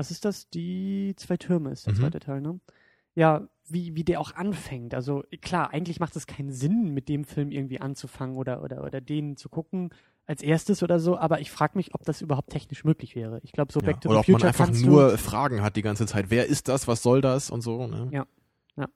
[0.00, 0.48] was ist das?
[0.50, 1.98] Die zwei Türme ist der Mhm.
[1.98, 2.58] zweite Teil, ne?
[3.14, 4.94] Ja, wie, wie der auch anfängt.
[4.94, 9.00] Also klar, eigentlich macht es keinen Sinn, mit dem Film irgendwie anzufangen oder, oder, oder
[9.00, 9.90] den zu gucken
[10.26, 13.40] als erstes oder so, aber ich frage mich, ob das überhaupt technisch möglich wäre.
[13.42, 13.86] Ich glaube, so Ja.
[13.86, 16.30] Back to Oder the ob man Future einfach nur Fragen hat die ganze Zeit.
[16.30, 16.88] Wer ist das?
[16.88, 17.50] Was soll das?
[17.50, 17.86] Und so.
[17.86, 18.08] Ne?
[18.12, 18.26] Ja.
[18.76, 18.88] Ja.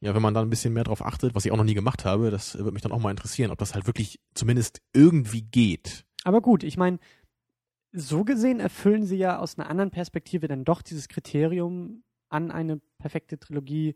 [0.00, 2.04] Ja, wenn man da ein bisschen mehr drauf achtet, was ich auch noch nie gemacht
[2.04, 6.04] habe, das würde mich dann auch mal interessieren, ob das halt wirklich zumindest irgendwie geht.
[6.24, 6.98] Aber gut, ich meine,
[7.94, 12.80] so gesehen erfüllen sie ja aus einer anderen Perspektive dann doch dieses Kriterium an eine
[12.98, 13.94] perfekte Trilogie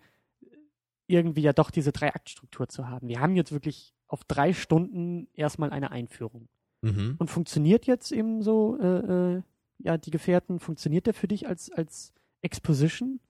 [1.09, 3.09] irgendwie ja doch diese Drei-Akt-Struktur zu haben.
[3.09, 6.49] Wir haben jetzt wirklich auf drei Stunden erstmal eine Einführung.
[6.83, 7.17] Mhm.
[7.19, 9.43] Und funktioniert jetzt eben so, äh, äh,
[9.79, 13.21] ja, die Gefährten, funktioniert der für dich als, als Exposition?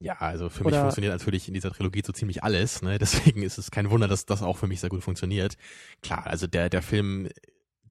[0.00, 2.98] Ja, also für mich Oder- funktioniert natürlich in dieser Trilogie so ziemlich alles, ne?
[3.00, 5.56] Deswegen ist es kein Wunder, dass das auch für mich sehr gut funktioniert.
[6.02, 7.28] Klar, also der, der Film,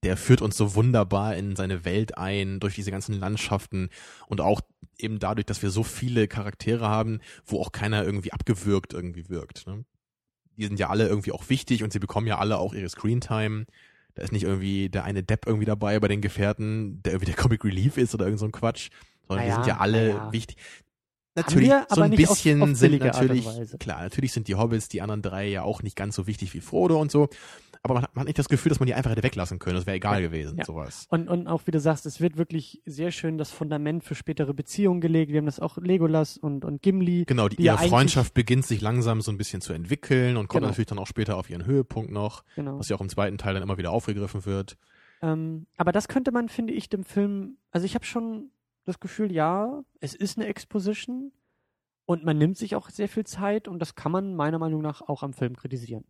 [0.03, 3.89] der führt uns so wunderbar in seine Welt ein, durch diese ganzen Landschaften
[4.27, 4.61] und auch
[4.97, 9.67] eben dadurch, dass wir so viele Charaktere haben, wo auch keiner irgendwie abgewürgt irgendwie wirkt.
[9.67, 9.85] Ne?
[10.57, 13.65] Die sind ja alle irgendwie auch wichtig und sie bekommen ja alle auch ihre Screentime.
[14.15, 17.41] Da ist nicht irgendwie der eine Depp irgendwie dabei bei den Gefährten, der irgendwie der
[17.41, 18.89] Comic Relief ist oder irgend so ein Quatsch,
[19.27, 20.31] sondern die Naja, sind ja alle naja.
[20.31, 20.57] wichtig.
[21.35, 23.45] Natürlich, wir, so ein nicht auf- bisschen auf sind natürlich,
[23.79, 26.59] klar, natürlich sind die Hobbits, die anderen drei ja auch nicht ganz so wichtig wie
[26.59, 27.29] Frodo und so,
[27.83, 29.75] aber man hat, man hat nicht das Gefühl, dass man die einfach hätte weglassen können,
[29.75, 30.65] das wäre egal gewesen, ja.
[30.65, 31.07] sowas.
[31.09, 34.53] Und, und auch, wie du sagst, es wird wirklich sehr schön das Fundament für spätere
[34.53, 35.31] Beziehungen gelegt.
[35.31, 37.23] Wir haben das auch Legolas und, und Gimli.
[37.25, 40.37] Genau, die, die ja ihre eigentlich- Freundschaft beginnt sich langsam so ein bisschen zu entwickeln
[40.37, 40.67] und kommt Genau.
[40.69, 42.77] natürlich dann auch später auf ihren Höhepunkt noch, Genau.
[42.77, 44.77] was ja auch im zweiten Teil dann immer wieder aufgegriffen wird.
[45.23, 48.51] Ähm, aber das könnte man, finde ich, dem Film, also ich habe schon
[48.85, 51.31] das Gefühl, ja, es ist eine Exposition
[52.05, 55.01] und man nimmt sich auch sehr viel Zeit und das kann man meiner Meinung nach
[55.01, 56.05] auch am Film kritisieren.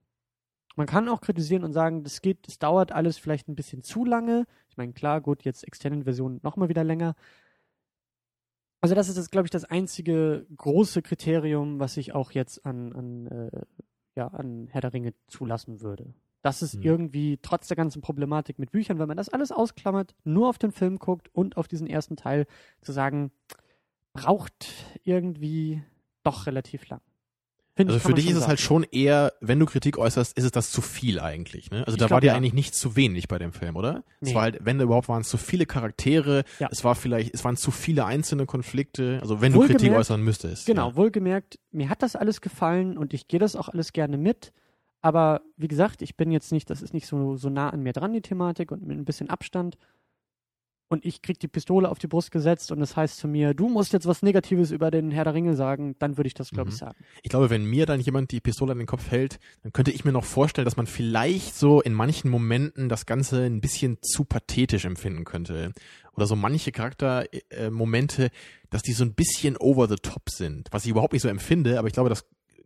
[0.76, 4.06] Man kann auch kritisieren und sagen, das geht, das dauert alles vielleicht ein bisschen zu
[4.06, 4.46] lange.
[4.70, 7.16] Ich meine, klar, gut, jetzt externen Versionen nochmal wieder länger.
[8.80, 12.94] Also das ist, das, glaube ich, das einzige große Kriterium, was ich auch jetzt an,
[12.94, 13.62] an, äh,
[14.16, 16.14] ja, an Herr der Ringe zulassen würde.
[16.44, 16.82] Das ist Hm.
[16.84, 20.72] irgendwie trotz der ganzen Problematik mit Büchern, wenn man das alles ausklammert, nur auf den
[20.72, 22.48] Film guckt und auf diesen ersten Teil,
[22.82, 23.32] zu sagen,
[24.14, 24.68] braucht
[25.04, 25.82] irgendwie
[26.24, 27.02] doch relativ lang.
[27.74, 28.50] Finde Also für dich ist es sagen.
[28.50, 31.80] halt schon eher, wenn du Kritik äußerst, ist es das zu viel eigentlich, ne?
[31.86, 32.36] Also Ich da glaub, war dir ja.
[32.36, 34.04] eigentlich nicht zu wenig bei dem Film, oder?
[34.20, 34.36] Es Nee.
[34.36, 36.68] war halt, wenn überhaupt waren es zu viele Charaktere, Ja.
[36.70, 40.22] es war vielleicht, es waren zu viele einzelne Konflikte, also wenn du Wohlgemerkt- Kritik äußern
[40.22, 40.66] müsstest.
[40.66, 40.96] Genau, Ja.
[40.98, 44.52] wohlgemerkt, mir hat das alles gefallen und ich gehe das auch alles gerne mit.
[45.02, 47.94] Aber wie gesagt, ich bin jetzt nicht, das ist nicht so, so nah an mir
[47.94, 49.78] dran, die Thematik, und mit ein bisschen Abstand.
[50.90, 53.70] Und ich krieg die Pistole auf die Brust gesetzt und das heißt zu mir, du
[53.70, 56.70] musst jetzt was Negatives über den Herr der Ringe sagen, dann würde ich das, glaube
[56.70, 56.80] ich, Mhm.
[56.80, 56.98] sagen.
[57.24, 60.04] Ich glaube, wenn mir dann jemand die Pistole an den Kopf hält, dann könnte ich
[60.04, 64.26] mir noch vorstellen, dass man vielleicht so in manchen Momenten das Ganze ein bisschen zu
[64.26, 65.72] pathetisch empfinden könnte.
[66.18, 68.30] Oder so manche Charaktermomente,
[68.70, 70.68] dass die so ein bisschen over the top sind.
[70.72, 72.26] Was ich überhaupt nicht so empfinde, aber ich glaube, das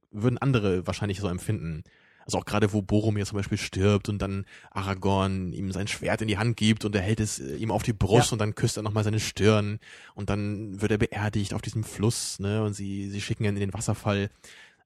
[0.10, 1.84] würden andere wahrscheinlich so empfinden.
[2.26, 6.28] Also auch gerade, wo Boromir zum Beispiel stirbt und dann Aragorn ihm sein Schwert in
[6.28, 8.34] die Hand gibt und er hält es äh, ihm auf die Brust Ja.
[8.34, 9.80] und dann küsst er nochmal seine Stirn
[10.16, 13.60] und dann wird er beerdigt auf diesem Fluss, ne, und sie, sie schicken ihn in
[13.60, 14.32] den Wasserfall.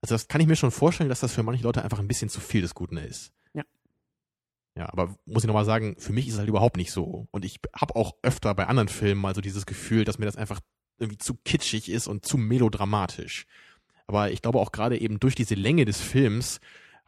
[0.01, 2.29] Also das kann ich mir schon vorstellen, dass das für manche Leute einfach ein bisschen
[2.29, 3.31] zu viel des Guten ist.
[3.53, 3.63] Ja.
[4.75, 7.27] Ja, aber muss ich nochmal sagen, für mich ist es halt überhaupt nicht so.
[7.31, 10.37] Und ich habe auch öfter bei anderen Filmen mal so dieses Gefühl, dass mir das
[10.37, 10.59] einfach
[10.97, 13.45] irgendwie zu kitschig ist und zu melodramatisch.
[14.07, 16.59] Aber ich glaube auch gerade eben durch diese Länge des Films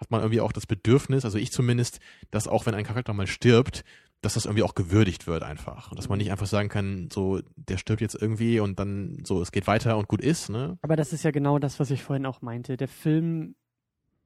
[0.01, 1.99] hat man irgendwie auch das Bedürfnis, also ich zumindest,
[2.31, 3.83] dass auch wenn ein Charakter mal stirbt,
[4.21, 5.91] dass das irgendwie auch gewürdigt wird einfach.
[5.91, 9.41] Und dass man nicht einfach sagen kann, so, der stirbt jetzt irgendwie und dann so,
[9.41, 10.77] es geht weiter und gut ist, ne?
[10.81, 12.77] Aber das ist ja genau das, was ich vorhin auch meinte.
[12.77, 13.55] Der Film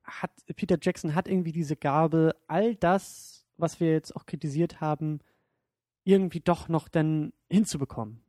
[0.04, 5.20] hat, Peter Jackson hat irgendwie diese Gabe, all das, was wir jetzt auch kritisiert haben,
[6.04, 8.22] irgendwie doch noch dann hinzubekommen.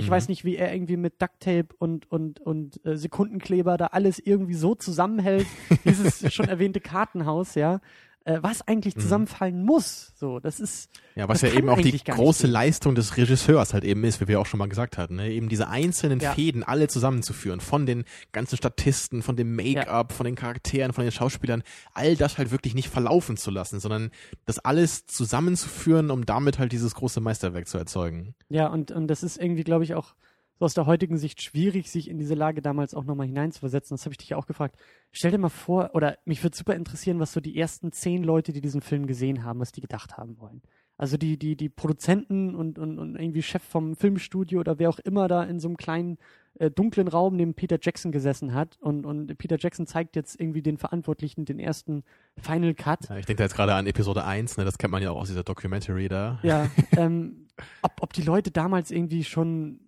[0.00, 0.10] Ich Mhm.
[0.12, 4.54] weiß nicht, wie er irgendwie mit Ducktape und, und, und äh, Sekundenkleber da alles irgendwie
[4.54, 5.46] so zusammenhält.
[5.84, 7.80] Dieses schon erwähnte Kartenhaus, ja.
[8.24, 9.00] Äh, was eigentlich Mhm.
[9.00, 10.12] zusammenfallen muss.
[10.14, 12.46] So, das ist, Ja, was ja eben auch die große.
[12.46, 15.30] Leistung des Regisseurs halt eben ist, wie wir auch schon mal gesagt hatten, ne?
[15.30, 16.34] eben diese einzelnen Ja.
[16.34, 21.12] Fäden alle zusammenzuführen, von den ganzen Statisten, von dem Make-up, von den Charakteren, von den
[21.12, 21.62] Schauspielern,
[21.94, 24.10] all das halt wirklich nicht verlaufen zu lassen, sondern
[24.44, 28.34] das alles zusammenzuführen, um damit halt dieses große Meisterwerk zu erzeugen.
[28.50, 30.14] ja, und, und das ist irgendwie, glaube ich, auch
[30.60, 33.96] so aus der heutigen Sicht schwierig, sich in diese Lage damals auch nochmal hineinzuversetzen.
[33.96, 34.76] Das habe ich dich ja auch gefragt.
[35.10, 38.52] Stell dir mal vor, oder mich würde super interessieren, was so die ersten zehn Leute,
[38.52, 40.60] die diesen Film gesehen haben, was die gedacht haben wollen.
[40.98, 44.98] Also die, die, die Produzenten und, und, und irgendwie Chef vom Filmstudio oder wer auch
[44.98, 46.18] immer da in so einem kleinen
[46.58, 50.60] äh, dunklen Raum neben Peter Jackson gesessen hat und, und Peter Jackson zeigt jetzt irgendwie
[50.60, 52.04] den Verantwortlichen den ersten
[52.36, 53.08] Final Cut.
[53.08, 54.66] Ja, ich denke da jetzt gerade an Episode 1, ne?
[54.66, 56.38] das kennt man ja auch aus dieser Documentary da.
[56.42, 57.46] Ja, ähm,
[57.80, 59.80] ob, ob die Leute damals irgendwie schon,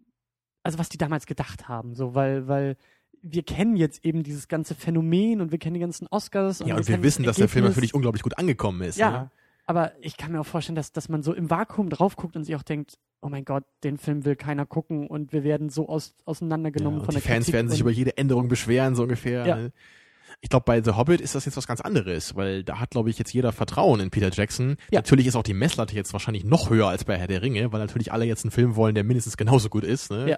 [0.62, 2.76] also was die damals gedacht haben, so, weil, weil
[3.22, 6.58] wir kennen jetzt eben dieses ganze Phänomen und wir kennen die ganzen Oscars.
[6.60, 8.98] Ja, und wir kennen wissen, das dass der Film natürlich unglaublich gut angekommen ist.
[8.98, 9.30] Ja, Ne?
[9.66, 12.44] aber ich kann mir auch vorstellen, dass, dass man so im Vakuum drauf guckt und
[12.44, 15.88] sich auch denkt, oh mein Gott, den Film will keiner gucken und wir werden so
[15.88, 18.48] aus, auseinandergenommen Ja, und von die der Fans Kritik werden sich und, über jede Änderung
[18.48, 19.46] beschweren, so ungefähr.
[19.46, 19.56] Ja.
[19.56, 19.72] Ne?
[20.40, 23.10] Ich glaube, bei The Hobbit ist das jetzt was ganz anderes, weil da hat, glaube
[23.10, 24.76] ich, jetzt jeder Vertrauen in Peter Jackson.
[24.90, 24.98] Ja.
[24.98, 27.80] Natürlich ist auch die Messlatte jetzt wahrscheinlich noch höher als bei Herr der Ringe, weil
[27.80, 30.10] natürlich alle jetzt einen Film wollen, der mindestens genauso gut ist.
[30.10, 30.30] Ne?
[30.30, 30.36] Ja.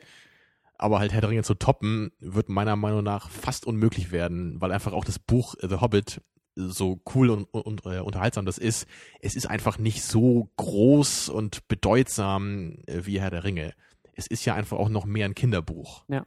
[0.77, 4.73] Aber halt Herr der Ringe zu toppen, wird meiner Meinung nach fast unmöglich werden, weil
[4.73, 6.21] einfach auch das Buch The Hobbit
[6.57, 8.87] so cool und, und äh, unterhaltsam das ist,
[9.21, 13.75] es ist einfach nicht so groß und bedeutsam äh, wie Herr der Ringe.
[14.12, 16.05] Es ist ja einfach auch noch mehr ein Kinderbuch.
[16.09, 16.25] Ja.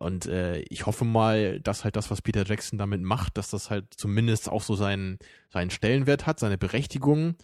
[0.00, 3.68] Und äh, ich hoffe mal, dass halt das, was Peter Jackson damit macht, dass das
[3.68, 5.18] halt zumindest auch so seinen,
[5.50, 7.34] seinen Stellenwert hat, seine Berechtigung.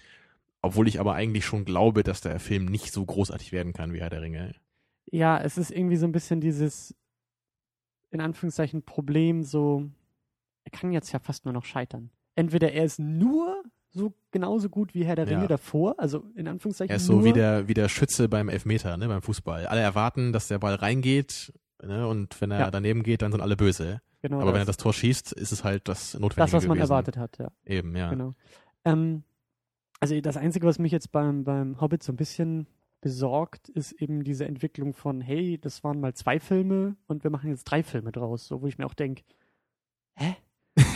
[0.62, 4.01] Obwohl ich aber eigentlich schon glaube, dass der Film nicht so großartig werden kann wie
[4.01, 4.55] Herr der Ringe.
[5.12, 6.97] ja, es ist irgendwie so ein bisschen dieses,
[8.11, 9.85] in Anführungszeichen, Problem, so,
[10.65, 12.09] er kann jetzt ja fast nur noch scheitern.
[12.37, 15.37] Entweder er ist nur so genauso gut wie Herr der Ja.
[15.37, 18.97] Ringe davor, also in Anführungszeichen Er ist so wie der, wie der Schütze beim Elfmeter,
[18.97, 19.66] ne, beim Fußball.
[19.66, 22.70] Alle erwarten, dass der Ball reingeht, ne, und wenn er Ja.
[22.70, 24.01] daneben geht, dann sind alle böse.
[24.23, 26.66] genau Aber wenn er das, das Tor schießt, ist es halt das Notwendige das, was
[26.66, 26.90] man gewesen.
[26.90, 27.48] erwartet hat, ja.
[27.65, 28.11] Eben, ja.
[28.11, 28.35] Genau.
[28.85, 29.23] Ähm,
[30.01, 32.66] also das Einzige, was mich jetzt beim, beim Hobbit so ein bisschen
[33.01, 37.51] besorgt, ist eben diese Entwicklung von, hey, das waren mal zwei Filme und wir machen
[37.51, 39.23] jetzt drei Filme draus, so wo ich mir auch denke,
[40.16, 40.36] hä?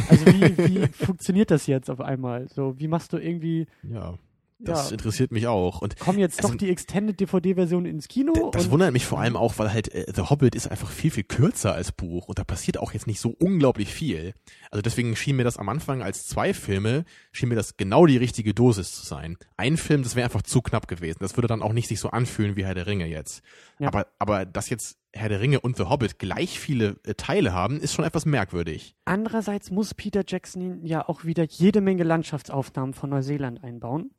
[0.08, 2.48] Also wie, wie funktioniert das jetzt auf einmal?
[2.48, 4.18] So, wie machst du irgendwie, Ja,
[4.62, 5.80] das ja, interessiert mich auch.
[5.82, 8.50] Und kommen jetzt also- doch die Extended DVD-Version ins Kino?
[8.52, 11.10] Das und, wundert mich vor allem auch, weil halt äh, The Hobbit ist einfach viel,
[11.10, 14.34] viel kürzer als Buch und da passiert auch jetzt nicht so unglaublich viel.
[14.70, 18.16] Also deswegen schien mir das am Anfang als zwei Filme, schien mir das genau die
[18.16, 19.36] richtige Dosis zu sein.
[19.56, 21.18] Ein Film, das wäre einfach zu knapp gewesen.
[21.20, 23.42] Das würde dann auch nicht sich so anfühlen wie Herr der Ringe jetzt.
[23.78, 23.88] Ja.
[23.88, 27.80] Aber, aber dass jetzt Herr der Ringe und The Hobbit gleich viele äh, Teile haben,
[27.80, 28.94] ist schon etwas merkwürdig.
[29.04, 34.10] Andererseits muss Peter Jackson ja auch wieder jede Menge Landschaftsaufnahmen von Neuseeland einbauen.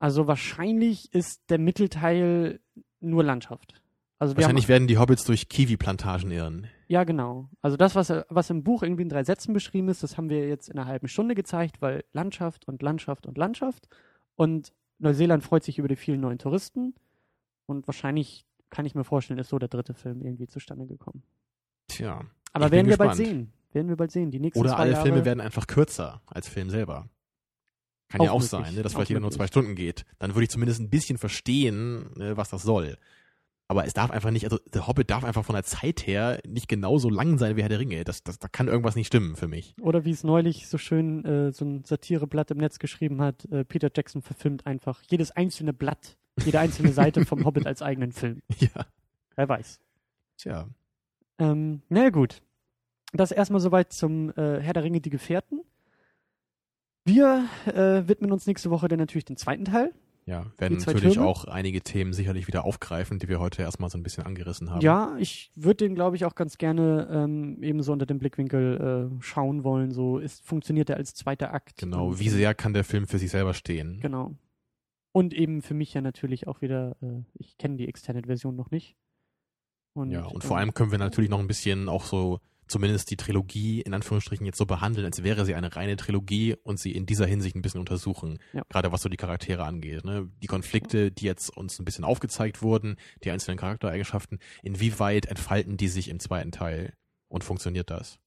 [0.00, 2.58] Also wahrscheinlich ist der Mittelteil
[3.00, 3.80] nur Landschaft.
[4.18, 6.66] Also wir haben Wahrscheinlich werden die Hobbits durch Kiwi-Plantagen irren.
[6.88, 7.48] Ja, genau.
[7.62, 10.48] Also das, was, was im Buch irgendwie in drei Sätzen beschrieben ist, das haben wir
[10.48, 13.88] jetzt in einer halben Stunde gezeigt, weil Landschaft und Landschaft und Landschaft.
[14.36, 16.94] Und Neuseeland freut sich über die vielen neuen Touristen.
[17.66, 21.22] Und wahrscheinlich kann ich mir vorstellen, ist so der dritte Film irgendwie zustande gekommen.
[21.88, 22.22] Tja.
[22.52, 23.28] Aber werden wir bald gespannt.
[23.28, 23.52] sehen.
[23.72, 24.30] Werden wir bald sehen.
[24.30, 27.08] Die nächsten Oder alle Jahre, Filme werden einfach kürzer als Film selber.
[28.10, 30.04] Kann ja Auch auch möglich, sein, ne, dass auch vielleicht jeder nur zwei Stunden geht.
[30.18, 32.98] Dann würde ich zumindest ein bisschen verstehen, ne, was das soll.
[33.68, 36.66] Aber es darf einfach nicht, also The Hobbit darf einfach von der Zeit her nicht
[36.66, 38.02] genauso lang sein wie Herr der Ringe.
[38.02, 39.76] Das, das, da kann irgendwas nicht stimmen für mich.
[39.80, 43.64] Oder wie es neulich so schön äh, so ein Satireblatt im Netz geschrieben hat, äh,
[43.64, 48.42] Peter Jackson verfilmt einfach jedes einzelne Blatt, jede einzelne Seite vom Hobbit als eigenen Film.
[48.58, 48.86] Ja.
[49.36, 49.78] Wer weiß.
[50.36, 50.66] Tja.
[51.38, 52.42] Ähm, na gut.
[53.12, 55.60] Das erstmal soweit zum äh, Herr der Ringe, die Gefährten.
[57.10, 59.92] Wir äh, widmen uns nächste Woche dann natürlich den zweiten Teil.
[60.26, 61.28] Ja, werden natürlich Türme?
[61.28, 64.80] auch einige Themen sicherlich wieder aufgreifen, die wir heute erstmal so ein bisschen angerissen haben.
[64.80, 69.22] Ja, ich würde den, glaube ich, auch ganz gerne ähm, ebenso unter dem Blickwinkel äh,
[69.22, 69.90] schauen wollen.
[69.90, 71.78] So ist, funktioniert er als zweiter Akt.
[71.78, 73.98] Genau, wie sehr kann der Film für sich selber stehen?
[74.00, 74.36] Genau.
[75.10, 78.94] Und eben für mich ja natürlich auch wieder, äh, ich kenne die Extended-Version noch nicht.
[79.94, 82.38] Und, Ja, und vor ähm, allem können wir natürlich noch ein bisschen auch so
[82.70, 86.78] zumindest die Trilogie in Anführungsstrichen jetzt so behandeln, als wäre sie eine reine Trilogie und
[86.78, 88.38] sie in dieser Hinsicht ein bisschen untersuchen.
[88.52, 88.62] Ja.
[88.68, 90.04] Gerade was so die Charaktere angeht.
[90.04, 90.30] Ne?
[90.42, 95.88] Die Konflikte, die jetzt uns ein bisschen aufgezeigt wurden, die einzelnen Charaktereigenschaften, inwieweit entfalten die
[95.88, 96.94] sich im zweiten Teil
[97.28, 98.18] und funktioniert das?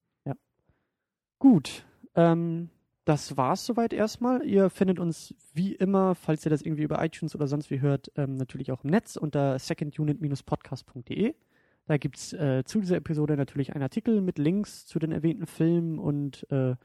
[1.44, 1.84] Gut.
[2.16, 2.70] Ähm,
[3.04, 4.46] das war's soweit erstmal.
[4.46, 8.14] Ihr findet uns wie immer, falls ihr das irgendwie über iTunes oder sonst wie hört,
[8.16, 11.36] ähm, natürlich auch im Netz unter secondunit-podcast.de.
[11.86, 16.00] Da gibt's äh, zu dieser Episode natürlich einen Artikel mit Links zu den erwähnten Filmen
[16.00, 16.76] und äh,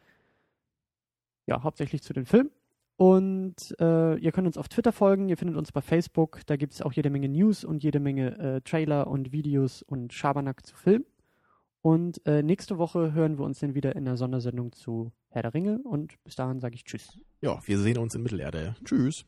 [1.47, 2.51] ja, hauptsächlich zu den Filmen.
[2.97, 6.73] Und äh, ihr könnt uns auf Twitter folgen, ihr findet uns bei Facebook, da gibt
[6.73, 10.75] es auch jede Menge News und jede Menge äh, Trailer und Videos und Schabernack zu
[10.75, 11.07] Filmen.
[11.81, 15.55] Und äh, nächste Woche hören wir uns dann wieder in der Sondersendung zu Herr der
[15.55, 17.21] Ringe und bis dahin sage ich Tschüss.
[17.41, 18.75] Ja, wir sehen uns in Mittelerde.
[18.85, 19.25] Tschüss.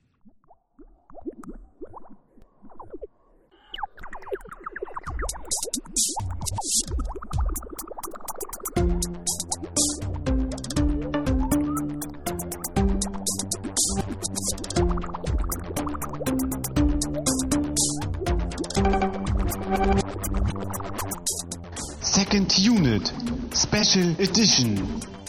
[22.03, 23.11] Second Unit
[23.55, 25.19] Special Edition.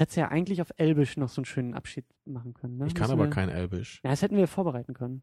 [0.00, 2.78] Jetzt hättest du ja eigentlich auf Elbisch noch so einen schönen Abschied machen können.
[2.78, 2.86] Ne?
[2.86, 4.00] Ich kann Müssen aber wir, kein Elbisch.
[4.02, 5.22] Ja, das hätten wir vorbereiten können.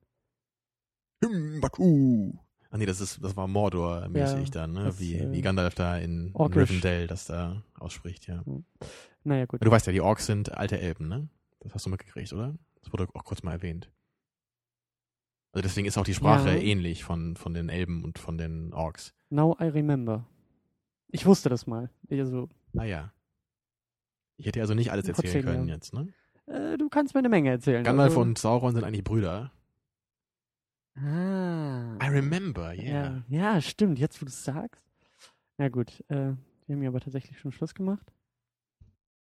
[1.24, 2.34] Him, Baku.
[2.70, 4.84] Ah nee, das ist, das war Mordor-mäßig Ja, dann, ne?
[4.84, 6.70] das, wie, äh, wie Gandalf da in, in Orkisch.
[6.70, 8.44] Rivendell das da ausspricht, ja.
[9.24, 9.66] Naja, gut.
[9.66, 11.28] Du weißt ja, die Orks sind alte Elben, ne?
[11.62, 12.56] Das hast du mitgekriegt, oder?
[12.84, 13.92] Das wurde auch kurz mal erwähnt.
[15.54, 16.62] Also deswegen ist auch die Sprache Ja.
[16.62, 19.16] ähnlich von, von den Elben und von den Orks.
[19.32, 20.28] Now I remember.
[21.08, 21.90] Ich wusste das mal.
[22.12, 23.12] Also, Ah ja.
[24.38, 26.14] Ich hätte also nicht alles erzählen können jetzt, ne?
[26.48, 27.84] äh, du kannst mir eine Menge erzählen.
[27.84, 29.52] Gandalf also, und Sauron sind eigentlich Brüder.
[30.96, 31.98] Ah.
[32.02, 33.24] I remember, yeah.
[33.28, 34.00] Ja, ja, stimmt.
[34.00, 34.82] Jetzt, wo du es sagst.
[35.58, 36.34] Na gut, äh,
[36.66, 38.12] wir haben ja aber tatsächlich schon Schluss gemacht.